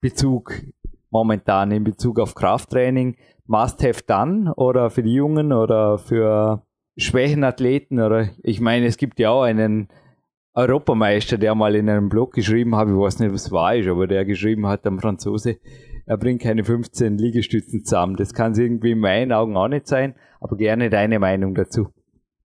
Bezug 0.00 0.54
momentan 1.10 1.70
in 1.70 1.84
Bezug 1.84 2.18
auf 2.18 2.34
Krafttraining? 2.34 3.16
Must-have 3.46 4.02
dann 4.06 4.48
oder 4.48 4.90
für 4.90 5.02
die 5.02 5.14
Jungen 5.14 5.52
oder 5.52 5.98
für 5.98 6.62
Schwächenathleten 6.96 8.00
oder 8.00 8.28
ich 8.42 8.60
meine, 8.60 8.86
es 8.86 8.96
gibt 8.96 9.18
ja 9.18 9.30
auch 9.30 9.42
einen 9.42 9.88
Europameister, 10.54 11.38
der 11.38 11.54
mal 11.54 11.74
in 11.74 11.88
einem 11.88 12.08
Blog 12.08 12.32
geschrieben 12.32 12.76
hat, 12.76 12.88
ich 12.88 12.94
weiß 12.94 13.20
nicht, 13.20 13.32
was 13.32 13.52
war 13.52 13.76
ist, 13.76 13.88
aber 13.88 14.06
der 14.06 14.24
geschrieben 14.24 14.66
hat, 14.66 14.86
am 14.86 14.98
Franzose, 14.98 15.58
er 16.06 16.16
bringt 16.16 16.42
keine 16.42 16.64
15 16.64 17.18
Liegestützen 17.18 17.84
zusammen. 17.84 18.16
Das 18.16 18.34
kann 18.34 18.52
es 18.52 18.58
irgendwie 18.58 18.92
in 18.92 18.98
meinen 18.98 19.32
Augen 19.32 19.56
auch 19.56 19.68
nicht 19.68 19.86
sein, 19.86 20.14
aber 20.40 20.56
gerne 20.56 20.90
deine 20.90 21.20
Meinung 21.20 21.54
dazu. 21.54 21.88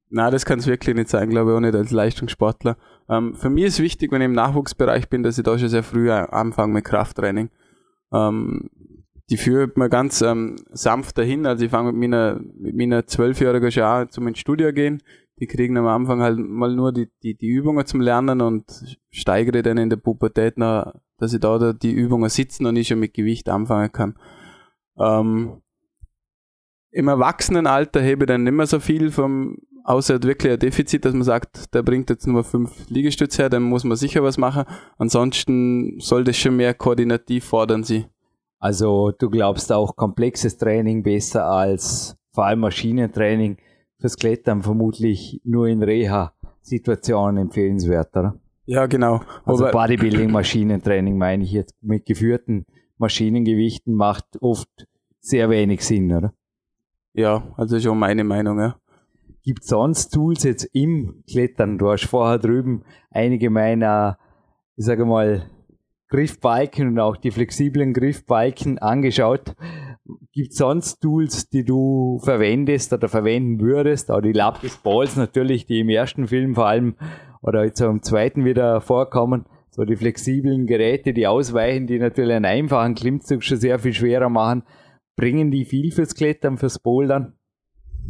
Na, 0.09 0.29
das 0.29 0.45
kann 0.45 0.59
es 0.59 0.67
wirklich 0.67 0.95
nicht 0.95 1.09
sein, 1.09 1.29
glaube 1.29 1.51
ich, 1.51 1.57
auch 1.57 1.61
nicht 1.61 1.75
als 1.75 1.91
Leistungssportler. 1.91 2.77
Ähm, 3.09 3.33
für 3.33 3.49
mich 3.49 3.65
ist 3.65 3.79
wichtig, 3.79 4.11
wenn 4.11 4.21
ich 4.21 4.25
im 4.25 4.33
Nachwuchsbereich 4.33 5.09
bin, 5.09 5.23
dass 5.23 5.37
ich 5.37 5.43
da 5.43 5.57
schon 5.57 5.69
sehr 5.69 5.83
früh 5.83 6.11
anfange 6.11 6.73
mit 6.73 6.85
Krafttraining. 6.85 7.49
Ähm, 8.13 8.69
die 9.29 9.37
führt 9.37 9.77
mir 9.77 9.89
ganz 9.89 10.21
ähm, 10.21 10.57
sanft 10.71 11.17
dahin. 11.17 11.45
Also 11.47 11.65
ich 11.65 11.71
fange 11.71 11.91
mit 11.91 12.01
meiner, 12.01 12.39
mit 12.55 12.75
meiner 12.75 13.07
Zwölfjährigen 13.07 13.71
schon 13.71 13.83
an, 13.83 14.09
zum 14.09 14.33
Studio 14.35 14.71
gehen. 14.71 15.01
Die 15.39 15.47
kriegen 15.47 15.77
am 15.77 15.87
Anfang 15.87 16.21
halt 16.21 16.39
mal 16.39 16.73
nur 16.73 16.93
die, 16.93 17.09
die, 17.21 17.35
die 17.35 17.47
Übungen 17.47 17.85
zum 17.85 17.99
Lernen 17.99 18.41
und 18.41 18.97
steigere 19.09 19.61
dann 19.61 19.77
in 19.77 19.89
der 19.89 19.97
Pubertät 19.97 20.57
noch, 20.57 20.93
dass 21.17 21.33
ich 21.33 21.41
da 21.41 21.73
die 21.73 21.91
Übungen 21.91 22.29
sitzen 22.29 22.65
und 22.65 22.75
ich 22.77 22.87
schon 22.87 22.99
mit 22.99 23.13
Gewicht 23.13 23.49
anfangen 23.49 23.91
kann. 23.91 24.17
Ähm, 24.97 25.61
Im 26.91 27.07
Erwachsenenalter 27.07 28.01
hebe 28.01 28.23
ich 28.23 28.27
dann 28.27 28.43
nicht 28.43 28.53
mehr 28.53 28.65
so 28.65 28.79
viel 28.79 29.11
vom, 29.11 29.57
außer 29.83 30.23
wirklich 30.23 30.53
ein 30.53 30.59
Defizit, 30.59 31.03
dass 31.03 31.13
man 31.13 31.23
sagt, 31.23 31.73
der 31.73 31.83
bringt 31.83 32.09
jetzt 32.09 32.27
nur 32.27 32.43
fünf 32.43 32.89
Liegestütze 32.89 33.43
her, 33.43 33.49
dann 33.49 33.63
muss 33.63 33.83
man 33.83 33.97
sicher 33.97 34.23
was 34.23 34.37
machen. 34.37 34.63
Ansonsten 34.97 35.99
soll 35.99 36.23
das 36.23 36.37
schon 36.37 36.55
mehr 36.55 36.73
koordinativ 36.73 37.45
fordern 37.45 37.83
sie. 37.83 38.05
Also 38.59 39.11
du 39.11 39.29
glaubst 39.29 39.71
auch 39.71 39.95
komplexes 39.95 40.57
Training 40.57 41.03
besser 41.03 41.45
als 41.45 42.17
vor 42.33 42.45
allem 42.45 42.61
Maschinentraining 42.61 43.57
fürs 43.99 44.17
Klettern 44.17 44.61
vermutlich 44.63 45.41
nur 45.43 45.67
in 45.67 45.83
Reha-Situationen 45.83 47.43
empfehlenswert, 47.43 48.15
oder? 48.15 48.39
Ja, 48.65 48.87
genau. 48.87 49.21
Also 49.45 49.69
Bodybuilding, 49.69 50.31
Maschinentraining 50.31 51.17
meine 51.17 51.43
ich 51.43 51.51
jetzt 51.51 51.75
mit 51.81 52.05
geführten 52.05 52.65
Maschinengewichten 52.97 53.93
macht 53.93 54.25
oft 54.41 54.87
sehr 55.19 55.49
wenig 55.49 55.85
Sinn, 55.85 56.11
oder? 56.13 56.33
Ja, 57.13 57.53
also 57.57 57.79
schon 57.79 57.99
meine 57.99 58.23
Meinung, 58.23 58.59
ja. 58.59 58.77
Gibt 59.43 59.63
sonst 59.63 60.09
Tools 60.09 60.43
jetzt 60.43 60.63
im 60.73 61.23
Klettern? 61.29 61.77
Du 61.77 61.91
hast 61.91 62.05
vorher 62.05 62.39
drüben 62.39 62.83
einige 63.11 63.49
meiner, 63.49 64.17
ich 64.75 64.85
sage 64.85 65.05
mal, 65.05 65.49
Griffbalken 66.09 66.87
und 66.89 66.99
auch 66.99 67.17
die 67.17 67.31
flexiblen 67.31 67.93
Griffbalken 67.93 68.79
angeschaut. 68.79 69.55
Gibt 70.31 70.51
es 70.51 70.57
sonst 70.57 70.99
Tools, 71.01 71.49
die 71.49 71.65
du 71.65 72.19
verwendest 72.23 72.93
oder 72.93 73.09
verwenden 73.09 73.59
würdest? 73.59 74.11
Auch 74.11 74.21
die 74.21 74.33
Lapis 74.33 74.77
Balls 74.77 75.15
natürlich, 75.15 75.65
die 75.65 75.79
im 75.79 75.89
ersten 75.89 76.27
Film 76.27 76.53
vor 76.53 76.67
allem 76.67 76.95
oder 77.41 77.63
jetzt 77.63 77.81
auch 77.81 77.89
im 77.89 78.03
zweiten 78.03 78.45
wieder 78.45 78.81
vorkommen. 78.81 79.45
So 79.71 79.83
die 79.83 79.95
flexiblen 79.95 80.67
Geräte, 80.67 81.13
die 81.13 81.27
ausweichen, 81.27 81.87
die 81.87 81.99
natürlich 81.99 82.35
einen 82.35 82.45
einfachen 82.45 82.95
Klimmzug 82.95 83.43
schon 83.43 83.57
sehr 83.57 83.79
viel 83.79 83.93
schwerer 83.93 84.29
machen. 84.29 84.63
Bringen 85.15 85.51
die 85.51 85.65
viel 85.65 85.91
fürs 85.91 86.15
Klettern, 86.15 86.57
fürs 86.57 86.79
Bouldern? 86.79 87.33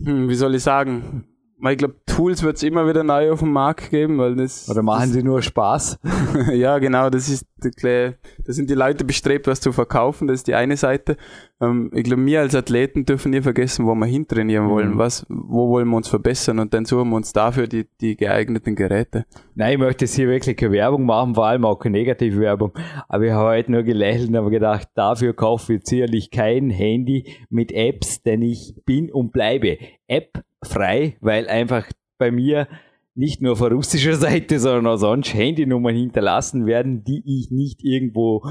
Hm, 0.04 0.28
wie 0.28 0.36
soll 0.36 0.56
ich 0.56 0.64
sagen? 0.64 1.26
Ich 1.70 1.78
glaube, 1.78 1.96
Tools 2.06 2.44
wird 2.44 2.58
es 2.58 2.64
immer 2.64 2.88
wieder 2.88 3.04
neu 3.04 3.32
auf 3.32 3.40
dem 3.40 3.52
Markt 3.52 3.90
geben, 3.90 4.18
weil 4.18 4.36
das. 4.36 4.70
Oder 4.70 4.84
machen 4.84 5.04
das, 5.04 5.12
sie 5.12 5.24
nur 5.24 5.42
Spaß? 5.42 6.00
ja, 6.54 6.78
genau, 6.80 7.10
das 7.10 7.30
ist 7.30 7.46
da 7.74 8.14
sind 8.54 8.70
die 8.70 8.76
Leute 8.76 9.06
bestrebt, 9.06 9.48
was 9.48 9.62
zu 9.62 9.72
verkaufen, 9.72 10.28
das 10.28 10.36
ist 10.36 10.48
die 10.48 10.56
eine 10.56 10.78
Seite. 10.78 11.18
Ähm, 11.62 11.90
ich 11.94 12.04
glaube, 12.04 12.26
wir 12.26 12.42
als 12.42 12.54
Athleten 12.54 13.06
dürfen 13.06 13.32
nie 13.32 13.42
vergessen, 13.42 13.86
wo 13.86 13.96
wir 13.96 14.06
hintrainieren 14.06 14.70
wollen, 14.70 14.92
mhm. 14.92 14.98
was, 14.98 15.26
wo 15.30 15.70
wollen 15.70 15.88
wir 15.88 15.98
uns 15.98 16.08
verbessern 16.08 16.60
und 16.60 16.74
dann 16.74 16.86
suchen 16.86 17.10
wir 17.10 17.16
uns 17.16 17.34
dafür 17.34 17.68
die, 17.68 17.88
die 18.02 18.16
geeigneten 18.18 18.76
Geräte. 18.76 19.26
Nein, 19.56 19.74
ich 19.74 19.80
möchte 19.80 20.06
jetzt 20.06 20.16
hier 20.16 20.28
wirklich 20.28 20.58
keine 20.58 20.74
Werbung 20.74 21.06
machen, 21.06 21.36
vor 21.36 21.48
allem 21.48 21.66
auch 21.66 21.78
keine 21.78 21.98
negative 21.98 22.40
Werbung. 22.40 22.72
Aber 23.08 23.24
ich 23.24 23.32
habe 23.32 23.50
heute 23.50 23.72
nur 23.72 23.84
gelächelt 23.84 24.30
und 24.30 24.38
habe 24.38 24.52
gedacht, 24.52 24.90
dafür 24.96 25.34
kaufe 25.34 25.76
ich 25.76 25.82
sicherlich 25.86 26.32
kein 26.32 26.70
Handy 26.70 27.36
mit 27.50 27.72
Apps, 27.72 28.22
denn 28.22 28.42
ich 28.42 28.76
bin 28.86 29.12
und 29.12 29.32
bleibe 29.32 29.78
App 30.08 30.44
frei, 30.66 31.18
weil 31.22 31.48
einfach 31.48 31.88
bei 32.18 32.32
mir 32.32 32.68
nicht 33.16 33.42
nur 33.42 33.56
von 33.56 33.72
russischer 33.72 34.14
Seite, 34.16 34.60
sondern 34.60 34.88
auch 34.88 34.98
sonst 34.98 35.34
Handynummern 35.34 35.96
hinterlassen 35.96 36.66
werden, 36.66 37.04
die 37.04 37.24
ich 37.26 37.52
nicht 37.52 37.84
irgendwo 37.84 38.44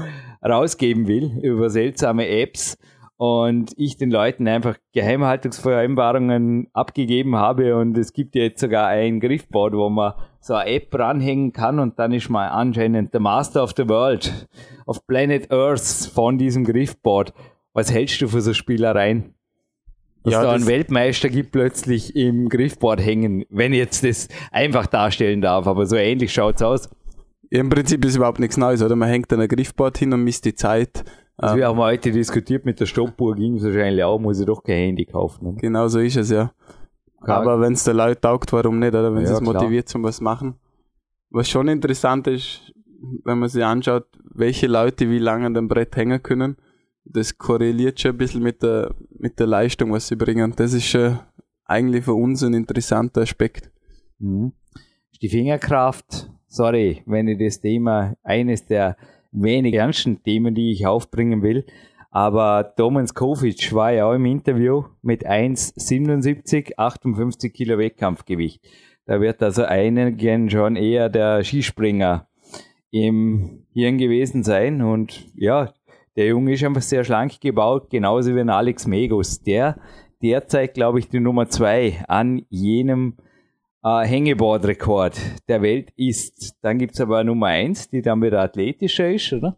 rausgeben 0.43 1.07
will 1.07 1.39
über 1.41 1.69
seltsame 1.69 2.27
Apps 2.27 2.77
und 3.17 3.71
ich 3.77 3.97
den 3.97 4.11
Leuten 4.11 4.47
einfach 4.47 4.77
Geheimhaltungsvereinbarungen 4.93 6.67
abgegeben 6.73 7.35
habe 7.35 7.77
und 7.77 7.97
es 7.97 8.11
gibt 8.11 8.35
jetzt 8.35 8.59
sogar 8.59 8.87
ein 8.87 9.19
Griffboard, 9.19 9.73
wo 9.73 9.89
man 9.89 10.13
so 10.41 10.53
eine 10.53 10.69
App 10.71 10.93
ranhängen 10.93 11.53
kann 11.53 11.79
und 11.79 11.97
dann 11.97 12.11
ist 12.11 12.29
man 12.29 12.49
anscheinend 12.49 13.13
der 13.13 13.21
Master 13.21 13.63
of 13.63 13.73
the 13.77 13.87
World 13.87 14.47
auf 14.85 15.05
Planet 15.07 15.51
Earth 15.51 16.11
von 16.13 16.37
diesem 16.37 16.65
Griffboard. 16.65 17.33
Was 17.73 17.91
hältst 17.91 18.21
du 18.21 18.27
für 18.27 18.41
so 18.41 18.53
Spielereien? 18.53 19.34
Dass 20.25 20.33
ja, 20.33 20.41
da 20.41 20.51
ein 20.53 20.65
Weltmeister 20.65 21.29
gibt 21.29 21.51
plötzlich 21.51 22.15
im 22.15 22.49
Griffboard 22.49 22.99
hängen, 22.99 23.45
wenn 23.49 23.73
ich 23.73 23.79
jetzt 23.79 24.03
das 24.03 24.27
einfach 24.51 24.87
darstellen 24.87 25.39
darf, 25.39 25.67
aber 25.67 25.85
so 25.85 25.95
ähnlich 25.95 26.33
schaut's 26.33 26.63
aus. 26.63 26.89
Ja, 27.51 27.59
Im 27.59 27.69
Prinzip 27.69 28.03
ist 28.03 28.15
überhaupt 28.15 28.39
nichts 28.39 28.57
Neues, 28.57 28.81
oder? 28.81 28.95
Man 28.95 29.07
hängt 29.07 29.31
dann 29.31 29.39
ein 29.39 29.47
Griffboard 29.47 29.99
hin 29.99 30.11
und 30.13 30.23
misst 30.23 30.45
die 30.45 30.55
Zeit. 30.55 31.05
Also 31.37 31.53
ähm, 31.53 31.59
wir 31.59 31.67
haben 31.67 31.77
heute 31.77 32.11
diskutiert 32.11 32.65
mit 32.65 32.79
der 32.79 32.87
Stoppuhr, 32.87 33.35
ging 33.35 33.57
es 33.57 33.63
wahrscheinlich 33.63 34.03
auch, 34.03 34.19
muss 34.19 34.39
ich 34.39 34.47
doch 34.47 34.63
kein 34.63 34.77
Handy 34.77 35.05
kaufen. 35.05 35.45
Oder? 35.45 35.57
Genau 35.57 35.87
so 35.87 35.99
ist 35.99 36.17
es, 36.17 36.31
ja. 36.31 36.51
Klar. 37.23 37.41
Aber 37.41 37.61
wenn 37.61 37.73
es 37.73 37.83
der 37.83 37.93
Leute 37.93 38.19
taugt, 38.21 38.51
warum 38.51 38.79
nicht, 38.79 38.95
oder? 38.95 39.13
Wenn 39.13 39.25
ja, 39.25 39.31
es 39.31 39.41
motiviert 39.41 39.87
zum 39.87 40.03
was 40.03 40.21
machen. 40.21 40.55
Was 41.29 41.47
schon 41.47 41.67
interessant 41.67 42.25
ist, 42.25 42.73
wenn 43.23 43.37
man 43.37 43.49
sich 43.49 43.63
anschaut, 43.63 44.07
welche 44.23 44.65
Leute 44.65 45.09
wie 45.11 45.19
lange 45.19 45.45
an 45.45 45.53
dem 45.53 45.67
Brett 45.67 45.95
hängen 45.95 46.23
können, 46.23 46.57
das 47.05 47.37
korreliert 47.37 47.99
schon 47.99 48.11
ein 48.11 48.17
bisschen 48.17 48.43
mit 48.43 48.61
der, 48.63 48.93
mit 49.17 49.39
der 49.39 49.47
Leistung, 49.47 49.91
was 49.91 50.07
sie 50.07 50.15
bringen. 50.15 50.53
Das 50.55 50.73
ist 50.73 50.85
schon 50.85 51.19
eigentlich 51.65 52.03
für 52.03 52.13
uns 52.13 52.43
ein 52.43 52.53
interessanter 52.53 53.21
Aspekt. 53.21 53.71
Mhm. 54.19 54.53
Die 55.21 55.29
Fingerkraft, 55.29 56.29
sorry, 56.47 57.03
wenn 57.05 57.27
ich 57.27 57.39
das 57.39 57.61
Thema, 57.61 58.15
eines 58.23 58.65
der 58.65 58.97
wenig 59.31 59.75
ernsten 59.75 60.21
Themen, 60.23 60.55
die 60.55 60.71
ich 60.71 60.85
aufbringen 60.85 61.41
will, 61.41 61.65
aber 62.11 62.73
Domen 62.77 63.07
Kovic 63.07 63.73
war 63.73 63.91
ja 63.91 64.05
auch 64.05 64.13
im 64.13 64.25
Interview 64.25 64.85
mit 65.01 65.27
1,77, 65.27 66.77
58 66.77 67.53
Kilo 67.53 67.77
Wettkampfgewicht. 67.77 68.61
Da 69.05 69.19
wird 69.19 69.43
also 69.43 69.63
einigen 69.63 70.49
schon 70.49 70.77
eher 70.77 71.09
der 71.09 71.43
Skispringer 71.43 72.27
im 72.89 73.65
Hirn 73.73 73.97
gewesen 73.97 74.43
sein 74.43 74.81
und 74.81 75.27
ja, 75.35 75.73
der 76.15 76.27
Junge 76.27 76.53
ist 76.53 76.63
einfach 76.63 76.81
sehr 76.81 77.03
schlank 77.03 77.39
gebaut, 77.41 77.89
genauso 77.89 78.35
wie 78.35 78.39
ein 78.39 78.49
Alex 78.49 78.87
Megus. 78.87 79.41
Der 79.41 79.77
derzeit, 80.21 80.73
glaube 80.73 80.99
ich, 80.99 81.09
die 81.09 81.19
Nummer 81.19 81.47
zwei 81.49 82.03
an 82.07 82.45
jenem 82.49 83.15
äh, 83.83 84.05
Hängeboard-Rekord 84.05 85.19
der 85.47 85.61
Welt 85.61 85.91
ist. 85.95 86.55
Dann 86.61 86.79
gibt's 86.79 86.99
aber 87.01 87.23
Nummer 87.23 87.47
eins, 87.47 87.89
die 87.89 88.01
dann 88.01 88.21
wieder 88.21 88.41
athletischer 88.41 89.11
ist, 89.11 89.31
oder? 89.33 89.57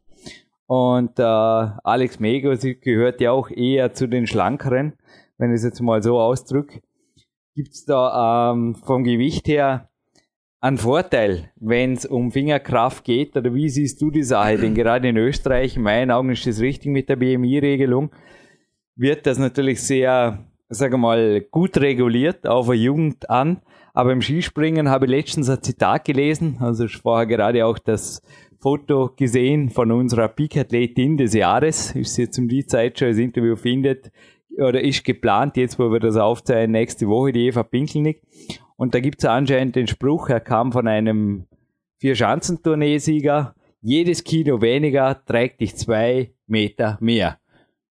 Und 0.66 1.18
äh, 1.18 1.24
Alex 1.24 2.20
Megos 2.20 2.62
gehört 2.82 3.22
ja 3.22 3.32
auch 3.32 3.49
eher 3.49 3.93
zu 3.93 4.08
den 4.08 4.28
Schlankeren, 4.28 4.93
wenn 5.38 5.51
ich 5.51 5.58
es 5.58 5.64
jetzt 5.64 5.82
mal 5.82 6.03
so 6.03 6.20
ausdrücke. 6.20 6.82
Gibt's 7.55 7.86
da 7.86 8.51
ähm, 8.51 8.76
vom 8.76 9.03
Gewicht 9.03 9.47
her 9.47 9.89
ein 10.60 10.78
Vorteil, 10.78 11.51
wenn 11.55 11.93
es 11.93 12.05
um 12.05 12.32
Fingerkraft 12.32 13.03
geht? 13.03 13.36
Oder 13.36 13.53
wie 13.53 13.70
siehst 13.70 14.01
du 14.01 14.10
die 14.12 14.24
Sache? 14.24 14.58
Denn 14.58 14.74
gerade 14.74 15.08
in 15.08 15.18
Österreich, 15.18 15.76
in 15.76 15.84
meinen 15.84 16.12
Augen 16.12 16.32
ist 16.32 16.47
das 16.47 16.60
richtig 16.60 16.91
mit 16.91 17.10
der 17.10 17.16
BMI-Regelung, 17.16 18.12
wird 18.95 19.28
das 19.28 19.38
natürlich 19.38 19.82
sehr, 19.82 20.45
sagen 20.70 20.93
wir 20.93 20.97
mal, 20.97 21.41
gut 21.41 21.78
reguliert, 21.78 22.47
auf 22.47 22.68
der 22.68 22.76
Jugend 22.76 23.30
an. 23.30 23.62
Aber 23.93 24.12
im 24.12 24.22
Skispringen 24.22 24.89
habe 24.89 25.05
ich 25.05 25.12
letztens 25.12 25.49
ein 25.49 25.62
Zitat 25.62 26.05
gelesen, 26.05 26.58
also 26.60 26.86
ich 26.86 26.97
vorher 26.97 27.26
gerade 27.26 27.66
auch 27.66 27.80
das 27.80 28.22
Foto 28.60 29.12
gesehen 29.16 29.70
von 29.70 29.91
unserer 29.91 30.28
Peak-Athletin 30.28 31.18
des 31.18 31.34
Jahres, 31.34 31.95
ist 31.95 32.18
jetzt 32.18 32.38
um 32.39 32.47
die 32.47 32.66
Zeit 32.66 32.97
schon 32.97 33.10
das 33.10 33.18
Interview 33.18 33.55
findet, 33.55 34.12
oder 34.58 34.82
ist 34.82 35.03
geplant, 35.03 35.58
jetzt 35.58 35.78
wo 35.78 35.91
wir 35.91 35.99
das 35.99 36.18
aufzeigen, 36.18 36.72
nächste 36.72 37.08
Woche 37.08 37.32
die 37.32 37.47
Eva 37.47 37.64
Pinkelnick. 37.64 38.22
Und 38.78 38.94
da 38.96 39.00
gibt 39.00 39.20
es 39.20 39.26
anscheinend 39.26 39.76
den 39.76 39.88
Spruch, 39.88 40.30
er 40.30 40.40
kam 40.40 40.72
von 40.72 40.88
einem 40.88 41.48
Vier-Schanzentourneesieger, 42.00 43.56
jedes 43.82 44.24
Kilo 44.24 44.62
weniger 44.62 45.24
trägt 45.26 45.62
dich 45.62 45.76
zwei 45.76 46.34
Meter 46.46 46.98
mehr. 47.02 47.40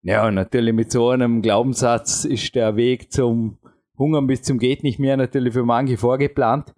Ja, 0.02 0.28
und 0.28 0.34
natürlich 0.34 0.74
mit 0.74 0.92
so 0.92 1.08
einem 1.08 1.42
Glaubenssatz 1.42 2.24
ist 2.24 2.54
der 2.54 2.76
Weg 2.76 3.12
zum 3.12 3.58
Hungern 3.98 4.26
bis 4.26 4.42
zum 4.42 4.58
geht 4.58 4.84
nicht 4.84 4.98
mehr 4.98 5.16
natürlich 5.16 5.52
für 5.52 5.64
manche 5.64 5.96
vorgeplant. 5.96 6.74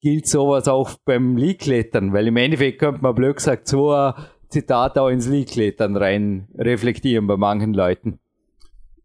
Gilt 0.00 0.26
sowas 0.26 0.68
auch 0.68 0.90
beim 1.04 1.36
Liegklettern, 1.36 2.12
weil 2.12 2.28
im 2.28 2.36
Endeffekt 2.36 2.78
könnte 2.78 3.02
man 3.02 3.14
blöd 3.14 3.36
gesagt 3.36 3.68
so 3.68 3.92
ein 3.92 4.14
Zitat 4.48 4.96
auch 4.98 5.08
ins 5.08 5.28
Liegklettern 5.28 5.96
rein 5.96 6.48
reflektieren 6.56 7.26
bei 7.26 7.36
manchen 7.36 7.74
Leuten. 7.74 8.18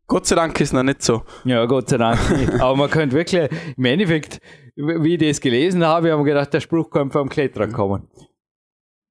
Gott 0.07 0.25
sei 0.25 0.35
Dank 0.35 0.59
ist 0.61 0.73
noch 0.73 0.83
nicht 0.83 1.03
so. 1.03 1.23
Ja, 1.43 1.65
Gott 1.65 1.89
sei 1.89 1.97
Dank 1.97 2.31
nicht. 2.37 2.53
Aber 2.61 2.75
man 2.75 2.89
könnte 2.89 3.15
wirklich, 3.15 3.49
im 3.75 3.85
Endeffekt, 3.85 4.39
wie 4.75 5.15
ich 5.15 5.19
das 5.19 5.41
gelesen 5.41 5.85
habe, 5.85 6.11
haben 6.11 6.19
wir 6.19 6.33
gedacht, 6.33 6.53
der 6.53 6.61
Spruch 6.61 6.89
könnte 6.89 7.13
vom 7.13 7.27
Klettern 7.27 7.73
kommen. 7.73 8.07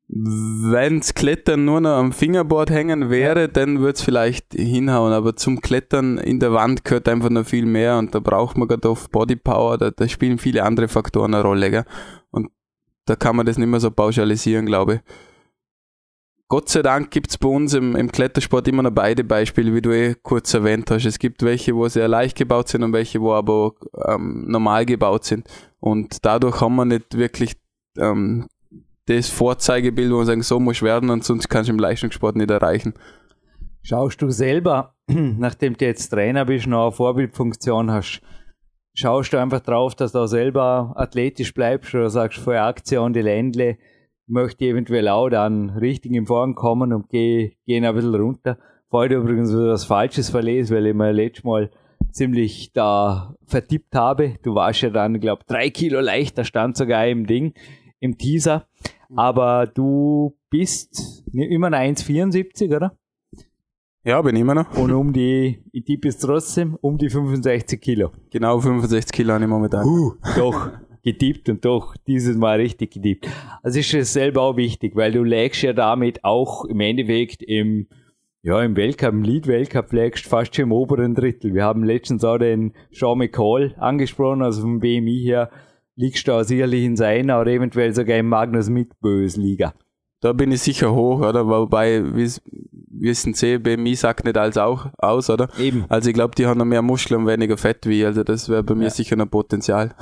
Wenns 0.08 1.14
Klettern 1.14 1.64
nur 1.64 1.80
noch 1.80 1.96
am 1.96 2.12
Fingerboard 2.12 2.70
hängen 2.70 3.10
wäre, 3.10 3.40
ja. 3.40 3.46
dann 3.48 3.80
würde 3.80 3.94
es 3.94 4.02
vielleicht 4.02 4.54
hinhauen. 4.54 5.12
Aber 5.12 5.34
zum 5.34 5.60
Klettern 5.60 6.16
in 6.18 6.38
der 6.38 6.52
Wand 6.52 6.84
gehört 6.84 7.08
einfach 7.08 7.28
noch 7.28 7.44
viel 7.44 7.66
mehr 7.66 7.98
und 7.98 8.14
da 8.14 8.20
braucht 8.20 8.56
man 8.56 8.68
gerade 8.68 8.88
auf 8.88 9.10
Bodypower, 9.10 9.78
da, 9.78 9.90
da 9.90 10.08
spielen 10.08 10.38
viele 10.38 10.62
andere 10.62 10.86
Faktoren 10.88 11.34
eine 11.34 11.42
Rolle. 11.42 11.70
Gell? 11.70 11.84
Und 12.30 12.50
da 13.04 13.16
kann 13.16 13.34
man 13.36 13.46
das 13.46 13.58
nicht 13.58 13.68
mehr 13.68 13.80
so 13.80 13.90
pauschalisieren, 13.90 14.64
glaube 14.64 14.94
ich. 14.94 15.00
Gott 16.48 16.68
sei 16.68 16.82
Dank 16.82 17.10
gibt 17.10 17.30
es 17.30 17.38
bei 17.38 17.48
uns 17.48 17.74
im, 17.74 17.96
im, 17.96 18.12
Klettersport 18.12 18.68
immer 18.68 18.84
noch 18.84 18.92
beide 18.92 19.24
Beispiele, 19.24 19.74
wie 19.74 19.82
du 19.82 19.90
eh 19.90 20.14
kurz 20.14 20.54
erwähnt 20.54 20.88
hast. 20.92 21.04
Es 21.04 21.18
gibt 21.18 21.42
welche, 21.42 21.74
wo 21.74 21.88
sehr 21.88 22.06
leicht 22.06 22.36
gebaut 22.36 22.68
sind 22.68 22.84
und 22.84 22.92
welche, 22.92 23.20
wo 23.20 23.32
aber 23.32 23.74
ähm, 24.06 24.44
normal 24.46 24.86
gebaut 24.86 25.24
sind. 25.24 25.48
Und 25.80 26.24
dadurch 26.24 26.60
haben 26.60 26.76
wir 26.76 26.84
nicht 26.84 27.16
wirklich 27.16 27.56
ähm, 27.98 28.46
das 29.06 29.28
Vorzeigebild, 29.28 30.12
wo 30.12 30.18
wir 30.18 30.24
sagen, 30.24 30.42
so 30.42 30.60
muss 30.60 30.82
werden 30.82 31.10
und 31.10 31.24
sonst 31.24 31.48
kannst 31.48 31.68
du 31.68 31.72
im 31.72 31.80
Leistungssport 31.80 32.36
nicht 32.36 32.50
erreichen. 32.50 32.94
Schaust 33.82 34.22
du 34.22 34.30
selber, 34.30 34.94
nachdem 35.08 35.76
du 35.76 35.84
jetzt 35.84 36.10
Trainer 36.10 36.44
bist, 36.44 36.68
noch 36.68 36.82
eine 36.82 36.92
Vorbildfunktion 36.92 37.90
hast, 37.90 38.20
schaust 38.94 39.32
du 39.32 39.40
einfach 39.40 39.60
drauf, 39.60 39.96
dass 39.96 40.12
du 40.12 40.20
auch 40.20 40.26
selber 40.28 40.92
athletisch 40.94 41.54
bleibst 41.54 41.92
oder 41.92 42.08
sagst, 42.08 42.38
vor 42.38 42.54
Aktion 42.54 43.12
die 43.12 43.22
Ländle, 43.22 43.78
möchte 44.26 44.64
ich 44.64 44.70
eventuell 44.72 45.08
auch 45.08 45.28
dann 45.28 45.70
richtig 45.70 46.12
im 46.12 46.26
Form 46.26 46.54
kommen 46.54 46.92
und 46.92 47.08
gehe 47.08 47.52
geh 47.66 47.84
ein 47.84 47.94
bisschen 47.94 48.14
runter. 48.14 48.58
Vorher 48.88 49.18
übrigens 49.18 49.54
was 49.54 49.84
Falsches 49.84 50.30
verlesen, 50.30 50.76
weil 50.76 50.86
ich 50.86 50.94
mir 50.94 51.12
letztes 51.12 51.44
Mal 51.44 51.70
ziemlich 52.10 52.72
da 52.72 53.34
vertippt 53.46 53.94
habe. 53.94 54.36
Du 54.42 54.54
warst 54.54 54.82
ja 54.82 54.90
dann, 54.90 55.20
glaube 55.20 55.42
drei 55.46 55.70
Kilo 55.70 56.00
leichter, 56.00 56.44
stand 56.44 56.76
sogar 56.76 57.06
im 57.06 57.26
Ding, 57.26 57.52
im 58.00 58.16
Teaser. 58.16 58.66
Mhm. 59.08 59.18
Aber 59.18 59.66
du 59.66 60.36
bist 60.50 61.24
immer 61.32 61.72
ein 61.72 61.96
1,74, 61.96 62.74
oder? 62.74 62.96
Ja, 64.04 64.22
bin 64.22 64.36
ich 64.36 64.42
immer 64.42 64.54
noch. 64.54 64.76
Und 64.78 64.92
um 64.92 65.12
die, 65.12 65.64
ich 65.72 65.84
tippe 65.84 66.08
es 66.08 66.18
trotzdem, 66.18 66.76
um 66.80 66.96
die 66.96 67.10
65 67.10 67.80
Kilo. 67.80 68.12
Genau 68.30 68.60
65 68.60 69.12
Kilo 69.12 69.34
habe 69.34 69.42
ich 69.42 69.50
momentan. 69.50 69.84
Uh, 69.84 70.14
doch, 70.36 70.70
getippt 71.06 71.48
und 71.48 71.64
doch 71.64 71.96
dieses 72.08 72.36
Mal 72.36 72.58
richtig 72.58 72.94
getippt. 72.94 73.28
Also 73.62 73.78
ist 73.78 73.94
es 73.94 74.12
selber 74.12 74.42
auch 74.42 74.56
wichtig, 74.56 74.96
weil 74.96 75.12
du 75.12 75.22
lägst 75.22 75.62
ja 75.62 75.72
damit 75.72 76.24
auch 76.24 76.64
im 76.64 76.80
Endeffekt 76.80 77.44
im, 77.44 77.86
ja, 78.42 78.60
im 78.60 78.76
Weltcup, 78.76 79.12
im 79.12 79.22
Lead-Weltcup 79.22 79.92
lägst 79.92 80.26
fast 80.26 80.56
schon 80.56 80.64
im 80.64 80.72
oberen 80.72 81.14
Drittel. 81.14 81.54
Wir 81.54 81.62
haben 81.62 81.84
letztens 81.84 82.24
auch 82.24 82.38
den 82.38 82.72
Sean 82.90 83.18
McCall 83.18 83.76
angesprochen, 83.78 84.42
also 84.42 84.62
vom 84.62 84.80
BMI 84.80 85.22
her, 85.22 85.50
liegst 85.94 86.26
du 86.26 86.32
da 86.32 86.42
sicherlich 86.42 86.84
in 86.84 86.96
seiner 86.96 87.40
oder 87.40 87.52
eventuell 87.52 87.94
sogar 87.94 88.18
im 88.18 88.28
Magnus 88.28 88.68
Mitbös 88.68 89.36
Liga. 89.36 89.74
Da 90.20 90.32
bin 90.32 90.50
ich 90.50 90.62
sicher 90.62 90.92
hoch, 90.92 91.20
oder? 91.20 91.46
Wobei, 91.46 92.02
wissen 92.12 93.34
Sie, 93.34 93.58
BMI 93.58 93.94
sagt 93.94 94.24
nicht 94.24 94.36
alles 94.36 94.56
auch 94.56 94.86
aus, 94.98 95.30
oder? 95.30 95.48
Eben. 95.60 95.84
Also 95.88 96.08
ich 96.08 96.14
glaube, 96.14 96.34
die 96.34 96.46
haben 96.46 96.58
noch 96.58 96.64
mehr 96.64 96.82
Muskeln 96.82 97.20
und 97.20 97.26
weniger 97.28 97.56
Fett 97.56 97.86
wie, 97.86 98.04
also 98.04 98.24
das 98.24 98.48
wäre 98.48 98.64
bei 98.64 98.74
mir 98.74 98.84
ja. 98.84 98.90
sicher 98.90 99.14
noch 99.14 99.30
Potenzial. 99.30 99.94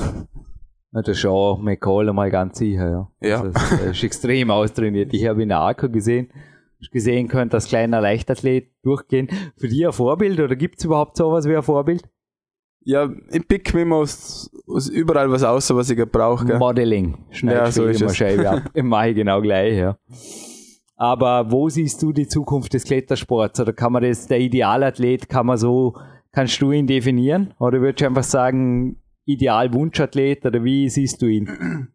Ja, 0.94 1.02
das 1.02 1.18
ist 1.18 1.26
auch 1.26 1.58
McCall 1.58 2.12
mal 2.12 2.30
ganz 2.30 2.58
sicher, 2.58 2.88
ja. 2.88 3.28
Ja. 3.28 3.40
Also, 3.42 3.52
das 3.52 3.82
ist 3.82 4.04
extrem 4.04 4.50
austrainiert. 4.50 5.12
Ich 5.12 5.26
habe 5.26 5.40
ihn 5.40 5.44
in 5.44 5.48
der 5.48 5.60
AKO 5.60 5.88
gesehen, 5.88 6.30
gesehen 6.92 7.26
könnt 7.26 7.52
als 7.52 7.66
kleiner 7.66 8.00
Leichtathlet 8.00 8.70
durchgehen. 8.82 9.28
Für 9.56 9.68
dich 9.68 9.84
ein 9.84 9.92
Vorbild 9.92 10.38
oder 10.38 10.54
gibt 10.54 10.78
es 10.78 10.84
überhaupt 10.84 11.16
sowas 11.16 11.48
wie 11.48 11.56
ein 11.56 11.62
Vorbild? 11.62 12.08
Ja, 12.86 13.10
ich 13.30 13.48
pick 13.48 13.74
mir 13.74 13.82
immer 13.82 13.96
aus, 13.96 14.50
aus 14.68 14.88
überall 14.88 15.30
was 15.32 15.42
aus, 15.42 15.74
was 15.74 15.90
ich 15.90 15.98
brauche. 16.10 16.58
Modeling. 16.58 17.18
Schneid 17.30 17.56
ja, 17.56 17.70
so 17.72 17.86
ist 17.86 18.00
immer 18.00 18.12
Scheibe 18.12 18.48
ab. 18.48 18.62
Mache 18.82 19.08
ich 19.08 19.16
genau 19.16 19.40
gleich, 19.40 19.78
ja. 19.78 19.98
Aber 20.96 21.50
wo 21.50 21.68
siehst 21.70 22.02
du 22.02 22.12
die 22.12 22.28
Zukunft 22.28 22.72
des 22.72 22.84
Klettersports? 22.84 23.58
Oder 23.58 23.72
kann 23.72 23.92
man 23.92 24.02
das, 24.02 24.28
der 24.28 24.38
Idealathlet, 24.38 25.28
kann 25.28 25.46
man 25.46 25.56
so, 25.56 25.94
kannst 26.30 26.60
du 26.60 26.70
ihn 26.70 26.86
definieren? 26.86 27.54
Oder 27.58 27.80
würdest 27.80 28.02
du 28.02 28.06
einfach 28.06 28.22
sagen, 28.22 29.00
Idealwunschathlet 29.24 30.44
oder 30.46 30.62
wie 30.64 30.88
siehst 30.88 31.22
du 31.22 31.26
ihn? 31.26 31.88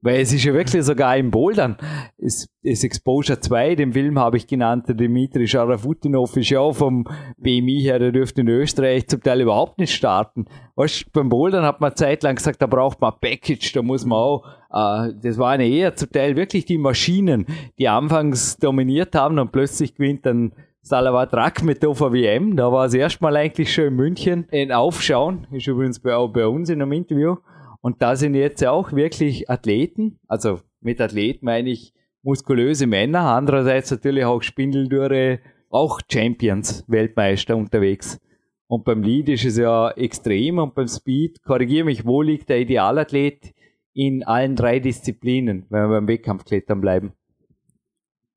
Weil 0.00 0.20
es 0.20 0.32
ist 0.32 0.44
ja 0.44 0.52
wirklich 0.52 0.84
sogar 0.84 1.16
im 1.16 1.30
Bouldern. 1.30 1.76
Es 2.18 2.48
ist 2.62 2.84
Exposure 2.84 3.40
2, 3.40 3.74
den 3.74 3.92
Film 3.92 4.18
habe 4.18 4.36
ich 4.36 4.46
genannt, 4.46 4.88
der 4.88 4.94
Dimitri 4.94 5.46
Scharafutinov 5.46 6.36
ist 6.36 6.50
ja 6.50 6.60
auch 6.60 6.74
vom 6.74 7.04
BMI 7.38 7.80
her, 7.82 7.98
der 7.98 8.12
dürfte 8.12 8.42
in 8.42 8.48
Österreich 8.48 9.08
zum 9.08 9.22
Teil 9.22 9.40
überhaupt 9.40 9.78
nicht 9.78 9.94
starten. 9.94 10.46
Weißt, 10.74 11.12
beim 11.12 11.28
Bouldern 11.28 11.64
hat 11.64 11.80
man 11.80 11.96
zeitlang 11.96 12.36
gesagt, 12.36 12.60
da 12.60 12.66
braucht 12.66 13.00
man 13.00 13.14
Package, 13.20 13.72
da 13.72 13.82
muss 13.82 14.04
man 14.04 14.18
auch, 14.18 14.44
äh, 14.70 15.14
das 15.22 15.38
waren 15.38 15.60
eher 15.60 15.94
zum 15.94 16.10
Teil 16.10 16.36
wirklich 16.36 16.64
die 16.64 16.78
Maschinen, 16.78 17.46
die 17.78 17.88
anfangs 17.88 18.58
dominiert 18.58 19.14
haben 19.14 19.38
und 19.38 19.52
plötzlich 19.52 19.94
gewinnt 19.94 20.26
dann 20.26 20.52
Salavat 20.88 21.34
Rack 21.34 21.62
auf 21.86 21.98
der 21.98 22.12
WM. 22.12 22.56
Da 22.56 22.72
war 22.72 22.86
es 22.86 22.94
erstmal 22.94 23.36
eigentlich 23.36 23.72
schon 23.72 23.88
in 23.88 23.96
München 23.96 24.46
ein 24.50 24.72
Aufschauen, 24.72 25.46
ist 25.52 25.66
übrigens 25.66 26.00
bei, 26.00 26.16
auch 26.16 26.28
bei 26.28 26.46
uns 26.46 26.70
in 26.70 26.80
einem 26.80 26.92
Interview. 26.92 27.36
Und 27.82 28.00
da 28.00 28.16
sind 28.16 28.34
jetzt 28.34 28.64
auch 28.66 28.92
wirklich 28.92 29.50
Athleten, 29.50 30.18
also 30.26 30.60
mit 30.80 31.00
Athleten 31.00 31.44
meine 31.44 31.68
ich 31.68 31.92
muskulöse 32.22 32.86
Männer, 32.86 33.20
andererseits 33.20 33.90
natürlich 33.90 34.24
auch 34.24 34.42
Spindeldürre, 34.42 35.40
auch 35.68 36.00
Champions, 36.10 36.84
Weltmeister 36.88 37.56
unterwegs. 37.56 38.18
Und 38.66 38.84
beim 38.84 39.02
Lead 39.02 39.28
ist 39.28 39.44
es 39.44 39.58
ja 39.58 39.90
extrem 39.90 40.58
und 40.58 40.74
beim 40.74 40.88
Speed, 40.88 41.42
korrigiere 41.42 41.84
mich, 41.84 42.06
wo 42.06 42.22
liegt 42.22 42.48
der 42.48 42.60
Idealathlet 42.60 43.54
in 43.92 44.24
allen 44.24 44.56
drei 44.56 44.78
Disziplinen, 44.78 45.66
wenn 45.68 45.82
wir 45.82 45.88
beim 45.88 46.08
Wettkampfklettern 46.08 46.80
bleiben? 46.80 47.12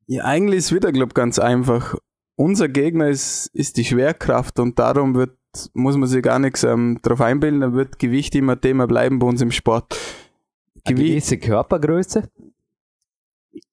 Ja, 0.08 0.26
eigentlich 0.26 0.60
ist 0.60 0.76
wieder, 0.76 0.91
glaube 0.91 1.12
ich, 1.12 1.14
ganz 1.14 1.39
einfach. 1.39 1.95
Unser 2.42 2.70
Gegner 2.70 3.08
ist, 3.08 3.52
ist 3.54 3.78
die 3.78 3.86
Schwerkraft 3.86 4.60
und 4.60 4.80
darum 4.80 5.14
wird 5.14 5.38
muss 5.76 5.96
man 5.96 6.10
sich 6.10 6.24
gar 6.24 6.39
nichts 6.39 6.64
ähm, 6.64 6.98
darauf 7.04 7.22
einbilden, 7.22 7.62
dann 7.62 7.76
wird 7.76 8.00
Gewicht 8.00 8.34
immer 8.34 8.60
Thema 8.60 8.88
bleiben 8.88 9.20
bei 9.20 9.28
uns 9.28 9.42
im 9.42 9.52
Sport. 9.52 9.96
Eine 10.84 10.96
gewisse 10.96 11.38
Körpergröße? 11.38 12.24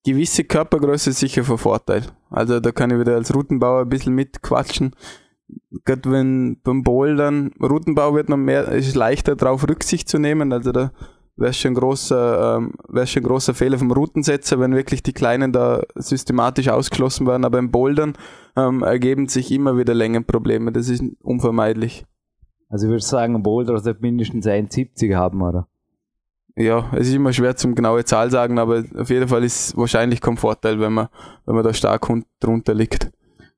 Gewisse 0.05 0.43
Körpergröße 0.43 1.09
ist 1.09 1.19
sicher 1.19 1.43
von 1.43 1.57
Vorteil. 1.57 2.03
Also 2.29 2.59
da 2.59 2.71
kann 2.71 2.91
ich 2.91 2.99
wieder 2.99 3.15
als 3.15 3.33
Routenbauer 3.33 3.81
ein 3.81 3.89
bisschen 3.89 4.13
mitquatschen. 4.13 4.95
Gerade 5.83 6.11
wenn 6.11 6.61
beim 6.61 6.83
Bouldern, 6.83 7.53
Routenbau 7.59 8.13
wird 8.13 8.29
noch 8.29 8.37
mehr, 8.37 8.67
ist 8.67 8.93
leichter 8.93 9.35
darauf 9.35 9.67
Rücksicht 9.67 10.07
zu 10.07 10.19
nehmen. 10.19 10.53
Also 10.53 10.71
da 10.71 10.91
wäre 11.39 11.53
schon 11.53 11.71
ein 11.71 11.75
großer, 11.75 12.57
ähm, 12.57 12.73
wäre 12.87 13.07
schon 13.07 13.23
ein 13.23 13.27
großer 13.27 13.53
Fehler 13.53 13.77
vom 13.77 13.91
Routensetzer, 13.91 14.59
wenn 14.59 14.75
wirklich 14.75 15.03
die 15.03 15.13
Kleinen 15.13 15.51
da 15.51 15.81
systematisch 15.95 16.69
ausgeschlossen 16.69 17.27
werden. 17.27 17.45
Aber 17.45 17.59
im 17.59 17.71
Bouldern 17.71 18.13
ähm, 18.55 18.83
ergeben 18.83 19.27
sich 19.27 19.51
immer 19.51 19.77
wieder 19.77 19.93
Längenprobleme. 19.93 20.71
Das 20.71 20.89
ist 20.89 21.03
unvermeidlich. 21.21 22.05
Also 22.69 22.85
ich 22.85 22.91
würde 22.91 23.03
sagen, 23.03 23.35
ein 23.35 23.43
Boulder 23.43 23.77
sollte 23.79 24.01
mindestens 24.01 24.45
1,70 24.45 25.15
haben, 25.15 25.41
oder? 25.41 25.67
Ja, 26.55 26.89
es 26.93 27.07
ist 27.07 27.15
immer 27.15 27.31
schwer 27.31 27.55
zum 27.55 27.73
genaue 27.73 28.03
Zahl 28.03 28.29
sagen, 28.29 28.59
aber 28.59 28.83
auf 28.97 29.09
jeden 29.09 29.27
Fall 29.27 29.43
ist 29.43 29.69
es 29.69 29.77
wahrscheinlich 29.77 30.19
kein 30.19 30.35
Vorteil, 30.37 30.79
wenn 30.79 30.93
man, 30.93 31.07
wenn 31.45 31.55
man 31.55 31.63
da 31.63 31.73
stark 31.73 32.07
drunter 32.39 32.73
liegt. 32.73 33.11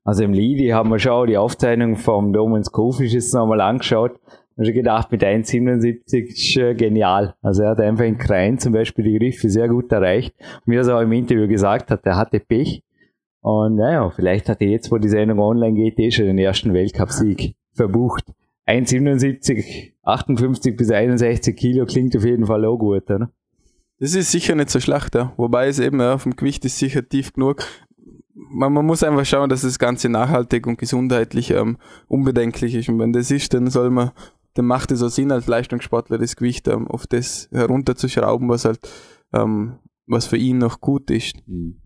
Also 0.04 0.24
im 0.24 0.32
Lidi 0.32 0.68
haben 0.68 0.90
wir 0.90 0.98
schon 0.98 1.26
die 1.26 1.36
Aufzeichnung 1.36 1.96
vom 1.96 2.32
Domen 2.32 2.64
Skofisch 2.64 3.12
jetzt 3.12 3.34
nochmal 3.34 3.60
angeschaut 3.60 4.18
habe 4.56 4.68
ich 4.68 4.74
gedacht, 4.74 5.10
mit 5.10 5.22
1,77 5.22 6.28
ist 6.28 6.56
äh, 6.56 6.74
genial. 6.74 7.34
Also 7.42 7.62
er 7.62 7.70
hat 7.70 7.80
einfach 7.80 8.04
in 8.04 8.18
Krein 8.18 8.58
zum 8.58 8.72
Beispiel 8.72 9.04
die 9.04 9.18
Griffe 9.18 9.48
sehr 9.48 9.68
gut 9.68 9.90
erreicht. 9.92 10.34
Und 10.64 10.72
wie 10.72 10.76
er 10.76 10.82
es 10.82 10.88
auch 10.88 11.00
im 11.00 11.12
Interview 11.12 11.48
gesagt 11.48 11.90
hat, 11.90 12.04
er 12.04 12.16
hatte 12.16 12.40
Pech. 12.40 12.82
Und 13.40 13.76
naja, 13.76 14.08
vielleicht 14.10 14.48
hat 14.48 14.60
er 14.60 14.68
jetzt, 14.68 14.90
wo 14.92 14.98
die 14.98 15.08
Sendung 15.08 15.38
online 15.40 15.74
geht, 15.74 15.98
eh 15.98 16.10
schon 16.10 16.26
den 16.26 16.38
ersten 16.38 16.72
Weltcupsieg 16.72 17.54
verbucht. 17.72 18.24
1,77, 18.66 19.92
58 20.02 20.76
bis 20.76 20.90
61 20.90 21.56
Kilo 21.56 21.84
klingt 21.84 22.16
auf 22.16 22.24
jeden 22.24 22.46
Fall 22.46 22.64
auch 22.64 22.76
gut, 22.76 23.10
oder? 23.10 23.30
Das 23.98 24.14
ist 24.14 24.30
sicher 24.30 24.54
nicht 24.54 24.70
so 24.70 24.80
schlecht, 24.80 25.14
ja. 25.14 25.32
Wobei 25.36 25.66
es 25.66 25.78
eben 25.78 26.00
ja, 26.00 26.16
dem 26.16 26.36
Gewicht 26.36 26.64
ist 26.64 26.78
sicher 26.78 27.08
tief 27.08 27.32
genug 27.32 27.64
man, 28.34 28.72
man 28.72 28.86
muss 28.86 29.02
einfach 29.02 29.24
schauen, 29.24 29.48
dass 29.48 29.62
das 29.62 29.78
Ganze 29.78 30.08
nachhaltig 30.08 30.66
und 30.66 30.78
gesundheitlich 30.78 31.50
ähm, 31.50 31.78
unbedenklich 32.08 32.74
ist. 32.74 32.88
Und 32.88 32.98
wenn 32.98 33.12
das 33.12 33.30
ist, 33.30 33.54
dann 33.54 33.68
soll 33.70 33.90
man, 33.90 34.10
dann 34.54 34.66
macht 34.66 34.92
es 34.92 35.02
auch 35.02 35.08
Sinn, 35.08 35.32
als 35.32 35.46
Leistungssportler 35.46 36.18
das 36.18 36.36
Gewicht 36.36 36.68
ähm, 36.68 36.88
auf 36.88 37.06
das 37.06 37.48
herunterzuschrauben, 37.52 38.48
was 38.48 38.64
halt, 38.64 38.80
ähm, 39.32 39.78
was 40.06 40.26
für 40.26 40.36
ihn 40.36 40.58
noch 40.58 40.80
gut 40.80 41.10
ist. 41.10 41.36
Hm. 41.46 41.80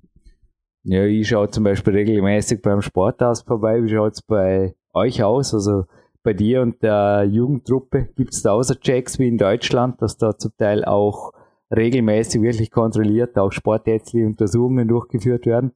Ja, 0.88 1.04
ich 1.04 1.28
schaue 1.28 1.50
zum 1.50 1.64
Beispiel 1.64 1.94
regelmäßig 1.94 2.62
beim 2.62 2.80
Sporthaus 2.80 3.42
vorbei. 3.42 3.82
Wie 3.82 3.88
schaut 3.88 4.12
es 4.12 4.22
bei 4.22 4.76
euch 4.92 5.22
aus? 5.22 5.52
Also 5.52 5.84
bei 6.22 6.32
dir 6.32 6.62
und 6.62 6.80
der 6.82 7.24
Jugendtruppe 7.24 8.08
gibt 8.14 8.34
es 8.34 8.42
da 8.42 8.52
außer 8.52 8.78
Checks 8.78 9.18
wie 9.18 9.26
in 9.26 9.36
Deutschland, 9.36 10.00
dass 10.00 10.16
da 10.16 10.38
zum 10.38 10.52
Teil 10.56 10.84
auch 10.84 11.32
regelmäßig 11.74 12.40
wirklich 12.42 12.70
kontrolliert, 12.70 13.36
auch 13.36 13.50
sportärztliche 13.50 14.26
Untersuchungen 14.26 14.86
durchgeführt 14.86 15.46
werden? 15.46 15.72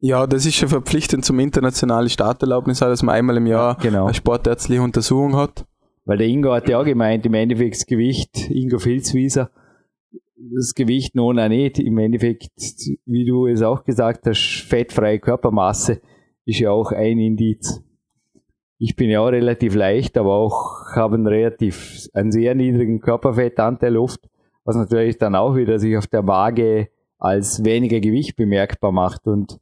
Ja, 0.00 0.26
das 0.28 0.46
ist 0.46 0.54
schon 0.54 0.68
verpflichtend 0.68 1.24
zum 1.24 1.40
internationalen 1.40 2.08
Starterlaubnis, 2.08 2.78
dass 2.78 3.02
man 3.02 3.16
einmal 3.16 3.36
im 3.36 3.46
Jahr 3.46 3.76
genau. 3.76 4.04
eine 4.04 4.14
sportärztliche 4.14 4.80
Untersuchung 4.80 5.34
hat. 5.34 5.64
Weil 6.08 6.16
der 6.16 6.26
Ingo 6.26 6.54
hat 6.54 6.70
ja 6.70 6.80
auch 6.80 6.86
gemeint, 6.86 7.26
im 7.26 7.34
Endeffekt 7.34 7.74
das 7.74 7.84
Gewicht, 7.86 8.50
Ingo 8.50 8.78
Filzwieser, 8.78 9.50
das 10.36 10.74
Gewicht 10.74 11.14
nun 11.14 11.38
auch 11.38 11.48
nicht. 11.48 11.78
Im 11.78 11.98
Endeffekt, 11.98 12.50
wie 13.04 13.26
du 13.26 13.46
es 13.46 13.60
auch 13.60 13.84
gesagt 13.84 14.26
hast, 14.26 14.64
fettfreie 14.66 15.18
Körpermasse 15.18 16.00
ist 16.46 16.60
ja 16.60 16.70
auch 16.70 16.92
ein 16.92 17.18
Indiz. 17.18 17.84
Ich 18.78 18.96
bin 18.96 19.10
ja 19.10 19.20
auch 19.20 19.28
relativ 19.28 19.74
leicht, 19.74 20.16
aber 20.16 20.32
auch 20.32 20.96
habe 20.96 21.16
einen 21.16 21.26
relativ, 21.26 22.08
einen 22.14 22.32
sehr 22.32 22.54
niedrigen 22.54 23.00
Körperfettanteil 23.00 23.98
oft, 23.98 24.30
was 24.64 24.76
natürlich 24.76 25.18
dann 25.18 25.34
auch 25.34 25.56
wieder 25.56 25.78
sich 25.78 25.94
auf 25.98 26.06
der 26.06 26.26
Waage 26.26 26.88
als 27.18 27.66
weniger 27.66 28.00
Gewicht 28.00 28.34
bemerkbar 28.34 28.92
macht. 28.92 29.26
Und 29.26 29.60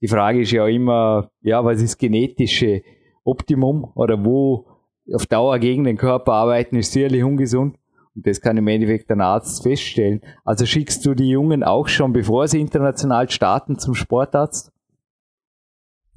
die 0.00 0.06
Frage 0.08 0.42
ist 0.42 0.52
ja 0.52 0.64
immer, 0.68 1.32
ja, 1.40 1.64
was 1.64 1.82
ist 1.82 1.98
genetische 1.98 2.82
Optimum 3.24 3.90
oder 3.96 4.24
wo 4.24 4.77
auf 5.12 5.26
Dauer 5.26 5.58
gegen 5.58 5.84
den 5.84 5.96
Körper 5.96 6.32
arbeiten 6.32 6.76
ist 6.76 6.92
sicherlich 6.92 7.24
ungesund. 7.24 7.76
Und 8.14 8.26
das 8.26 8.40
kann 8.40 8.56
im 8.56 8.66
Endeffekt 8.66 9.10
ein 9.10 9.20
Arzt 9.20 9.62
feststellen. 9.62 10.22
Also 10.44 10.66
schickst 10.66 11.04
du 11.06 11.14
die 11.14 11.30
Jungen 11.30 11.62
auch 11.62 11.88
schon, 11.88 12.12
bevor 12.12 12.48
sie 12.48 12.60
international 12.60 13.30
starten, 13.30 13.78
zum 13.78 13.94
Sportarzt? 13.94 14.72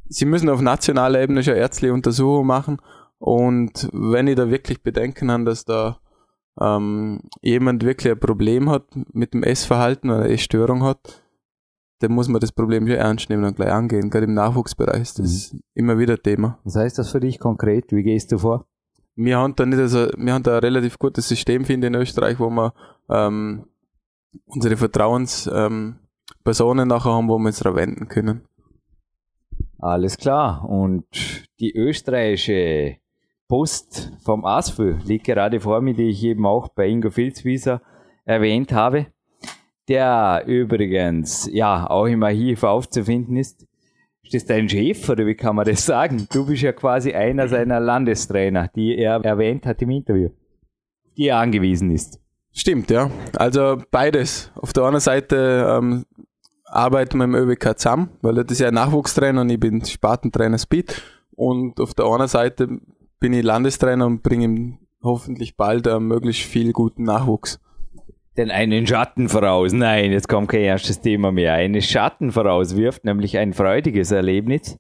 Sie 0.10 0.26
müssen 0.26 0.50
auf 0.50 0.62
nationaler 0.62 1.22
Ebene 1.22 1.44
schon 1.44 1.56
ärztliche 1.56 1.94
Untersuchungen 1.94 2.48
machen. 2.48 2.78
Und 3.20 3.88
wenn 3.94 4.28
ich 4.28 4.36
da 4.36 4.50
wirklich 4.50 4.82
Bedenken 4.82 5.32
habe, 5.32 5.46
dass 5.46 5.64
da 5.64 6.00
ähm, 6.60 7.22
jemand 7.42 7.86
wirklich 7.86 8.12
ein 8.12 8.20
Problem 8.20 8.70
hat 8.70 8.84
mit 9.14 9.34
dem 9.34 9.44
Essverhalten 9.44 10.10
oder 10.10 10.24
eine 10.24 10.34
Essstörung 10.34 10.84
hat, 10.84 11.22
dann 12.00 12.14
muss 12.14 12.28
man 12.28 12.42
das 12.42 12.52
Problem 12.52 12.88
schon 12.88 12.98
ernst 12.98 13.30
nehmen 13.30 13.44
und 13.44 13.56
gleich 13.56 13.72
angehen. 13.72 14.10
Gerade 14.10 14.26
im 14.26 14.34
Nachwuchsbereich 14.34 15.02
ist 15.02 15.20
das 15.20 15.54
mhm. 15.54 15.62
immer 15.76 16.00
wieder 16.00 16.18
Thema. 16.18 16.58
Was 16.64 16.76
heißt 16.76 16.98
das 16.98 17.12
für 17.12 17.20
dich 17.20 17.40
konkret? 17.40 17.92
Wie 17.92 18.04
gehst 18.04 18.32
du 18.32 18.40
vor? 18.40 18.66
Wir 19.24 19.38
haben 19.38 19.56
da 19.56 19.66
nicht 19.66 19.80
also, 19.80 20.08
wir 20.18 20.34
haben 20.34 20.44
da 20.44 20.58
ein 20.58 20.64
relativ 20.64 21.00
gutes 21.00 21.28
System, 21.28 21.66
finde 21.66 21.88
in 21.88 21.96
Österreich, 21.96 22.40
wo 22.40 22.50
wir 22.50 22.74
ähm, 23.10 23.66
unsere 24.46 24.78
Vertrauenspersonen 24.78 26.00
ähm, 26.84 26.88
nachher 26.88 27.12
haben, 27.12 27.28
wo 27.28 27.38
wir 27.38 27.48
uns 27.48 27.64
wenden 27.64 28.08
können. 28.08 28.42
Alles 29.80 30.18
klar. 30.18 30.68
Und 30.70 31.06
die 31.60 31.76
österreichische 31.76 32.98
Post 33.48 34.14
vom 34.24 34.46
ASFÖ 34.46 34.98
liegt 35.04 35.26
gerade 35.26 35.60
vor 35.60 35.82
mir, 35.82 35.94
die 35.94 36.10
ich 36.10 36.24
eben 36.24 36.46
auch 36.46 36.70
bei 36.70 36.88
Ingo 36.88 37.10
Filzwieser 37.10 37.82
erwähnt 38.24 38.72
habe, 38.72 39.08
der 39.88 40.44
übrigens 40.46 41.50
ja 41.52 41.90
auch 41.90 42.06
im 42.06 42.24
Archiv 42.24 42.64
aufzufinden 42.64 43.36
ist. 43.36 43.68
Ist 44.34 44.44
das 44.44 44.56
dein 44.56 44.70
Chef 44.70 45.10
oder 45.10 45.26
wie 45.26 45.36
kann 45.36 45.58
man 45.58 45.66
das 45.66 45.86
sagen? 45.86 46.26
Du 46.32 46.46
bist 46.46 46.62
ja 46.62 46.72
quasi 46.72 47.12
einer 47.12 47.50
seiner 47.50 47.82
Landestrainer, 47.82 48.70
die 48.74 48.96
er 48.96 49.16
erwähnt 49.26 49.66
hat 49.66 49.82
im 49.82 49.90
Interview, 49.90 50.30
die 51.18 51.28
er 51.28 51.40
angewiesen 51.40 51.92
ist. 51.92 52.18
Stimmt, 52.54 52.90
ja. 52.92 53.12
Also 53.36 53.84
beides. 53.92 54.50
Auf 54.56 54.72
der 54.72 54.86
einen 54.86 55.02
Seite 55.02 55.68
ähm, 55.70 56.06
arbeiten 56.64 57.18
wir 57.18 57.26
im 57.26 57.36
ÖWK 57.36 57.78
zusammen, 57.78 58.12
weil 58.22 58.38
er 58.38 58.50
ist 58.50 58.62
ja 58.62 58.72
Nachwuchstrainer 58.72 59.42
und 59.42 59.50
ich 59.50 59.60
bin 59.60 59.84
Spartentrainer 59.84 60.60
Speed. 60.60 61.02
Und 61.36 61.82
auf 61.82 61.94
der 61.94 62.06
anderen 62.06 62.30
Seite 62.30 62.70
bin 63.20 63.34
ich 63.34 63.44
Landestrainer 63.44 64.06
und 64.06 64.24
bringe 64.24 64.46
ihm 64.46 64.78
hoffentlich 65.04 65.58
bald 65.58 65.88
äh, 65.88 66.00
möglichst 66.00 66.44
viel 66.44 66.72
guten 66.72 67.04
Nachwuchs 67.04 67.60
denn 68.38 68.52
einen 68.52 68.88
Schatten 68.88 69.30
voraus. 69.30 69.74
Nein, 69.74 70.12
jetzt 70.12 70.30
kommt 70.30 70.50
kein 70.50 70.62
erstes 70.62 71.02
Thema 71.02 71.32
mehr. 71.32 71.54
Einen 71.54 71.82
Schatten 71.82 72.32
vorauswirft, 72.32 73.04
nämlich 73.04 73.38
ein 73.38 73.54
freudiges 73.54 74.12
Erlebnis. 74.12 74.78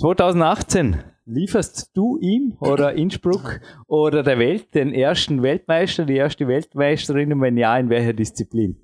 2018 0.00 0.98
lieferst 1.24 1.90
du 1.94 2.18
ihm 2.20 2.56
oder 2.60 2.94
Innsbruck 2.94 3.60
oder 3.86 4.22
der 4.22 4.38
Welt 4.38 4.74
den 4.74 4.92
ersten 4.94 5.42
Weltmeister, 5.42 6.04
die 6.04 6.16
erste 6.16 6.48
Weltmeisterin 6.48 7.32
und 7.32 7.40
wenn 7.40 7.56
ja, 7.56 7.76
in 7.78 7.90
welcher 7.90 8.12
Disziplin? 8.12 8.76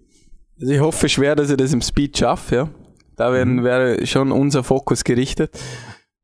Also 0.61 0.73
ich 0.73 0.81
hoffe 0.81 1.09
schwer, 1.09 1.35
dass 1.37 1.51
ich 1.51 1.57
das 1.57 1.73
im 1.73 1.81
Speed 1.81 2.19
schaffe, 2.19 2.55
ja. 2.55 2.69
Da 3.17 3.33
werden, 3.33 3.57
mhm. 3.57 3.65
wäre 3.65 4.07
schon 4.07 4.33
unser 4.33 4.65
Fokus 4.65 5.05
gerichtet. 5.05 5.57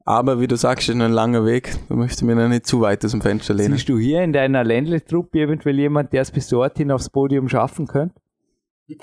Aber 0.05 0.41
wie 0.41 0.47
du 0.47 0.57
sagst, 0.57 0.89
ist 0.89 0.95
ein 0.95 1.13
langer 1.13 1.45
Weg. 1.45 1.77
Da 1.89 1.95
möchte 1.95 2.17
ich 2.19 2.23
mir 2.23 2.35
noch 2.35 2.49
nicht 2.49 2.67
zu 2.67 2.81
weit 2.81 3.05
aus 3.05 3.11
dem 3.11 3.21
Fenster 3.21 3.55
lehnen. 3.55 3.75
Siehst 3.75 3.89
du 3.89 3.99
hier 3.99 4.23
in 4.23 4.33
deiner 4.33 4.65
Ländle-Truppe 4.65 5.41
eventuell 5.41 5.79
jemand, 5.79 6.13
der 6.13 6.23
es 6.23 6.31
bis 6.31 6.49
dorthin 6.49 6.91
aufs 6.91 7.11
Podium 7.11 7.49
schaffen 7.49 7.87
könnte? 7.87 8.15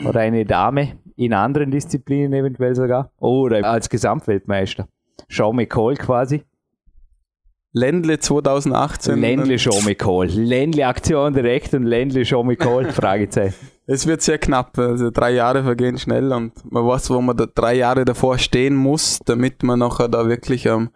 Oder 0.03 0.21
eine 0.21 0.45
Dame 0.45 0.97
in 1.15 1.33
anderen 1.33 1.71
Disziplinen 1.71 2.33
eventuell 2.33 2.75
sogar? 2.75 3.11
Oder 3.19 3.63
als 3.63 3.89
Gesamtweltmeister? 3.89 4.87
Sean 5.29 5.55
McCall 5.55 5.95
quasi? 5.95 6.43
Ländle 7.71 8.19
2018. 8.19 9.19
Ländle 9.19 9.57
Sean 9.57 9.83
McCall. 9.85 10.27
Ländle 10.27 10.87
Aktion 10.87 11.33
direkt 11.33 11.73
und 11.73 11.83
Ländle 11.83 12.25
Sean 12.25 12.47
McCall? 12.47 12.85
Fragezeichen. 12.91 13.55
Es 13.87 14.05
wird 14.05 14.21
sehr 14.21 14.37
knapp. 14.37 14.77
Also 14.77 15.09
drei 15.09 15.31
Jahre 15.31 15.63
vergehen 15.63 15.97
schnell 15.97 16.31
und 16.33 16.53
man 16.71 16.85
weiß, 16.85 17.09
wo 17.09 17.21
man 17.21 17.37
da 17.37 17.45
drei 17.45 17.75
Jahre 17.75 18.05
davor 18.05 18.37
stehen 18.37 18.75
muss, 18.75 19.19
damit 19.25 19.63
man 19.63 19.79
nachher 19.79 20.09
da 20.09 20.27
wirklich 20.27 20.65
ähm, 20.65 20.89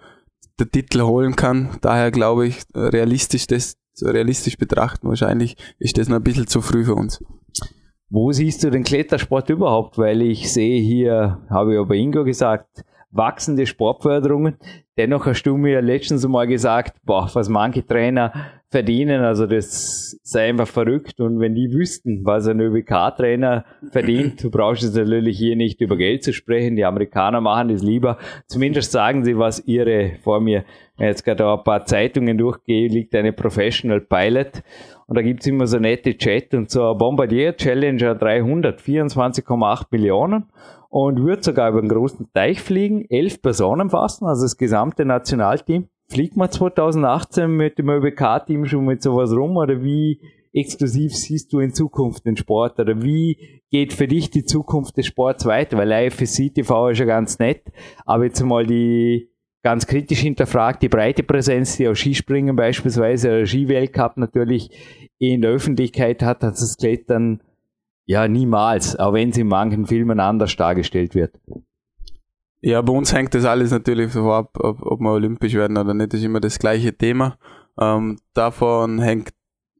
den 0.59 0.69
Titel 0.69 1.01
holen 1.01 1.35
kann. 1.35 1.69
Daher 1.81 2.11
glaube 2.11 2.47
ich, 2.47 2.61
realistisch 2.75 3.47
das 3.47 3.77
realistisch 4.01 4.57
betrachten, 4.57 5.07
wahrscheinlich 5.07 5.57
ist 5.77 5.97
das 5.97 6.07
noch 6.07 6.17
ein 6.17 6.23
bisschen 6.23 6.47
zu 6.47 6.61
früh 6.61 6.85
für 6.85 6.95
uns. 6.95 7.23
Wo 8.09 8.31
siehst 8.31 8.63
du 8.63 8.69
den 8.69 8.83
Klettersport 8.83 9.49
überhaupt? 9.49 9.97
Weil 9.97 10.21
ich 10.21 10.51
sehe 10.51 10.81
hier, 10.81 11.39
habe 11.49 11.73
ich 11.73 11.79
aber 11.79 11.95
Ingo 11.95 12.23
gesagt, 12.23 12.83
wachsende 13.11 13.65
Sportförderungen. 13.65 14.57
Dennoch 14.97 15.25
hast 15.25 15.43
du 15.43 15.57
mir 15.57 15.81
letztens 15.81 16.27
mal 16.27 16.47
gesagt, 16.47 16.97
boah, 17.03 17.29
was 17.33 17.49
manche 17.49 17.85
Trainer 17.85 18.33
verdienen, 18.69 19.21
also 19.21 19.47
das 19.47 20.17
sei 20.23 20.49
einfach 20.49 20.67
verrückt. 20.67 21.19
Und 21.19 21.39
wenn 21.39 21.53
die 21.55 21.71
wüssten, 21.71 22.23
was 22.23 22.47
ein 22.47 22.59
ÖBK-Trainer 22.59 23.65
verdient, 23.91 24.43
du 24.43 24.49
brauchst 24.49 24.83
es 24.83 24.95
natürlich 24.95 25.37
hier 25.37 25.57
nicht 25.57 25.81
über 25.81 25.97
Geld 25.97 26.23
zu 26.23 26.31
sprechen. 26.31 26.77
Die 26.77 26.85
Amerikaner 26.85 27.41
machen 27.41 27.67
das 27.67 27.83
lieber. 27.83 28.17
Zumindest 28.47 28.91
sagen 28.91 29.25
sie, 29.25 29.37
was 29.37 29.65
ihre 29.67 30.13
vor 30.23 30.39
mir, 30.39 30.63
jetzt 30.97 31.25
gerade 31.25 31.51
ein 31.51 31.63
paar 31.63 31.85
Zeitungen 31.85 32.37
durchgehe, 32.37 32.87
liegt 32.87 33.13
eine 33.15 33.33
Professional 33.33 33.99
Pilot. 33.99 34.63
Und 35.11 35.17
da 35.17 35.23
gibt's 35.23 35.45
immer 35.45 35.67
so 35.67 35.77
nette 35.77 36.17
Chat 36.17 36.53
und 36.53 36.71
so 36.71 36.95
Bombardier 36.95 37.57
Challenger 37.57 38.15
300, 38.15 38.79
24,8 38.79 39.87
Millionen 39.91 40.45
und 40.87 41.25
wird 41.25 41.43
sogar 41.43 41.71
über 41.71 41.79
einen 41.79 41.89
großen 41.89 42.31
Teich 42.33 42.61
fliegen, 42.61 43.03
elf 43.09 43.41
Personen 43.41 43.89
fassen, 43.89 44.25
also 44.25 44.43
das 44.43 44.55
gesamte 44.55 45.03
Nationalteam. 45.03 45.89
Fliegt 46.07 46.37
man 46.37 46.49
2018 46.49 47.51
mit 47.51 47.77
dem 47.77 47.89
ÖBK-Team 47.89 48.63
schon 48.67 48.85
mit 48.85 49.03
sowas 49.03 49.33
rum 49.33 49.57
oder 49.57 49.83
wie 49.83 50.21
exklusiv 50.53 51.13
siehst 51.13 51.51
du 51.51 51.59
in 51.59 51.73
Zukunft 51.73 52.25
den 52.25 52.37
Sport 52.37 52.79
oder 52.79 53.01
wie 53.01 53.65
geht 53.69 53.91
für 53.91 54.07
dich 54.07 54.29
die 54.29 54.45
Zukunft 54.45 54.95
des 54.95 55.07
Sports 55.07 55.45
weiter? 55.45 55.77
Weil 55.77 55.91
IFSC 55.91 56.51
TV 56.51 56.87
ist 56.87 56.99
ja 56.99 57.05
ganz 57.05 57.37
nett, 57.37 57.63
aber 58.05 58.23
jetzt 58.23 58.41
mal 58.41 58.65
die 58.65 59.30
ganz 59.63 59.85
kritisch 59.87 60.19
hinterfragt, 60.19 60.81
die 60.81 60.89
breite 60.89 61.23
Präsenz, 61.23 61.77
die 61.77 61.87
auch 61.87 61.95
Skispringen 61.95 62.55
beispielsweise, 62.55 63.29
oder 63.29 63.45
Skiweltcup 63.45 64.17
natürlich 64.17 64.69
in 65.19 65.41
der 65.41 65.51
Öffentlichkeit 65.51 66.23
hat, 66.23 66.43
hat 66.43 66.53
das 66.53 66.77
Klettern 66.77 67.41
ja, 68.05 68.27
niemals, 68.27 68.95
auch 68.97 69.13
wenn 69.13 69.29
es 69.29 69.37
in 69.37 69.47
manchen 69.47 69.85
Filmen 69.85 70.19
anders 70.19 70.55
dargestellt 70.55 71.15
wird. 71.15 71.39
Ja, 72.61 72.81
bei 72.81 72.93
uns 72.93 73.13
hängt 73.13 73.33
das 73.33 73.45
alles 73.45 73.71
natürlich 73.71 74.11
so 74.11 74.31
ab, 74.31 74.57
ob, 74.59 74.81
ob 74.81 74.99
wir 74.99 75.11
olympisch 75.11 75.53
werden 75.53 75.77
oder 75.77 75.93
nicht, 75.93 76.13
das 76.13 76.19
ist 76.19 76.25
immer 76.25 76.39
das 76.39 76.59
gleiche 76.59 76.95
Thema. 76.95 77.37
Ähm, 77.79 78.19
davon 78.33 78.99
hängt, 78.99 79.33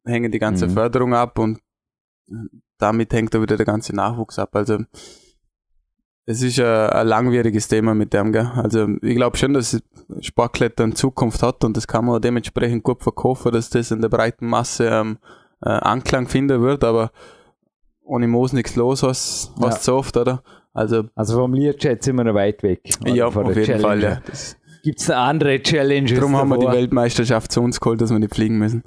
hängen 0.06 0.32
die 0.32 0.40
ganze 0.40 0.68
mhm. 0.68 0.72
Förderung 0.72 1.14
ab 1.14 1.38
und 1.38 1.60
damit 2.78 3.14
hängt 3.14 3.36
auch 3.36 3.42
wieder 3.42 3.58
der 3.58 3.66
ganze 3.66 3.96
Nachwuchs 3.96 4.40
ab. 4.40 4.56
Also 4.56 4.80
es 6.26 6.42
ist 6.44 6.60
ein, 6.60 6.66
ein 6.90 7.08
langwieriges 7.08 7.68
Thema 7.68 7.94
mit 7.94 8.14
dem, 8.14 8.32
gell? 8.32 8.50
Also 8.56 8.88
ich 9.02 9.16
glaube 9.16 9.38
schon, 9.38 9.54
dass 9.54 9.82
Sportklettern 10.22 10.96
Zukunft 10.96 11.42
hat 11.44 11.64
und 11.64 11.76
das 11.78 11.88
kann 11.88 12.06
man 12.06 12.22
dementsprechend 12.22 12.84
gut 12.84 13.02
verkaufen, 13.02 13.52
dass 13.52 13.70
das 13.70 13.92
in 13.92 14.02
der 14.02 14.10
breiten 14.10 14.48
Masse 14.48 14.88
ähm, 14.88 15.18
äh, 15.64 15.70
Anklang 15.70 16.28
finden 16.28 16.62
wird, 16.62 16.84
aber 16.84 17.12
ohne 18.04 18.28
Moos 18.28 18.54
nichts 18.54 18.76
los, 18.76 19.04
was, 19.04 19.52
was 19.58 19.76
ja. 19.76 19.82
so 19.82 19.96
oft, 19.96 20.18
oder? 20.18 20.44
Also, 20.74 21.04
Also 21.16 21.38
vom 21.38 21.54
Learjet 21.54 22.04
sind 22.04 22.16
wir 22.16 22.24
noch 22.24 22.34
weit 22.34 22.64
weg. 22.64 22.82
ja, 23.06 23.30
Von 23.30 23.46
auf 23.48 23.56
jeden 23.56 23.80
Fall, 23.80 24.00
Challenger. 24.00 24.16
ja. 24.16 24.22
Das, 24.26 24.58
Gibt 24.84 25.00
es 25.00 25.10
andere 25.12 25.62
Challenges? 25.62 26.18
darum 26.18 26.36
haben 26.36 26.50
wir 26.50 26.58
die? 26.58 26.66
Weltmeisterschaft 26.66 27.52
zu 27.52 27.62
uns 27.62 27.80
geholt, 27.80 28.02
dass 28.02 28.10
wir 28.10 28.18
nicht 28.18 28.34
fliegen 28.34 28.58
müssen. 28.58 28.84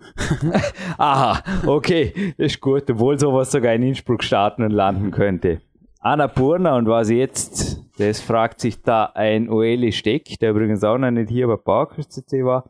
Aha, 0.98 1.40
okay, 1.66 2.34
ist 2.36 2.60
gut, 2.60 2.90
obwohl 2.90 3.18
sowas 3.18 3.52
sogar 3.52 3.74
in 3.74 3.82
Innsbruck 3.84 4.24
starten 4.24 4.64
und 4.64 4.72
landen 4.72 5.12
könnte. 5.12 5.60
Annapurna 6.04 6.76
und 6.76 6.86
was 6.86 7.08
jetzt? 7.08 7.82
Das 7.98 8.20
fragt 8.20 8.60
sich 8.60 8.82
da 8.82 9.06
ein 9.14 9.48
Oeli 9.48 9.90
Steck, 9.90 10.38
der 10.38 10.50
übrigens 10.50 10.84
auch 10.84 10.98
noch 10.98 11.10
nicht 11.10 11.30
hier 11.30 11.46
bei 11.46 11.56
Parkers 11.56 12.10
CC 12.10 12.44
war. 12.44 12.68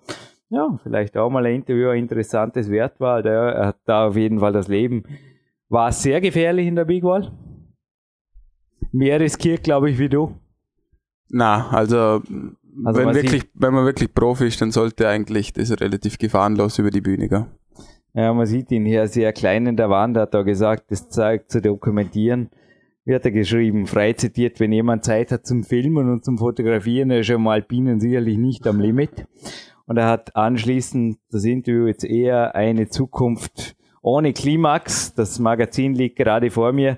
Ja, 0.51 0.79
vielleicht 0.83 1.17
auch 1.17 1.31
mal 1.31 1.45
ein 1.45 1.57
Interview, 1.57 1.89
ein 1.89 1.99
interessantes 1.99 2.71
Wert 2.71 3.01
war. 3.01 3.23
Der 3.23 3.33
er 3.33 3.67
hat 3.67 3.79
da 3.87 4.07
auf 4.07 4.17
jeden 4.17 4.39
Fall 4.39 4.53
das 4.53 4.69
Leben. 4.69 5.03
War 5.69 5.91
sehr 5.91 6.21
gefährlich 6.21 6.69
in 6.69 6.77
der 6.77 6.85
Big 6.85 7.03
Wall. 7.03 7.33
Mehr 8.93 9.19
riskiert, 9.19 9.65
glaube 9.65 9.91
ich, 9.91 9.99
wie 9.99 10.09
du. 10.09 10.37
Na, 11.29 11.71
also, 11.71 12.23
Also 12.85 13.01
wenn, 13.01 13.07
man 13.07 13.15
wirklich, 13.17 13.51
wenn 13.55 13.75
man 13.75 13.85
wirklich 13.85 14.15
Profi 14.15 14.47
ist, 14.47 14.61
dann 14.61 14.71
sollte 14.71 15.09
eigentlich 15.09 15.53
das 15.53 15.73
relativ 15.81 16.19
gefahrenlos 16.19 16.79
über 16.79 16.91
die 16.91 17.01
Bühne 17.01 17.29
gehen. 17.29 17.47
Ja, 18.13 18.33
man 18.33 18.47
sieht 18.47 18.71
ihn 18.71 18.85
hier 18.85 19.09
sehr 19.09 19.33
klein 19.33 19.67
in 19.67 19.77
der 19.77 19.91
Wand, 19.91 20.17
hat 20.17 20.35
da 20.35 20.43
gesagt, 20.43 20.93
das 20.93 21.09
zeigt 21.09 21.51
zu 21.51 21.61
dokumentieren. 21.61 22.51
Wie 23.07 23.15
hat 23.15 23.27
er 23.27 23.33
geschrieben? 23.33 23.87
Frei 23.87 24.15
zitiert, 24.15 24.61
wenn 24.61 24.73
jemand 24.73 25.05
Zeit 25.05 25.31
hat 25.31 25.47
zum 25.47 25.63
Filmen 25.63 26.11
und 26.11 26.25
zum 26.25 26.39
Fotografieren, 26.39 27.11
er 27.11 27.21
ist 27.21 27.29
ja 27.29 27.35
im 27.35 27.47
Alpinen 27.47 28.01
sicherlich 28.01 28.39
nicht 28.39 28.67
am 28.67 28.81
Limit. 28.81 29.27
Und 29.87 29.99
er 29.99 30.09
hat 30.09 30.35
anschließend 30.35 31.19
das 31.31 31.45
Interview 31.45 31.87
jetzt 31.87 32.05
eher 32.05 32.55
eine 32.55 32.89
Zukunft 32.89 33.77
ohne 34.01 34.33
Klimax. 34.33 35.13
Das 35.15 35.39
Magazin 35.39 35.95
liegt 35.95 36.17
gerade 36.17 36.51
vor 36.51 36.73
mir. 36.73 36.93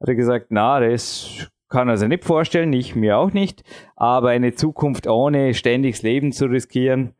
Hat 0.00 0.08
er 0.08 0.14
gesagt, 0.14 0.46
na, 0.50 0.78
das 0.78 1.50
kann 1.68 1.88
er 1.88 1.96
sich 1.96 2.08
nicht 2.08 2.24
vorstellen, 2.24 2.72
ich 2.72 2.94
mir 2.94 3.18
auch 3.18 3.32
nicht. 3.32 3.64
Aber 3.96 4.28
eine 4.28 4.54
Zukunft 4.54 5.08
ohne 5.08 5.54
ständiges 5.54 6.02
Leben 6.02 6.30
zu 6.30 6.46
riskieren, 6.46 7.14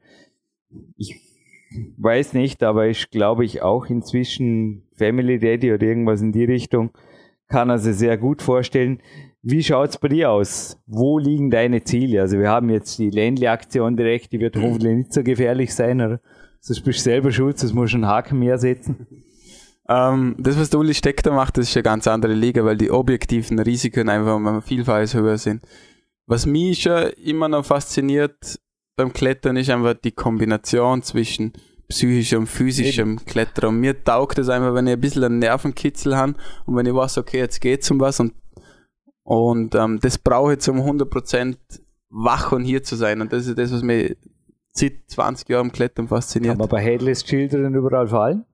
ich 0.97 1.20
weiß 1.97 2.34
nicht, 2.34 2.62
aber 2.62 2.86
ich 2.86 3.11
glaube 3.11 3.45
ich 3.45 3.62
auch 3.62 3.86
inzwischen 3.86 4.84
Family 4.95 5.41
Daddy 5.41 5.72
oder 5.72 5.86
irgendwas 5.86 6.22
in 6.22 6.32
die 6.32 6.45
Richtung 6.45 6.91
kann 7.49 7.70
er 7.70 7.78
sich 7.78 7.96
sehr 7.96 8.16
gut 8.18 8.42
vorstellen. 8.42 9.01
Wie 9.42 9.62
schaut's 9.62 9.99
bei 9.99 10.09
dir 10.09 10.30
aus? 10.30 10.80
Wo 10.86 11.18
liegen 11.18 11.51
deine 11.51 11.82
Ziele? 11.84 12.20
Also 12.20 12.38
wir 12.38 12.49
haben 12.49 12.70
jetzt 12.70 12.99
die 12.99 13.11
Ländle-Aktion 13.11 13.96
direkt, 13.96 14.32
die 14.32 14.40
wird 14.40 14.57
hoffentlich 14.57 14.96
nicht 14.96 15.12
so 15.12 15.22
gefährlich 15.22 15.74
sein, 15.74 16.01
oder? 16.01 16.20
Sonst 16.61 16.82
bist 16.82 16.99
du 16.99 17.03
selber 17.05 17.30
schuld, 17.30 17.62
das 17.62 17.72
muss 17.72 17.90
schon 17.90 18.05
einen 18.05 18.12
Haken 18.12 18.38
mehr 18.40 18.59
setzen. 18.59 19.07
Ähm, 19.88 20.36
das, 20.38 20.59
was 20.59 20.70
der 20.70 20.80
Uli 20.80 20.92
Steck 20.92 21.22
da 21.22 21.32
macht, 21.32 21.57
das 21.57 21.68
ist 21.68 21.76
eine 21.76 21.84
ganz 21.84 22.07
andere 22.07 22.34
Liga, 22.34 22.64
weil 22.64 22.76
die 22.76 22.90
objektiven 22.90 23.59
Risiken 23.59 24.09
einfach 24.09 24.36
um 24.36 24.46
ein 24.46 24.61
Vielfaches 24.61 25.14
höher 25.14 25.38
sind. 25.38 25.62
Was 26.26 26.44
mich 26.44 26.82
schon 26.82 27.09
immer 27.24 27.49
noch 27.49 27.64
fasziniert 27.64 28.61
beim 28.96 29.12
Klettern 29.12 29.57
ist 29.57 29.70
einfach 29.70 29.94
die 29.94 30.12
Kombination 30.12 31.03
zwischen 31.03 31.53
psychischem 31.89 32.41
und 32.41 32.47
physischem 32.47 33.24
Klettern. 33.24 33.70
Und 33.70 33.80
mir 33.80 34.03
taugt 34.05 34.39
es 34.39 34.49
einfach, 34.49 34.74
wenn 34.74 34.86
ich 34.86 34.93
ein 34.95 35.01
bisschen 35.01 35.24
einen 35.24 35.39
Nervenkitzel 35.39 36.16
habe 36.16 36.34
und 36.66 36.76
wenn 36.76 36.86
ich 36.86 36.95
weiß, 36.95 37.18
okay, 37.18 37.39
jetzt 37.39 37.61
geht's 37.61 37.91
um 37.91 38.01
was 38.01 38.20
und, 38.20 38.34
und 39.22 39.74
ähm, 39.74 39.99
das 40.01 40.18
brauche 40.18 40.55
ich 40.55 40.61
zum 40.61 40.78
100% 40.80 41.57
wach 42.11 42.53
und 42.53 42.64
hier 42.64 42.82
zu 42.82 42.97
sein. 42.97 43.20
Und 43.20 43.32
das 43.32 43.47
ist 43.47 43.59
das, 43.59 43.72
was 43.72 43.82
mich 43.82 44.16
seit 44.72 44.93
20 45.07 45.49
Jahren 45.49 45.66
am 45.66 45.72
Klettern 45.72 46.09
fasziniert. 46.09 46.53
Kann 46.53 46.59
man 46.59 46.68
bei 46.68 46.80
Headless 46.80 47.24
Children 47.24 47.74
überall 47.74 48.09
fallen? 48.09 48.45